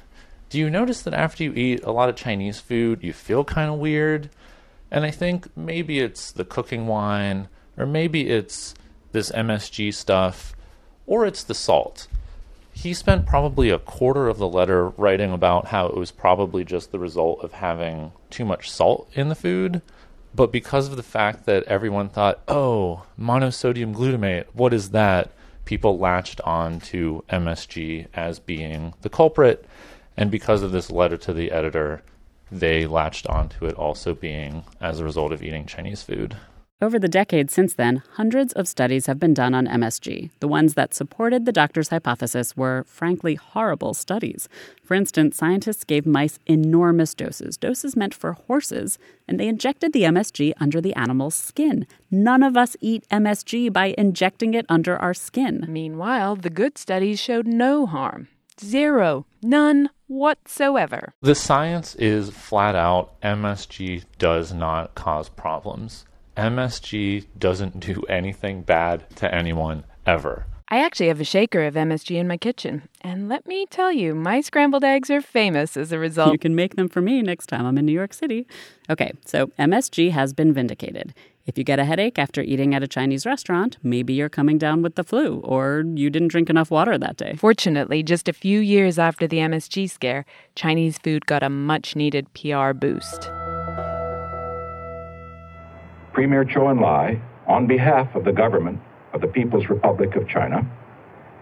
do 0.55 0.61
you 0.61 0.71
notice 0.71 1.03
that 1.03 1.15
after 1.15 1.43
you 1.43 1.53
eat 1.53 1.83
a 1.83 1.91
lot 1.91 2.09
of 2.09 2.15
Chinese 2.15 2.61
food, 2.61 3.03
you 3.03 3.13
feel 3.13 3.43
kind 3.43 3.69
of 3.69 3.79
weird? 3.79 4.31
And 4.89 5.05
I 5.05 5.11
think 5.11 5.49
maybe 5.57 5.99
it's 5.99 6.31
the 6.31 6.45
cooking 6.45 6.87
wine, 6.87 7.49
or 7.77 7.87
maybe 7.87 8.31
it's 8.31 8.73
this 9.11 9.33
MSG 9.33 9.93
stuff, 9.93 10.55
or 11.07 11.27
it's 11.27 11.43
the 11.43 11.55
salt 11.55 12.07
he 12.75 12.93
spent 12.93 13.25
probably 13.25 13.71
a 13.71 13.79
quarter 13.79 14.29
of 14.29 14.39
the 14.39 14.49
letter 14.49 14.89
writing 14.91 15.33
about 15.33 15.67
how 15.67 15.87
it 15.87 15.97
was 15.97 16.11
probably 16.11 16.65
just 16.65 16.91
the 16.91 16.99
result 16.99 17.43
of 17.43 17.53
having 17.53 18.13
too 18.31 18.45
much 18.45 18.69
salt 18.69 19.09
in 19.15 19.29
the 19.29 19.35
food. 19.35 19.81
But 20.35 20.51
because 20.51 20.89
of 20.89 20.97
the 20.97 21.05
fact 21.05 21.47
that 21.47 21.63
everyone 21.65 22.09
thought, 22.09 22.43
oh, 22.49 23.05
monosodium 23.19 23.95
glutamate, 23.95 24.47
what 24.53 24.75
is 24.75 24.91
that? 24.91 25.31
People 25.65 25.99
latched 25.99 26.41
on 26.41 26.81
to 26.81 27.23
MSG 27.31 28.09
as 28.13 28.41
being 28.41 28.93
the 29.03 29.09
culprit. 29.09 29.65
And 30.17 30.31
because 30.31 30.63
of 30.63 30.73
this 30.73 30.91
letter 30.91 31.17
to 31.19 31.33
the 31.33 31.51
editor, 31.51 32.03
they 32.51 32.87
latched 32.87 33.27
onto 33.27 33.67
it 33.67 33.75
also 33.75 34.15
being 34.15 34.65
as 34.81 35.01
a 35.01 35.05
result 35.05 35.33
of 35.33 35.43
eating 35.43 35.67
Chinese 35.67 36.03
food. 36.03 36.37
Over 36.85 36.99
the 36.99 37.09
decades 37.09 37.55
since 37.55 37.75
then, 37.75 38.03
hundreds 38.15 38.53
of 38.53 38.69
studies 38.69 39.07
have 39.07 39.19
been 39.19 39.33
done 39.33 39.55
on 39.55 39.67
MSG. 39.67 40.31
The 40.41 40.49
ones 40.49 40.75
that 40.75 40.93
supported 40.93 41.47
the 41.47 41.53
doctor's 41.53 41.89
hypothesis 41.89 42.57
were, 42.57 42.85
frankly, 42.87 43.37
horrible 43.37 43.95
studies. 43.95 44.49
For 44.83 44.95
instance, 44.95 45.37
scientists 45.37 45.85
gave 45.85 46.05
mice 46.05 46.39
enormous 46.47 47.15
doses, 47.15 47.57
doses 47.57 47.97
meant 47.97 48.13
for 48.13 48.33
horses, 48.33 48.99
and 49.27 49.41
they 49.41 49.49
injected 49.49 49.93
the 49.93 50.03
MSG 50.03 50.53
under 50.61 50.81
the 50.81 50.95
animal's 50.95 51.37
skin. 51.37 51.87
None 52.11 52.43
of 52.43 52.57
us 52.57 52.77
eat 52.81 53.09
MSG 53.09 53.73
by 53.73 53.95
injecting 53.97 54.53
it 54.53 54.67
under 54.69 54.99
our 54.99 55.15
skin. 55.15 55.65
Meanwhile, 55.69 56.37
the 56.37 56.51
good 56.51 56.77
studies 56.77 57.19
showed 57.19 57.47
no 57.47 57.87
harm. 57.87 58.29
Zero. 58.61 59.27
None 59.43 59.91
whatsoever. 60.15 61.15
The 61.21 61.35
science 61.35 61.95
is 61.97 62.31
flat 62.31 62.75
out 62.75 63.21
MSG 63.21 64.05
does 64.19 64.53
not 64.53 64.95
cause 64.95 65.29
problems. 65.29 66.05
MSG 66.37 67.27
doesn't 67.39 67.81
do 67.81 68.03
anything 68.09 68.63
bad 68.63 69.09
to 69.17 69.33
anyone 69.33 69.85
ever. 70.07 70.47
I 70.69 70.83
actually 70.83 71.09
have 71.09 71.21
a 71.21 71.25
shaker 71.25 71.65
of 71.65 71.75
MSG 71.75 72.17
in 72.17 72.27
my 72.27 72.39
kitchen. 72.39 72.89
And 73.03 73.29
let 73.29 73.47
me 73.47 73.67
tell 73.67 73.93
you, 73.93 74.15
my 74.15 74.41
scrambled 74.41 74.83
eggs 74.83 75.11
are 75.11 75.21
famous 75.21 75.77
as 75.77 75.93
a 75.93 75.99
result. 75.99 76.33
You 76.33 76.39
can 76.39 76.55
make 76.55 76.77
them 76.77 76.89
for 76.89 77.03
me 77.03 77.21
next 77.21 77.47
time 77.47 77.67
I'm 77.67 77.77
in 77.77 77.85
New 77.85 77.93
York 77.93 78.15
City. 78.15 78.47
Okay, 78.89 79.13
so 79.27 79.49
MSG 79.59 80.11
has 80.13 80.33
been 80.33 80.55
vindicated. 80.55 81.13
If 81.45 81.59
you 81.59 81.65
get 81.65 81.79
a 81.79 81.85
headache 81.85 82.19
after 82.19 82.41
eating 82.41 82.75
at 82.75 82.83
a 82.83 82.89
Chinese 82.89 83.27
restaurant, 83.27 83.77
maybe 83.83 84.15
you're 84.15 84.31
coming 84.31 84.57
down 84.57 84.81
with 84.81 84.95
the 84.95 85.05
flu, 85.05 85.41
or 85.45 85.85
you 85.95 86.09
didn't 86.09 86.29
drink 86.29 86.49
enough 86.49 86.71
water 86.71 86.97
that 86.97 87.19
day. 87.19 87.35
Fortunately, 87.37 88.03
just 88.03 88.27
a 88.27 88.33
few 88.33 88.61
years 88.61 88.99
after 88.99 89.27
the 89.27 89.39
MSG 89.39 89.91
scare, 89.91 90.25
Chinese 90.55 90.97
food 90.97 91.27
got 91.27 91.43
a 91.43 91.51
much 91.51 91.95
needed 91.95 92.33
PR 92.33 92.73
boost. 92.73 93.25
Premier 96.15 96.47
Zhou 96.47 96.73
Enlai, 96.73 97.21
on 97.47 97.67
behalf 97.67 98.15
of 98.15 98.25
the 98.25 98.33
government 98.33 98.81
of 99.15 99.21
the 99.21 99.27
People's 99.29 99.69
Republic 99.69 100.17
of 100.17 100.29
China, 100.29 100.69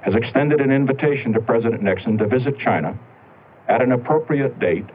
has 0.02 0.14
extended 0.14 0.60
an 0.60 0.70
invitation 0.70 1.32
to 1.32 1.40
President 1.40 1.82
Nixon 1.82 2.18
to 2.18 2.26
visit 2.26 2.58
China 2.58 2.96
at 3.68 3.80
an 3.80 3.92
appropriate 3.92 4.58
date 4.60 4.86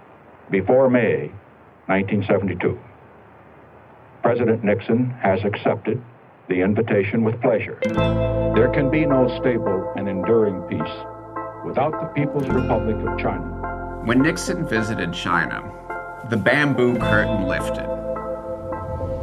before 0.52 0.90
May 0.90 1.32
1972. 1.88 2.80
President 4.22 4.64
Nixon 4.64 5.10
has 5.22 5.40
accepted 5.44 6.02
the 6.50 6.62
invitation 6.62 7.24
with 7.24 7.42
pleasure. 7.42 7.80
There 8.56 8.70
can 8.70 8.90
be 8.90 9.06
no 9.06 9.28
stable 9.40 9.94
and 9.96 10.08
enduring 10.08 10.62
peace 10.64 10.96
without 11.66 11.92
the 12.00 12.08
People's 12.16 12.48
Republic 12.48 12.96
of 13.08 13.18
China. 13.20 14.02
When 14.06 14.22
Nixon 14.22 14.68
visited 14.68 15.14
China, 15.14 15.64
the 16.30 16.38
bamboo 16.38 16.98
curtain 16.98 17.48
lifted 17.48 17.88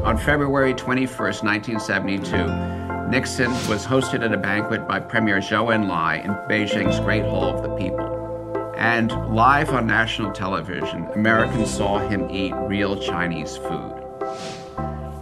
on 0.05 0.19
February 0.19 0.75
21, 0.75 1.09
1972, 1.09 2.84
Nixon 3.09 3.51
was 3.69 3.87
hosted 3.87 4.25
at 4.25 4.33
a 4.33 4.37
banquet 4.39 4.89
by 4.89 4.99
Premier 4.99 5.39
Zhou 5.39 5.75
Enlai 5.75 6.25
in 6.25 6.31
Beijing's 6.49 6.99
Great 7.01 7.25
Hall 7.25 7.45
of 7.45 7.63
the 7.63 7.77
People. 7.77 8.73
And 8.77 9.13
live 9.35 9.71
on 9.71 9.87
national 9.87 10.33
television, 10.33 11.05
Americans 11.15 11.73
saw 11.73 11.99
him 11.99 12.31
eat 12.31 12.55
real 12.55 12.99
Chinese 12.99 13.57
food. 13.59 14.03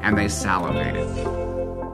And 0.01 0.17
they 0.17 0.29
salivated. 0.29 1.09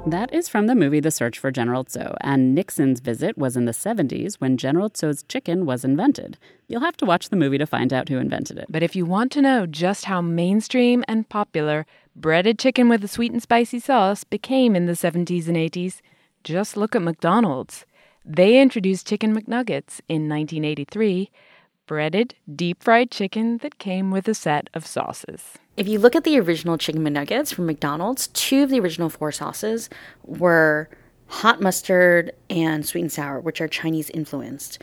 That 0.07 0.33
is 0.33 0.49
from 0.49 0.69
the 0.69 0.75
movie 0.75 1.01
The 1.01 1.11
Search 1.11 1.39
for 1.39 1.51
General 1.51 1.85
Tso, 1.85 2.17
and 2.21 2.55
Nixon's 2.55 3.01
visit 3.01 3.37
was 3.37 3.57
in 3.57 3.65
the 3.65 3.73
70s 3.73 4.37
when 4.37 4.57
General 4.57 4.89
Tso's 4.89 5.23
chicken 5.25 5.67
was 5.67 5.85
invented. 5.85 6.39
You'll 6.67 6.81
have 6.81 6.97
to 6.99 7.05
watch 7.05 7.29
the 7.29 7.37
movie 7.37 7.59
to 7.59 7.67
find 7.67 7.93
out 7.93 8.09
who 8.09 8.19
invented 8.19 8.59
it. 8.59 8.67
But 8.71 8.83
if 8.83 8.97
you 8.97 9.05
want 9.05 9.33
to 9.33 9.43
know 9.43 9.67
just 9.67 10.07
how 10.07 10.23
mainstream 10.23 11.05
and 11.09 11.29
popular 11.29 11.85
breaded 12.21 12.59
chicken 12.59 12.89
with 12.89 13.05
a 13.05 13.09
sweet 13.09 13.33
and 13.33 13.43
spicy 13.43 13.79
sauce 13.79 14.25
became 14.25 14.75
in 14.75 14.87
the 14.87 14.93
70s 14.93 15.47
and 15.47 15.57
80s, 15.57 16.01
just 16.43 16.77
look 16.77 16.97
at 16.97 17.03
McDonald's. 17.03 17.87
They 18.25 18.61
introduced 18.61 19.07
Chicken 19.07 19.35
McNuggets 19.35 20.01
in 20.09 20.29
1983, 20.29 21.31
breaded, 21.87 22.35
deep 22.55 22.83
fried 22.83 23.11
chicken 23.11 23.59
that 23.59 23.79
came 23.79 24.11
with 24.11 24.29
a 24.29 24.35
set 24.35 24.69
of 24.75 24.85
sauces. 24.85 25.55
If 25.77 25.87
you 25.87 25.99
look 25.99 26.17
at 26.17 26.25
the 26.25 26.39
original 26.41 26.77
Chicken 26.77 27.03
McNuggets 27.03 27.55
from 27.55 27.67
McDonald's, 27.67 28.27
two 28.29 28.65
of 28.65 28.71
the 28.71 28.81
original 28.81 29.09
four 29.09 29.33
sauces 29.33 29.89
were 30.25 30.91
hot 31.29 31.61
mustard 31.61 32.33
and 32.51 32.85
sweet 32.85 33.03
and 33.03 33.13
sour, 33.13 33.41
which 33.41 33.61
are 33.61 33.69
Chinese 33.69 34.11
influenced. 34.11 34.83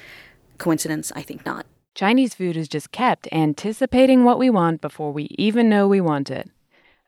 Coincidence? 0.58 1.12
I 1.16 1.22
think 1.22 1.46
not. 1.46 1.66
Chinese 1.96 2.34
food 2.34 2.58
is 2.58 2.68
just 2.68 2.92
kept 2.92 3.28
anticipating 3.32 4.24
what 4.24 4.40
we 4.40 4.50
want 4.50 4.82
before 4.82 5.12
we 5.12 5.28
even 5.38 5.70
know 5.70 5.88
we 5.88 6.02
want 6.02 6.30
it. 6.30 6.50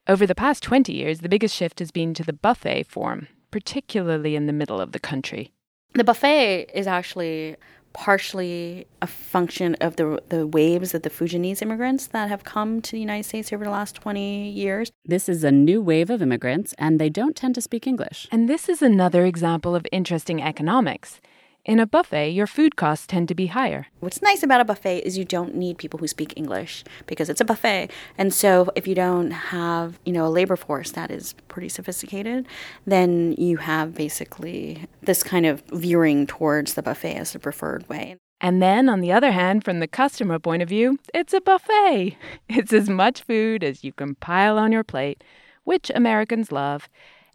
Over 0.09 0.25
the 0.25 0.35
past 0.35 0.63
20 0.63 0.93
years, 0.93 1.19
the 1.19 1.27
biggest 1.27 1.53
shift 1.53 1.79
has 1.79 1.91
been 1.91 2.13
to 2.13 2.23
the 2.23 2.31
buffet 2.31 2.83
form, 2.83 3.27
particularly 3.51 4.37
in 4.37 4.45
the 4.45 4.53
middle 4.53 4.79
of 4.79 4.93
the 4.93 4.99
country. 4.99 5.51
The 5.95 6.05
buffet 6.05 6.71
is 6.73 6.87
actually 6.87 7.57
partially 7.91 8.85
a 9.01 9.07
function 9.07 9.75
of 9.81 9.95
the 9.95 10.21
the 10.29 10.45
waves 10.45 10.93
of 10.93 11.01
the 11.01 11.09
Fujianese 11.09 11.61
immigrants 11.61 12.07
that 12.07 12.29
have 12.29 12.43
come 12.45 12.79
to 12.81 12.91
the 12.91 12.99
United 12.99 13.23
States 13.23 13.51
over 13.51 13.65
the 13.65 13.71
last 13.71 13.95
20 13.95 14.49
years. 14.49 14.91
This 15.03 15.27
is 15.27 15.43
a 15.43 15.51
new 15.51 15.81
wave 15.81 16.09
of 16.09 16.21
immigrants 16.21 16.73
and 16.77 16.99
they 16.99 17.09
don't 17.09 17.35
tend 17.35 17.55
to 17.55 17.61
speak 17.61 17.85
English. 17.85 18.27
And 18.31 18.47
this 18.47 18.69
is 18.69 18.81
another 18.81 19.25
example 19.25 19.75
of 19.75 19.85
interesting 19.91 20.41
economics. 20.41 21.19
In 21.67 21.81
a 21.81 21.85
buffet, 21.85 22.29
your 22.29 22.47
food 22.47 22.77
costs 22.77 23.05
tend 23.05 23.27
to 23.27 23.35
be 23.35 23.47
higher. 23.47 23.87
What's 23.99 24.21
nice 24.21 24.41
about 24.41 24.61
a 24.61 24.65
buffet 24.65 24.99
is 24.99 25.17
you 25.17 25.25
don't 25.25 25.53
need 25.53 25.77
people 25.77 25.99
who 25.99 26.07
speak 26.07 26.31
English 26.37 26.85
because 27.07 27.29
it's 27.29 27.41
a 27.41 27.45
buffet. 27.45 27.91
And 28.17 28.33
so 28.33 28.69
if 28.77 28.87
you 28.87 28.95
don't 28.95 29.31
have, 29.31 29.99
you 30.05 30.13
know, 30.13 30.25
a 30.25 30.29
labor 30.29 30.55
force 30.55 30.91
that 30.91 31.11
is 31.11 31.33
pretty 31.49 31.67
sophisticated, 31.67 32.47
then 32.85 33.33
you 33.33 33.57
have 33.57 33.93
basically 33.95 34.87
this 35.01 35.23
kind 35.23 35.45
of 35.45 35.61
veering 35.73 36.25
towards 36.25 36.75
the 36.75 36.81
buffet 36.81 37.15
as 37.15 37.33
the 37.33 37.39
preferred 37.39 37.87
way. 37.89 38.15
And 38.39 38.61
then, 38.61 38.87
on 38.87 39.01
the 39.01 39.11
other 39.11 39.31
hand, 39.31 39.65
from 39.65 39.81
the 39.81 39.89
customer 39.89 40.39
point 40.39 40.61
of 40.61 40.69
view, 40.69 40.99
it's 41.13 41.33
a 41.33 41.41
buffet. 41.41 42.15
It's 42.47 42.71
as 42.71 42.87
much 42.87 43.23
food 43.23 43.61
as 43.61 43.83
you 43.83 43.91
can 43.91 44.15
pile 44.15 44.57
on 44.57 44.71
your 44.71 44.85
plate, 44.85 45.21
which 45.65 45.91
Americans 45.93 46.49
love, 46.49 46.87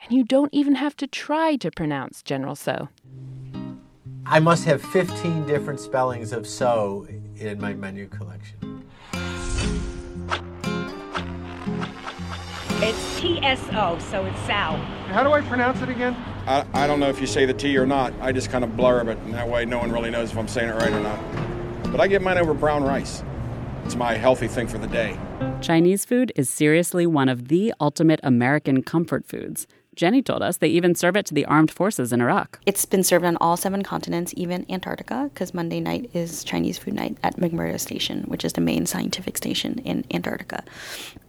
and 0.02 0.16
you 0.16 0.24
don't 0.24 0.54
even 0.54 0.76
have 0.76 0.96
to 0.96 1.06
try 1.06 1.56
to 1.56 1.70
pronounce 1.70 2.22
General 2.22 2.56
Tso. 2.56 2.88
I 4.24 4.38
must 4.38 4.64
have 4.64 4.80
15 4.80 5.46
different 5.46 5.80
spellings 5.80 6.32
of 6.32 6.46
so 6.46 7.06
in 7.36 7.60
my 7.60 7.74
menu 7.74 8.08
collection. 8.08 8.84
It's 12.84 13.20
T 13.20 13.40
S 13.42 13.60
O, 13.72 13.98
so 13.98 14.24
it's 14.24 14.38
Sao. 14.40 14.76
How 15.08 15.22
do 15.22 15.32
I 15.32 15.40
pronounce 15.42 15.82
it 15.82 15.88
again? 15.88 16.14
I, 16.46 16.64
I 16.72 16.86
don't 16.86 17.00
know 17.00 17.08
if 17.08 17.20
you 17.20 17.26
say 17.26 17.46
the 17.46 17.54
T 17.54 17.76
or 17.76 17.86
not. 17.86 18.12
I 18.20 18.32
just 18.32 18.50
kind 18.50 18.64
of 18.64 18.70
blurb 18.70 19.08
it, 19.08 19.18
and 19.18 19.34
that 19.34 19.48
way 19.48 19.64
no 19.64 19.78
one 19.78 19.92
really 19.92 20.10
knows 20.10 20.30
if 20.30 20.38
I'm 20.38 20.48
saying 20.48 20.70
it 20.70 20.74
right 20.74 20.92
or 20.92 21.00
not. 21.00 21.20
But 21.90 22.00
I 22.00 22.06
get 22.06 22.22
mine 22.22 22.38
over 22.38 22.54
brown 22.54 22.84
rice. 22.84 23.22
It's 23.84 23.96
my 23.96 24.14
healthy 24.14 24.48
thing 24.48 24.68
for 24.68 24.78
the 24.78 24.86
day. 24.86 25.18
Chinese 25.60 26.04
food 26.04 26.32
is 26.36 26.48
seriously 26.48 27.06
one 27.06 27.28
of 27.28 27.48
the 27.48 27.74
ultimate 27.80 28.20
American 28.22 28.82
comfort 28.82 29.26
foods. 29.26 29.66
Jenny 29.94 30.22
told 30.22 30.42
us 30.42 30.56
they 30.56 30.68
even 30.68 30.94
serve 30.94 31.16
it 31.16 31.26
to 31.26 31.34
the 31.34 31.44
armed 31.44 31.70
forces 31.70 32.12
in 32.12 32.20
Iraq. 32.20 32.58
It's 32.64 32.86
been 32.86 33.02
served 33.02 33.24
on 33.26 33.36
all 33.36 33.56
seven 33.56 33.82
continents, 33.82 34.32
even 34.36 34.64
Antarctica, 34.70 35.30
because 35.32 35.52
Monday 35.52 35.80
night 35.80 36.10
is 36.14 36.44
Chinese 36.44 36.78
food 36.78 36.94
night 36.94 37.18
at 37.22 37.36
McMurdo 37.36 37.78
Station, 37.78 38.22
which 38.24 38.44
is 38.44 38.54
the 38.54 38.62
main 38.62 38.86
scientific 38.86 39.36
station 39.36 39.80
in 39.84 40.04
Antarctica 40.10 40.64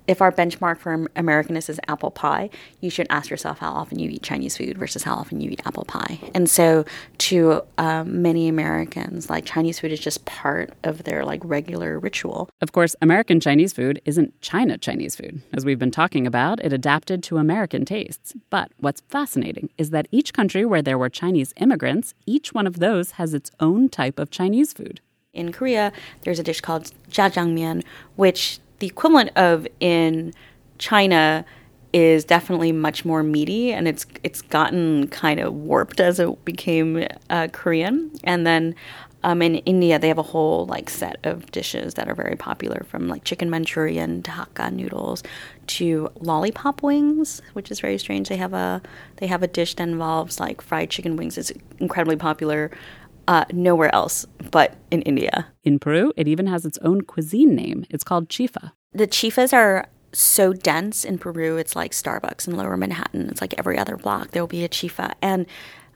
if 0.07 0.21
our 0.21 0.31
benchmark 0.31 0.79
for 0.79 1.07
Americanness 1.15 1.69
is 1.69 1.79
apple 1.87 2.11
pie, 2.11 2.49
you 2.81 2.89
should 2.89 3.07
ask 3.09 3.29
yourself 3.29 3.59
how 3.59 3.71
often 3.71 3.99
you 3.99 4.09
eat 4.09 4.23
Chinese 4.23 4.57
food 4.57 4.77
versus 4.77 5.03
how 5.03 5.15
often 5.15 5.41
you 5.41 5.49
eat 5.49 5.61
apple 5.65 5.85
pie. 5.85 6.19
And 6.33 6.49
so, 6.49 6.85
to 7.19 7.61
um, 7.77 8.21
many 8.21 8.47
Americans, 8.47 9.29
like 9.29 9.45
Chinese 9.45 9.79
food 9.79 9.91
is 9.91 9.99
just 9.99 10.25
part 10.25 10.73
of 10.83 11.03
their 11.03 11.23
like 11.23 11.41
regular 11.43 11.99
ritual. 11.99 12.49
Of 12.61 12.71
course, 12.71 12.95
American 13.01 13.39
Chinese 13.39 13.73
food 13.73 14.01
isn't 14.05 14.39
China 14.41 14.77
Chinese 14.77 15.15
food. 15.15 15.41
As 15.53 15.65
we've 15.65 15.79
been 15.79 15.91
talking 15.91 16.27
about, 16.27 16.63
it 16.63 16.73
adapted 16.73 17.23
to 17.23 17.37
American 17.37 17.85
tastes. 17.85 18.33
But 18.49 18.71
what's 18.79 19.01
fascinating 19.07 19.69
is 19.77 19.91
that 19.91 20.07
each 20.11 20.33
country 20.33 20.65
where 20.65 20.81
there 20.81 20.97
were 20.97 21.09
Chinese 21.09 21.53
immigrants, 21.57 22.13
each 22.25 22.53
one 22.53 22.67
of 22.67 22.79
those 22.79 23.11
has 23.11 23.33
its 23.33 23.51
own 23.59 23.89
type 23.89 24.19
of 24.19 24.31
Chinese 24.31 24.73
food. 24.73 25.01
In 25.33 25.51
Korea, 25.51 25.91
there's 26.21 26.37
a 26.37 26.43
dish 26.43 26.61
called 26.61 26.91
jjajangmyeon, 27.09 27.83
which 28.15 28.59
the 28.83 28.87
equivalent 28.87 29.31
of 29.37 29.65
in 29.79 30.33
China 30.77 31.45
is 31.93 32.25
definitely 32.25 32.73
much 32.73 33.05
more 33.05 33.23
meaty, 33.23 33.71
and 33.71 33.87
it's 33.87 34.05
it's 34.23 34.41
gotten 34.41 35.07
kind 35.07 35.39
of 35.39 35.53
warped 35.53 36.01
as 36.01 36.19
it 36.19 36.43
became 36.43 37.07
uh, 37.29 37.47
Korean. 37.53 38.11
And 38.25 38.45
then 38.45 38.75
um, 39.23 39.41
in 39.41 39.55
India, 39.59 39.99
they 39.99 40.09
have 40.09 40.17
a 40.17 40.29
whole 40.33 40.65
like 40.65 40.89
set 40.89 41.15
of 41.23 41.49
dishes 41.51 41.93
that 41.93 42.09
are 42.09 42.13
very 42.13 42.35
popular, 42.35 42.85
from 42.89 43.07
like 43.07 43.23
chicken 43.23 43.49
Manchurian 43.49 44.21
to 44.23 44.31
Hakka 44.31 44.73
noodles 44.73 45.23
to 45.67 46.09
lollipop 46.19 46.83
wings, 46.83 47.41
which 47.53 47.71
is 47.71 47.79
very 47.79 47.97
strange. 47.97 48.27
They 48.27 48.35
have 48.35 48.53
a 48.53 48.81
they 49.15 49.27
have 49.27 49.43
a 49.43 49.47
dish 49.47 49.75
that 49.75 49.87
involves 49.87 50.41
like 50.41 50.61
fried 50.61 50.89
chicken 50.89 51.15
wings. 51.15 51.37
It's 51.37 51.53
incredibly 51.79 52.17
popular. 52.17 52.69
Uh, 53.27 53.45
nowhere 53.53 53.93
else 53.95 54.25
but 54.51 54.75
in 54.91 55.01
India. 55.03 55.47
In 55.63 55.79
Peru, 55.79 56.13
it 56.15 56.27
even 56.27 56.45
has 56.47 56.65
its 56.65 56.77
own 56.79 57.01
cuisine 57.01 57.55
name. 57.55 57.85
It's 57.89 58.03
called 58.03 58.29
chifa. 58.29 58.71
The 58.91 59.07
chifas 59.07 59.53
are 59.53 59.87
so 60.11 60.53
dense 60.53 61.03
in 61.03 61.17
Peru. 61.17 61.57
It's 61.57 61.75
like 61.75 61.91
Starbucks 61.91 62.47
in 62.47 62.55
Lower 62.55 62.77
Manhattan. 62.77 63.29
It's 63.29 63.41
like 63.41 63.55
every 63.57 63.77
other 63.77 63.97
block 63.97 64.31
there 64.31 64.43
will 64.43 64.47
be 64.47 64.63
a 64.63 64.69
chifa, 64.69 65.13
and 65.21 65.47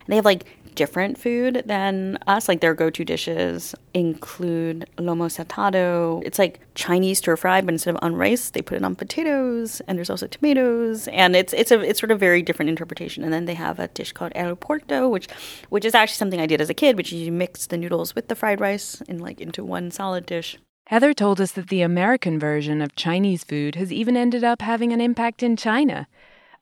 they 0.07 0.15
have 0.15 0.25
like 0.25 0.45
different 0.77 1.17
food 1.17 1.63
than 1.65 2.17
us. 2.27 2.47
Like 2.47 2.61
their 2.61 2.73
go-to 2.73 3.03
dishes 3.03 3.75
include 3.93 4.87
lomo 4.97 5.27
saltado. 5.27 6.21
It's 6.23 6.39
like 6.39 6.61
Chinese 6.75 7.17
stir 7.17 7.35
fry, 7.35 7.59
but 7.59 7.73
instead 7.73 7.95
of 7.95 7.99
on 8.01 8.15
rice, 8.15 8.51
they 8.51 8.61
put 8.61 8.77
it 8.77 8.85
on 8.85 8.95
potatoes. 8.95 9.81
And 9.87 9.97
there's 9.97 10.09
also 10.09 10.27
tomatoes, 10.27 11.09
and 11.09 11.35
it's 11.35 11.51
it's 11.53 11.71
a 11.71 11.81
it's 11.81 11.99
sort 11.99 12.11
of 12.11 12.19
very 12.19 12.41
different 12.41 12.69
interpretation. 12.69 13.25
And 13.25 13.33
then 13.33 13.45
they 13.45 13.55
have 13.55 13.79
a 13.79 13.89
dish 13.89 14.13
called 14.13 14.31
aeropuerto, 14.33 15.09
which 15.09 15.27
which 15.69 15.83
is 15.83 15.93
actually 15.93 16.21
something 16.21 16.39
I 16.39 16.45
did 16.45 16.61
as 16.61 16.69
a 16.69 16.73
kid, 16.73 16.95
which 16.95 17.11
is 17.11 17.19
you 17.19 17.31
mix 17.31 17.65
the 17.65 17.77
noodles 17.77 18.15
with 18.15 18.29
the 18.29 18.35
fried 18.35 18.61
rice 18.61 19.01
in 19.09 19.17
like 19.17 19.41
into 19.41 19.65
one 19.65 19.91
solid 19.91 20.25
dish. 20.25 20.57
Heather 20.87 21.13
told 21.13 21.41
us 21.41 21.51
that 21.51 21.67
the 21.67 21.81
American 21.81 22.39
version 22.39 22.81
of 22.81 22.95
Chinese 22.95 23.43
food 23.43 23.75
has 23.75 23.91
even 23.91 24.15
ended 24.15 24.45
up 24.45 24.61
having 24.61 24.93
an 24.93 25.01
impact 25.01 25.43
in 25.43 25.57
China. 25.57 26.07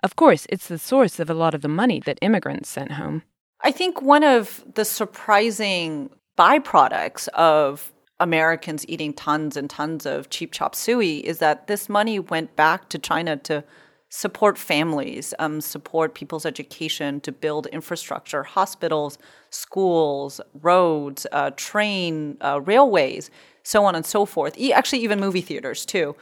Of 0.02 0.16
course, 0.16 0.48
it's 0.50 0.68
the 0.68 0.80
source 0.80 1.20
of 1.20 1.30
a 1.30 1.36
lot 1.36 1.54
of 1.54 1.62
the 1.62 1.68
money 1.68 2.00
that 2.06 2.18
immigrants 2.24 2.70
sent 2.70 2.94
home. 2.94 3.22
I 3.66 3.72
think 3.72 4.00
one 4.00 4.24
of 4.24 4.64
the 4.76 4.86
surprising 4.86 6.12
byproducts 6.38 7.28
of 7.30 7.92
Americans 8.20 8.86
eating 8.88 9.12
tons 9.12 9.58
and 9.58 9.68
tons 9.68 10.06
of 10.06 10.30
cheap 10.30 10.52
chop 10.52 10.76
suey 10.76 11.18
is 11.26 11.40
that 11.40 11.66
this 11.66 11.90
money 11.90 12.20
went 12.20 12.56
back 12.56 12.90
to 12.90 13.00
China 13.00 13.38
to 13.38 13.64
support 14.10 14.60
families, 14.60 15.34
um, 15.40 15.62
support 15.62 16.14
people's 16.14 16.46
education, 16.46 17.20
to 17.22 17.32
build 17.32 17.66
infrastructure, 17.68 18.44
hospitals, 18.44 19.18
schools, 19.50 20.40
roads, 20.62 21.26
uh, 21.32 21.50
train, 21.58 22.38
uh, 22.42 22.62
railways, 22.62 23.32
so 23.64 23.84
on 23.84 23.96
and 23.96 24.06
so 24.06 24.28
forth. 24.28 24.56
E- 24.60 24.74
actually, 24.74 25.00
even 25.00 25.20
movie 25.20 25.42
theaters 25.42 25.88
too. 25.88 26.16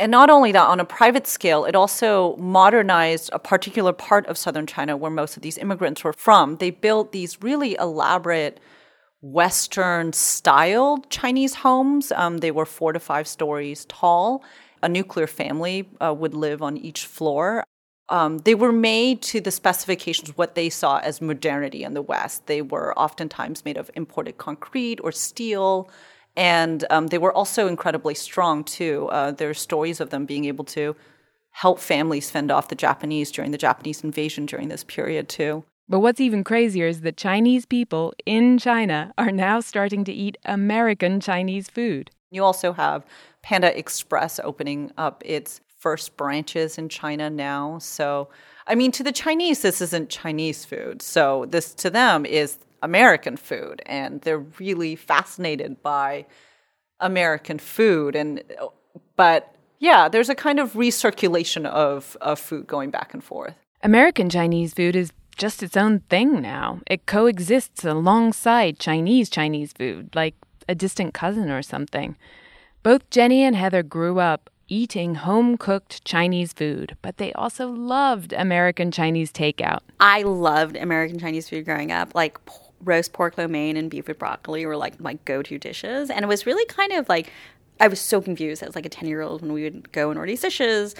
And 0.00 0.10
not 0.10 0.30
only 0.30 0.50
that, 0.52 0.66
on 0.66 0.80
a 0.80 0.84
private 0.86 1.26
scale, 1.26 1.66
it 1.66 1.76
also 1.76 2.34
modernized 2.36 3.28
a 3.34 3.38
particular 3.38 3.92
part 3.92 4.26
of 4.28 4.38
southern 4.38 4.66
China 4.66 4.96
where 4.96 5.10
most 5.10 5.36
of 5.36 5.42
these 5.42 5.58
immigrants 5.58 6.02
were 6.02 6.14
from. 6.14 6.56
They 6.56 6.70
built 6.70 7.12
these 7.12 7.42
really 7.42 7.76
elaborate 7.78 8.60
Western 9.20 10.14
styled 10.14 11.10
Chinese 11.10 11.56
homes. 11.56 12.12
Um, 12.12 12.38
they 12.38 12.50
were 12.50 12.64
four 12.64 12.94
to 12.94 12.98
five 12.98 13.28
stories 13.28 13.84
tall. 13.90 14.42
A 14.82 14.88
nuclear 14.88 15.26
family 15.26 15.86
uh, 16.00 16.14
would 16.14 16.32
live 16.32 16.62
on 16.62 16.78
each 16.78 17.04
floor. 17.04 17.62
Um, 18.08 18.38
they 18.38 18.54
were 18.54 18.72
made 18.72 19.20
to 19.22 19.40
the 19.42 19.50
specifications 19.50 20.34
what 20.34 20.54
they 20.54 20.70
saw 20.70 20.96
as 21.00 21.20
modernity 21.20 21.84
in 21.84 21.92
the 21.92 22.00
West. 22.00 22.46
They 22.46 22.62
were 22.62 22.98
oftentimes 22.98 23.66
made 23.66 23.76
of 23.76 23.90
imported 23.94 24.38
concrete 24.38 24.98
or 25.04 25.12
steel. 25.12 25.90
And 26.36 26.84
um, 26.90 27.08
they 27.08 27.18
were 27.18 27.32
also 27.32 27.66
incredibly 27.66 28.14
strong, 28.14 28.64
too. 28.64 29.08
Uh, 29.10 29.32
there 29.32 29.50
are 29.50 29.54
stories 29.54 30.00
of 30.00 30.10
them 30.10 30.26
being 30.26 30.44
able 30.44 30.64
to 30.66 30.96
help 31.50 31.80
families 31.80 32.30
fend 32.30 32.50
off 32.50 32.68
the 32.68 32.74
Japanese 32.74 33.30
during 33.30 33.50
the 33.50 33.58
Japanese 33.58 34.04
invasion 34.04 34.46
during 34.46 34.68
this 34.68 34.84
period, 34.84 35.28
too. 35.28 35.64
But 35.88 36.00
what's 36.00 36.20
even 36.20 36.44
crazier 36.44 36.86
is 36.86 37.00
that 37.00 37.16
Chinese 37.16 37.66
people 37.66 38.14
in 38.24 38.58
China 38.58 39.12
are 39.18 39.32
now 39.32 39.58
starting 39.58 40.04
to 40.04 40.12
eat 40.12 40.38
American 40.44 41.18
Chinese 41.18 41.68
food. 41.68 42.12
You 42.30 42.44
also 42.44 42.72
have 42.72 43.04
Panda 43.42 43.76
Express 43.76 44.38
opening 44.38 44.92
up 44.96 45.22
its 45.26 45.60
first 45.80 46.16
branches 46.16 46.78
in 46.78 46.88
China 46.88 47.28
now. 47.28 47.78
So, 47.78 48.28
I 48.68 48.76
mean, 48.76 48.92
to 48.92 49.02
the 49.02 49.10
Chinese, 49.10 49.62
this 49.62 49.80
isn't 49.80 50.10
Chinese 50.10 50.64
food. 50.64 51.02
So, 51.02 51.46
this 51.48 51.74
to 51.74 51.90
them 51.90 52.24
is 52.24 52.58
American 52.82 53.36
food, 53.36 53.82
and 53.86 54.20
they're 54.22 54.38
really 54.38 54.96
fascinated 54.96 55.82
by 55.82 56.26
American 57.00 57.58
food. 57.58 58.16
And 58.16 58.42
but 59.16 59.54
yeah, 59.78 60.08
there's 60.08 60.28
a 60.28 60.34
kind 60.34 60.58
of 60.58 60.72
recirculation 60.74 61.66
of 61.66 62.16
of 62.20 62.38
food 62.38 62.66
going 62.66 62.90
back 62.90 63.14
and 63.14 63.22
forth. 63.22 63.54
American 63.82 64.28
Chinese 64.28 64.74
food 64.74 64.94
is 64.94 65.12
just 65.36 65.62
its 65.62 65.76
own 65.76 66.00
thing 66.10 66.42
now. 66.42 66.80
It 66.86 67.06
coexists 67.06 67.84
alongside 67.84 68.78
Chinese 68.78 69.30
Chinese 69.30 69.72
food, 69.72 70.14
like 70.14 70.34
a 70.68 70.74
distant 70.74 71.14
cousin 71.14 71.50
or 71.50 71.62
something. 71.62 72.16
Both 72.82 73.08
Jenny 73.10 73.42
and 73.42 73.56
Heather 73.56 73.82
grew 73.82 74.20
up 74.20 74.50
eating 74.68 75.16
home 75.16 75.56
cooked 75.58 76.04
Chinese 76.04 76.52
food, 76.52 76.96
but 77.02 77.16
they 77.16 77.32
also 77.32 77.68
loved 77.68 78.32
American 78.32 78.90
Chinese 78.90 79.32
takeout. 79.32 79.80
I 79.98 80.22
loved 80.22 80.76
American 80.76 81.18
Chinese 81.18 81.48
food 81.48 81.64
growing 81.64 81.90
up. 81.90 82.14
Like 82.14 82.38
roast 82.84 83.12
pork 83.12 83.36
lo 83.38 83.46
mein 83.46 83.76
and 83.76 83.90
beef 83.90 84.08
with 84.08 84.18
broccoli 84.18 84.64
were 84.66 84.76
like 84.76 85.00
my 85.00 85.14
go 85.24 85.42
to 85.42 85.58
dishes. 85.58 86.10
And 86.10 86.24
it 86.24 86.28
was 86.28 86.46
really 86.46 86.64
kind 86.66 86.92
of 86.92 87.08
like, 87.08 87.30
I 87.78 87.88
was 87.88 88.00
so 88.00 88.20
confused 88.20 88.62
as 88.62 88.74
like 88.74 88.86
a 88.86 88.90
10 88.90 89.08
year 89.08 89.22
old 89.22 89.42
when 89.42 89.52
we 89.52 89.62
would 89.62 89.92
go 89.92 90.10
and 90.10 90.18
order 90.18 90.32
these 90.32 90.42
dishes 90.42 90.94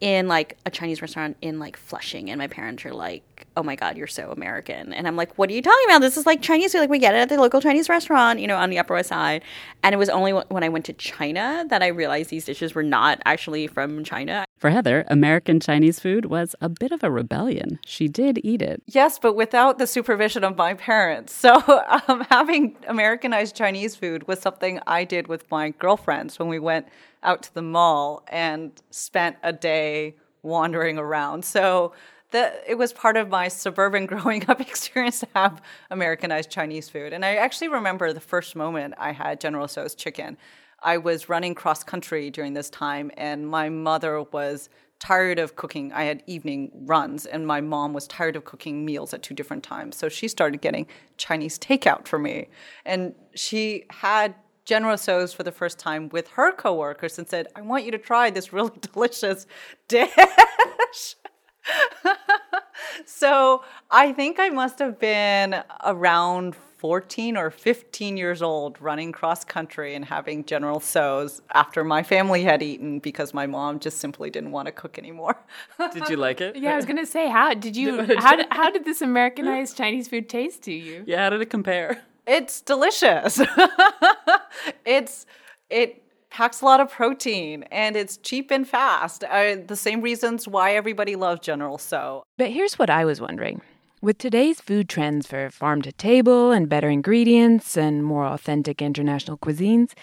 in 0.00 0.28
like 0.28 0.56
a 0.66 0.70
Chinese 0.70 1.00
restaurant 1.00 1.36
in 1.40 1.58
like 1.58 1.76
Flushing, 1.76 2.30
and 2.30 2.38
my 2.38 2.46
parents 2.46 2.84
are 2.84 2.92
like, 2.92 3.22
"Oh 3.56 3.62
my 3.62 3.76
god, 3.76 3.96
you're 3.96 4.06
so 4.06 4.30
American," 4.30 4.92
and 4.92 5.06
I'm 5.06 5.16
like, 5.16 5.36
"What 5.38 5.50
are 5.50 5.52
you 5.52 5.62
talking 5.62 5.84
about? 5.86 6.00
This 6.00 6.16
is 6.16 6.26
like 6.26 6.42
Chinese 6.42 6.72
food. 6.72 6.80
Like 6.80 6.90
we 6.90 6.98
get 6.98 7.14
it 7.14 7.18
at 7.18 7.28
the 7.28 7.40
local 7.40 7.60
Chinese 7.60 7.88
restaurant, 7.88 8.40
you 8.40 8.46
know, 8.46 8.56
on 8.56 8.70
the 8.70 8.78
Upper 8.78 8.94
West 8.94 9.08
Side." 9.08 9.42
And 9.82 9.94
it 9.94 9.98
was 9.98 10.08
only 10.08 10.32
when 10.32 10.64
I 10.64 10.68
went 10.68 10.84
to 10.86 10.92
China 10.92 11.64
that 11.68 11.82
I 11.82 11.88
realized 11.88 12.30
these 12.30 12.44
dishes 12.44 12.74
were 12.74 12.82
not 12.82 13.20
actually 13.24 13.66
from 13.66 14.04
China. 14.04 14.46
For 14.58 14.70
Heather, 14.70 15.04
American 15.08 15.60
Chinese 15.60 16.00
food 16.00 16.26
was 16.26 16.54
a 16.62 16.70
bit 16.70 16.90
of 16.90 17.04
a 17.04 17.10
rebellion. 17.10 17.78
She 17.84 18.08
did 18.08 18.40
eat 18.42 18.62
it. 18.62 18.82
Yes, 18.86 19.18
but 19.18 19.34
without 19.34 19.78
the 19.78 19.86
supervision 19.86 20.44
of 20.44 20.56
my 20.56 20.74
parents. 20.74 21.34
So 21.46 21.62
um, 22.08 22.26
having 22.28 22.76
Americanized 22.88 23.54
Chinese 23.54 23.94
food 23.94 24.26
was 24.26 24.40
something 24.40 24.80
I 24.84 25.04
did 25.04 25.28
with 25.28 25.48
my 25.48 25.70
girlfriends 25.70 26.40
when 26.40 26.48
we 26.48 26.58
went 26.58 26.88
out 27.22 27.44
to 27.44 27.54
the 27.54 27.62
mall 27.62 28.24
and 28.26 28.72
spent 28.90 29.36
a 29.44 29.52
day 29.52 30.16
wandering 30.42 30.98
around. 30.98 31.44
So 31.44 31.92
it 32.32 32.76
was 32.76 32.92
part 32.92 33.16
of 33.16 33.28
my 33.28 33.48
suburban 33.48 34.06
growing 34.06 34.48
up 34.48 34.60
experience 34.60 35.20
to 35.20 35.28
have 35.34 35.62
Americanized 35.90 36.50
Chinese 36.50 36.88
food. 36.88 37.12
And 37.12 37.24
I 37.24 37.36
actually 37.36 37.68
remember 37.68 38.12
the 38.12 38.20
first 38.20 38.56
moment 38.56 38.94
I 38.98 39.12
had 39.12 39.40
General 39.40 39.68
Tso's 39.68 39.94
chicken. 39.94 40.36
I 40.82 40.98
was 40.98 41.28
running 41.28 41.54
cross 41.54 41.82
country 41.82 42.30
during 42.30 42.54
this 42.54 42.70
time, 42.70 43.10
and 43.16 43.48
my 43.48 43.68
mother 43.68 44.22
was 44.22 44.68
tired 44.98 45.38
of 45.38 45.56
cooking. 45.56 45.92
I 45.92 46.04
had 46.04 46.22
evening 46.26 46.70
runs, 46.74 47.26
and 47.26 47.46
my 47.46 47.60
mom 47.60 47.92
was 47.92 48.06
tired 48.06 48.36
of 48.36 48.44
cooking 48.44 48.84
meals 48.84 49.12
at 49.14 49.22
two 49.22 49.34
different 49.34 49.62
times. 49.62 49.96
So 49.96 50.08
she 50.08 50.28
started 50.28 50.60
getting 50.60 50.86
Chinese 51.16 51.58
takeout 51.58 52.06
for 52.06 52.18
me. 52.18 52.48
And 52.84 53.14
she 53.34 53.84
had 53.90 54.34
General 54.64 54.98
Tso's 54.98 55.32
for 55.32 55.42
the 55.44 55.52
first 55.52 55.78
time 55.78 56.08
with 56.10 56.28
her 56.28 56.52
coworkers 56.52 57.18
and 57.18 57.28
said, 57.28 57.46
I 57.54 57.60
want 57.62 57.84
you 57.84 57.92
to 57.92 57.98
try 57.98 58.30
this 58.30 58.52
really 58.52 58.72
delicious 58.92 59.46
dish. 59.88 60.10
so 63.06 63.64
I 63.90 64.12
think 64.12 64.38
I 64.38 64.50
must 64.50 64.78
have 64.78 64.98
been 64.98 65.62
around 65.84 66.56
14 66.78 67.36
or 67.36 67.50
15 67.50 68.16
years 68.16 68.42
old 68.42 68.80
running 68.80 69.10
cross 69.10 69.44
country 69.44 69.94
and 69.94 70.04
having 70.04 70.44
General 70.44 70.78
Tso's 70.78 71.40
after 71.54 71.82
my 71.82 72.02
family 72.02 72.44
had 72.44 72.62
eaten 72.62 72.98
because 72.98 73.32
my 73.32 73.46
mom 73.46 73.80
just 73.80 73.98
simply 73.98 74.30
didn't 74.30 74.52
want 74.52 74.66
to 74.66 74.72
cook 74.72 74.98
anymore. 74.98 75.36
Did 75.92 76.08
you 76.08 76.16
like 76.16 76.40
it? 76.40 76.56
Yeah, 76.56 76.74
I 76.74 76.76
was 76.76 76.84
going 76.84 76.98
to 76.98 77.06
say 77.06 77.28
how 77.28 77.54
did 77.54 77.76
you 77.76 78.02
how 78.18 78.36
did, 78.36 78.46
how 78.50 78.70
did 78.70 78.84
this 78.84 79.00
Americanized 79.00 79.76
Chinese 79.76 80.08
food 80.08 80.28
taste 80.28 80.62
to 80.64 80.72
you? 80.72 81.02
Yeah, 81.06 81.24
how 81.24 81.30
did 81.30 81.40
it 81.40 81.50
compare? 81.50 82.02
It's 82.26 82.60
delicious. 82.60 83.40
it's 84.84 85.26
it 85.70 86.02
packs 86.36 86.60
a 86.60 86.64
lot 86.66 86.80
of 86.80 86.90
protein 86.90 87.62
and 87.72 87.96
it's 87.96 88.18
cheap 88.18 88.50
and 88.50 88.68
fast. 88.68 89.24
Uh, 89.24 89.56
the 89.66 89.74
same 89.74 90.02
reasons 90.02 90.46
why 90.46 90.74
everybody 90.74 91.16
loves 91.16 91.40
General 91.40 91.78
Tso. 91.78 92.24
But 92.36 92.50
here's 92.50 92.78
what 92.78 92.90
I 92.90 93.06
was 93.06 93.22
wondering. 93.22 93.62
With 94.02 94.18
today's 94.18 94.60
food 94.60 94.86
trends 94.86 95.26
for 95.26 95.48
farm 95.48 95.80
to 95.80 95.92
table 95.92 96.52
and 96.52 96.68
better 96.68 96.90
ingredients 96.90 97.74
and 97.78 98.04
more 98.04 98.26
authentic 98.26 98.82
international 98.82 99.38
cuisines, 99.38 99.94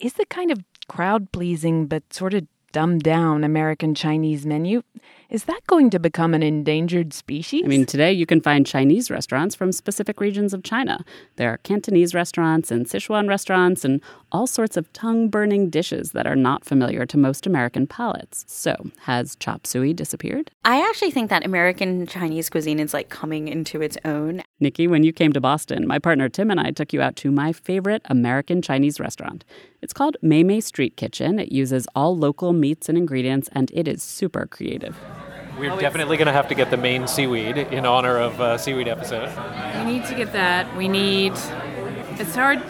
is 0.00 0.14
the 0.14 0.26
kind 0.26 0.50
of 0.50 0.58
crowd 0.88 1.30
pleasing 1.30 1.86
but 1.86 2.02
sort 2.12 2.34
of 2.34 2.48
dumbed 2.72 3.02
down 3.02 3.44
American 3.44 3.94
Chinese 3.94 4.44
menu 4.44 4.82
is 5.28 5.44
that 5.44 5.60
going 5.66 5.90
to 5.90 5.98
become 5.98 6.34
an 6.34 6.42
endangered 6.42 7.12
species? 7.12 7.62
I 7.64 7.68
mean, 7.68 7.86
today 7.86 8.12
you 8.12 8.26
can 8.26 8.40
find 8.40 8.66
Chinese 8.66 9.10
restaurants 9.10 9.54
from 9.54 9.72
specific 9.72 10.20
regions 10.20 10.54
of 10.54 10.62
China. 10.62 11.04
There 11.36 11.50
are 11.50 11.58
Cantonese 11.58 12.14
restaurants 12.14 12.70
and 12.70 12.86
Sichuan 12.86 13.28
restaurants 13.28 13.84
and 13.84 14.00
all 14.30 14.46
sorts 14.46 14.76
of 14.76 14.92
tongue 14.92 15.28
burning 15.28 15.68
dishes 15.68 16.12
that 16.12 16.26
are 16.26 16.36
not 16.36 16.64
familiar 16.64 17.06
to 17.06 17.16
most 17.16 17.46
American 17.46 17.86
palates. 17.86 18.44
So, 18.46 18.90
has 19.02 19.36
chop 19.36 19.66
suey 19.66 19.92
disappeared? 19.92 20.50
I 20.64 20.86
actually 20.88 21.10
think 21.10 21.30
that 21.30 21.44
American 21.44 22.06
Chinese 22.06 22.48
cuisine 22.48 22.78
is 22.78 22.94
like 22.94 23.08
coming 23.08 23.48
into 23.48 23.82
its 23.82 23.96
own. 24.04 24.42
Nikki, 24.60 24.86
when 24.86 25.02
you 25.02 25.12
came 25.12 25.32
to 25.32 25.40
Boston, 25.40 25.86
my 25.86 25.98
partner 25.98 26.28
Tim 26.28 26.50
and 26.50 26.60
I 26.60 26.70
took 26.70 26.92
you 26.92 27.02
out 27.02 27.16
to 27.16 27.30
my 27.30 27.52
favorite 27.52 28.02
American 28.06 28.62
Chinese 28.62 29.00
restaurant. 29.00 29.44
It's 29.82 29.92
called 29.92 30.16
Mei 30.22 30.42
Mei 30.42 30.60
Street 30.60 30.96
Kitchen. 30.96 31.38
It 31.38 31.52
uses 31.52 31.86
all 31.94 32.16
local 32.16 32.52
meats 32.52 32.88
and 32.88 32.96
ingredients, 32.96 33.48
and 33.52 33.70
it 33.74 33.86
is 33.86 34.02
super 34.02 34.46
creative. 34.46 34.96
We're 35.58 35.72
oh, 35.72 35.80
definitely 35.80 36.18
going 36.18 36.26
to 36.26 36.32
have 36.32 36.48
to 36.48 36.54
get 36.54 36.70
the 36.70 36.76
main 36.76 37.08
seaweed 37.08 37.56
in 37.56 37.86
honor 37.86 38.18
of 38.18 38.40
uh, 38.40 38.58
seaweed 38.58 38.88
episode. 38.88 39.30
We 39.78 39.92
need 39.92 40.04
to 40.06 40.14
get 40.14 40.32
that. 40.32 40.76
We 40.76 40.86
need. 40.86 41.32
It's 42.18 42.34
hard. 42.34 42.62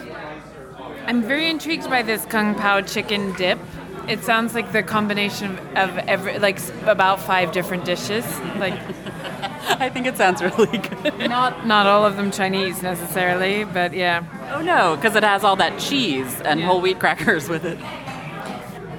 I'm 1.05 1.21
very 1.21 1.49
intrigued 1.49 1.89
by 1.89 2.01
this 2.01 2.25
kung 2.25 2.55
pao 2.55 2.81
chicken 2.81 3.33
dip. 3.33 3.59
It 4.07 4.23
sounds 4.23 4.53
like 4.53 4.71
the 4.71 4.83
combination 4.83 5.51
of, 5.51 5.59
of 5.75 5.97
every 5.99 6.39
like 6.39 6.59
about 6.83 7.19
five 7.19 7.51
different 7.51 7.83
dishes. 7.83 8.25
Like 8.55 8.79
I 9.79 9.89
think 9.89 10.05
it 10.05 10.15
sounds 10.15 10.41
really 10.41 10.77
good. 10.77 11.29
Not 11.29 11.67
not 11.67 11.87
all 11.87 12.05
of 12.05 12.15
them 12.15 12.31
Chinese 12.31 12.81
necessarily, 12.81 13.65
but 13.65 13.93
yeah. 13.93 14.23
Oh 14.53 14.61
no, 14.61 14.95
because 14.95 15.15
it 15.15 15.23
has 15.23 15.43
all 15.43 15.57
that 15.57 15.77
cheese 15.77 16.41
and 16.41 16.59
yeah. 16.59 16.65
whole 16.65 16.79
wheat 16.79 16.99
crackers 16.99 17.49
with 17.49 17.65
it. 17.65 17.77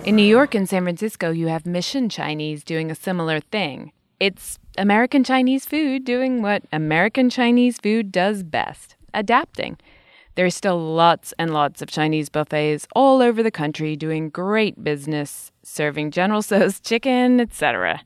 In 0.08 0.16
New 0.16 0.22
York 0.22 0.54
and 0.54 0.66
San 0.66 0.84
Francisco, 0.84 1.30
you 1.32 1.48
have 1.48 1.66
Mission 1.66 2.08
Chinese 2.08 2.64
doing 2.64 2.90
a 2.90 2.94
similar 2.94 3.40
thing. 3.40 3.92
It's 4.18 4.58
American 4.78 5.22
Chinese 5.22 5.66
food 5.66 6.06
doing 6.06 6.40
what 6.40 6.62
American 6.72 7.28
Chinese 7.28 7.76
food 7.76 8.10
does 8.10 8.42
best 8.42 8.96
adapting. 9.12 9.76
There's 10.34 10.54
still 10.54 10.78
lots 10.78 11.34
and 11.38 11.52
lots 11.52 11.82
of 11.82 11.90
Chinese 11.90 12.30
buffets 12.30 12.88
all 12.96 13.20
over 13.20 13.42
the 13.42 13.50
country 13.50 13.96
doing 13.96 14.30
great 14.30 14.82
business, 14.82 15.52
serving 15.62 16.10
General 16.12 16.40
Tso's 16.40 16.80
chicken, 16.90 17.38
etc. 17.38 18.00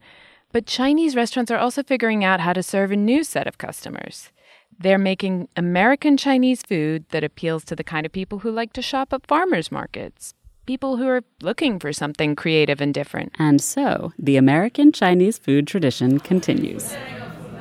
But 0.51 0.67
Chinese 0.67 1.15
restaurants 1.15 1.53
are 1.53 1.59
also 1.59 1.85
figuring 1.85 2.25
out 2.25 2.41
how 2.41 2.53
to 2.53 2.65
serve 2.65 2.91
a 2.91 2.97
new 2.97 3.23
set 3.23 3.47
of 3.47 3.59
customers. 3.59 4.33
They're 4.77 4.99
making 4.99 5.47
American 5.57 6.17
Chinese 6.17 6.63
food 6.63 7.05
that 7.11 7.23
appeals 7.23 7.65
to 7.67 7.77
the 7.77 7.85
kind 7.85 8.05
of 8.05 8.11
people 8.11 8.41
who 8.41 8.51
like 8.51 8.73
to 8.73 8.83
shop 8.83 9.13
at 9.13 9.25
farmers 9.29 9.71
markets, 9.71 10.35
people 10.67 10.97
who 10.97 11.09
are 11.09 11.23
looking 11.41 11.79
for 11.79 11.93
something 11.93 12.37
creative 12.37 12.81
and 12.81 12.95
different. 12.95 13.33
And 13.39 13.61
so, 13.61 14.13
the 14.19 14.37
American 14.37 14.93
Chinese 14.93 15.39
food 15.39 15.67
tradition 15.67 16.21
continues. 16.21 16.93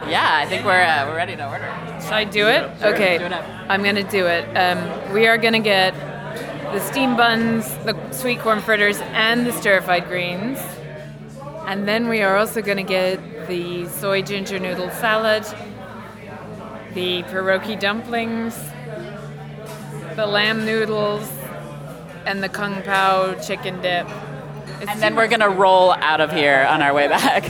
Yeah, 0.07 0.29
I 0.37 0.47
think 0.47 0.65
we're 0.65 0.81
uh, 0.81 1.07
we're 1.07 1.15
ready 1.15 1.35
to 1.35 1.47
order. 1.47 1.65
Should 2.01 2.13
I 2.13 2.23
do 2.23 2.47
it? 2.47 2.69
Sure, 2.79 2.93
okay, 2.93 3.17
do 3.19 3.25
it 3.25 3.31
I'm 3.33 3.83
gonna 3.83 4.09
do 4.09 4.25
it. 4.25 4.45
Um, 4.57 5.13
we 5.13 5.27
are 5.27 5.37
gonna 5.37 5.59
get 5.59 5.93
the 6.73 6.79
steam 6.79 7.15
buns, 7.15 7.67
the 7.85 7.95
sweet 8.11 8.39
corn 8.39 8.61
fritters, 8.61 8.99
and 9.13 9.45
the 9.45 9.51
stir 9.53 9.81
fried 9.81 10.07
greens, 10.07 10.59
and 11.67 11.87
then 11.87 12.07
we 12.07 12.21
are 12.21 12.35
also 12.37 12.61
gonna 12.61 12.83
get 12.83 13.47
the 13.47 13.87
soy 13.89 14.23
ginger 14.23 14.57
noodle 14.57 14.89
salad, 14.91 15.43
the 16.95 17.21
pierogi 17.23 17.79
dumplings, 17.79 18.57
the 20.15 20.25
lamb 20.25 20.65
noodles, 20.65 21.29
and 22.25 22.43
the 22.43 22.49
kung 22.49 22.81
pao 22.83 23.33
chicken 23.35 23.81
dip. 23.81 24.07
It's 24.79 24.89
and 24.89 25.01
then 25.01 25.15
we're 25.15 25.27
gonna 25.27 25.49
roll 25.49 25.93
out 25.93 26.21
of 26.21 26.31
here 26.31 26.65
on 26.69 26.81
our 26.81 26.93
way 26.93 27.07
back. 27.07 27.43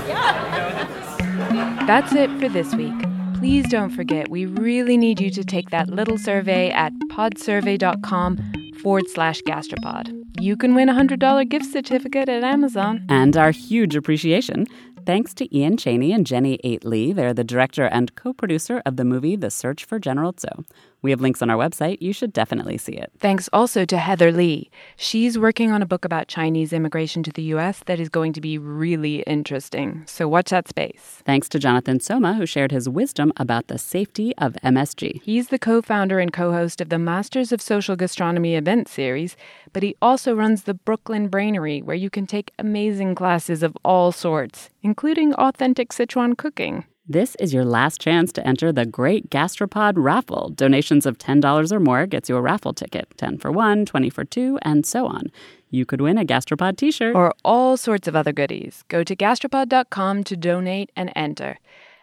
That's 1.88 2.14
it 2.14 2.30
for 2.40 2.50
this 2.50 2.74
week. 2.76 2.94
Please 3.38 3.68
don't 3.70 3.90
forget, 3.90 4.30
we 4.30 4.46
really 4.46 4.98
need 4.98 5.20
you 5.20 5.32
to 5.32 5.44
take 5.44 5.72
that 5.72 5.90
little 5.90 6.18
survey 6.18 6.70
at 6.70 6.94
podsurvey.com 7.10 8.38
forward 8.82 9.10
slash 9.10 9.42
gastropod. 9.42 10.16
You 10.40 10.56
can 10.56 10.76
win 10.76 10.90
a 10.90 10.94
$100 10.94 11.50
gift 11.50 11.66
certificate 11.66 12.30
at 12.30 12.44
Amazon. 12.44 13.06
And 13.10 13.36
our 13.38 13.52
huge 13.52 13.96
appreciation 13.96 14.68
Thanks 15.06 15.34
to 15.36 15.58
Ian 15.58 15.78
Cheney 15.78 16.14
and 16.14 16.28
Jenny 16.28 16.60
8. 16.64 16.86
Lee. 16.86 17.12
They're 17.12 17.34
the 17.34 17.44
director 17.44 17.86
and 17.86 18.14
co 18.16 18.34
producer 18.34 18.82
of 18.86 18.98
the 18.98 19.04
movie 19.04 19.36
The 19.36 19.50
Search 19.50 19.84
for 19.84 19.98
General 20.00 20.34
Tso. 20.34 20.64
We 21.02 21.10
have 21.12 21.22
links 21.22 21.42
on 21.42 21.50
our 21.50 21.58
website. 21.58 21.98
You 22.00 22.14
should 22.14 22.32
definitely 22.32 22.78
see 22.78 22.94
it. 22.94 23.12
Thanks 23.20 23.50
also 23.52 23.86
to 23.86 23.98
Heather 23.98 24.32
Lee. 24.32 24.70
She's 24.96 25.38
working 25.38 25.72
on 25.72 25.82
a 25.82 25.86
book 25.86 26.06
about 26.06 26.28
Chinese 26.28 26.72
immigration 26.72 27.24
to 27.24 27.32
the 27.32 27.42
U.S. 27.44 27.82
that 27.88 28.00
is 28.00 28.08
going 28.08 28.34
to 28.34 28.42
be 28.42 28.58
really 28.60 29.22
interesting. 29.24 30.04
So 30.06 30.28
watch 30.28 30.52
that 30.52 30.68
space. 30.68 31.22
Thanks 31.26 31.50
to 31.50 31.60
Jonathan 31.60 32.00
Soma, 32.00 32.36
who 32.36 32.46
shared 32.46 32.72
his 32.72 32.88
wisdom 32.88 33.34
about 33.38 33.68
the 33.68 33.80
safety 33.80 34.36
of 34.38 34.54
MSG. 34.64 35.22
He's 35.24 35.48
the 35.48 35.60
co 35.60 35.82
founder 35.82 36.20
and 36.20 36.32
co 36.32 36.52
host 36.52 36.82
of 36.82 36.90
the 36.90 37.00
Masters 37.00 37.52
of 37.52 37.62
Social 37.62 37.96
Gastronomy 37.96 38.56
event 38.56 38.88
series, 38.88 39.36
but 39.74 39.82
he 39.82 39.96
also 40.02 40.36
runs 40.36 40.64
the 40.64 40.76
Brooklyn 40.76 41.30
Brainery, 41.30 41.84
where 41.84 41.96
you 41.96 42.12
can 42.12 42.28
take 42.28 42.52
amazing 42.60 43.16
classes 43.16 43.64
of 43.64 43.76
all 43.84 44.12
sorts, 44.12 44.70
including 44.84 45.34
authentic 45.34 45.90
Sichuan 45.90 46.38
cooking. 46.38 46.86
This 47.08 47.36
is 47.36 47.52
your 47.52 47.66
last 47.66 48.00
chance 48.00 48.32
to 48.34 48.48
enter 48.48 48.72
the 48.72 48.86
Great 48.86 49.32
Gastropod 49.32 49.94
raffle. 49.96 50.50
Donations 50.50 51.08
of 51.08 51.18
$10 51.18 51.72
or 51.72 51.80
more 51.80 52.06
gets 52.06 52.30
you 52.30 52.38
a 52.38 52.42
raffle 52.42 52.74
ticket 52.74 53.08
10 53.18 53.40
for 53.40 53.52
1, 53.52 53.88
20 53.88 54.10
for 54.12 54.24
2, 54.24 54.60
and 54.62 54.86
so 54.86 55.08
on. 55.08 55.32
You 55.72 55.84
could 55.84 56.00
win 56.00 56.20
a 56.20 56.26
Gastropod 56.26 56.78
t 56.78 56.92
shirt. 56.92 57.16
Or 57.16 57.34
all 57.44 57.76
sorts 57.76 58.08
of 58.08 58.16
other 58.16 58.32
goodies. 58.32 58.84
Go 58.88 59.04
to 59.04 59.16
gastropod.com 59.16 60.24
to 60.26 60.38
donate 60.38 60.92
and 60.96 61.12
enter. 61.16 61.58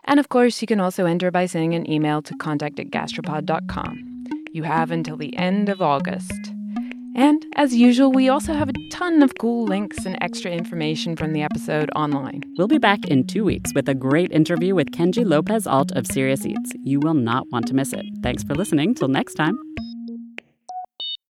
And 0.04 0.18
of 0.18 0.30
course, 0.30 0.60
you 0.60 0.66
can 0.66 0.80
also 0.80 1.06
enter 1.06 1.30
by 1.30 1.46
sending 1.46 1.74
an 1.74 1.88
email 1.88 2.20
to 2.22 2.34
contact 2.36 2.80
at 2.80 2.88
gastropod.com. 2.88 4.24
You 4.50 4.64
have 4.64 4.90
until 4.90 5.16
the 5.16 5.36
end 5.36 5.68
of 5.68 5.80
August. 5.80 6.57
And 7.18 7.44
as 7.56 7.74
usual, 7.74 8.12
we 8.12 8.28
also 8.28 8.52
have 8.52 8.68
a 8.68 8.88
ton 8.92 9.24
of 9.24 9.34
cool 9.38 9.64
links 9.64 10.06
and 10.06 10.16
extra 10.20 10.52
information 10.52 11.16
from 11.16 11.32
the 11.32 11.42
episode 11.42 11.90
online. 11.96 12.44
We'll 12.56 12.68
be 12.68 12.78
back 12.78 13.06
in 13.06 13.26
two 13.26 13.42
weeks 13.42 13.74
with 13.74 13.88
a 13.88 13.94
great 13.94 14.30
interview 14.30 14.76
with 14.76 14.92
Kenji 14.92 15.26
Lopez 15.26 15.66
Alt 15.66 15.90
of 15.96 16.06
Serious 16.06 16.46
Eats. 16.46 16.74
You 16.84 17.00
will 17.00 17.14
not 17.14 17.50
want 17.50 17.66
to 17.66 17.74
miss 17.74 17.92
it. 17.92 18.06
Thanks 18.22 18.44
for 18.44 18.54
listening. 18.54 18.94
Till 18.94 19.08
next 19.08 19.34
time. 19.34 19.58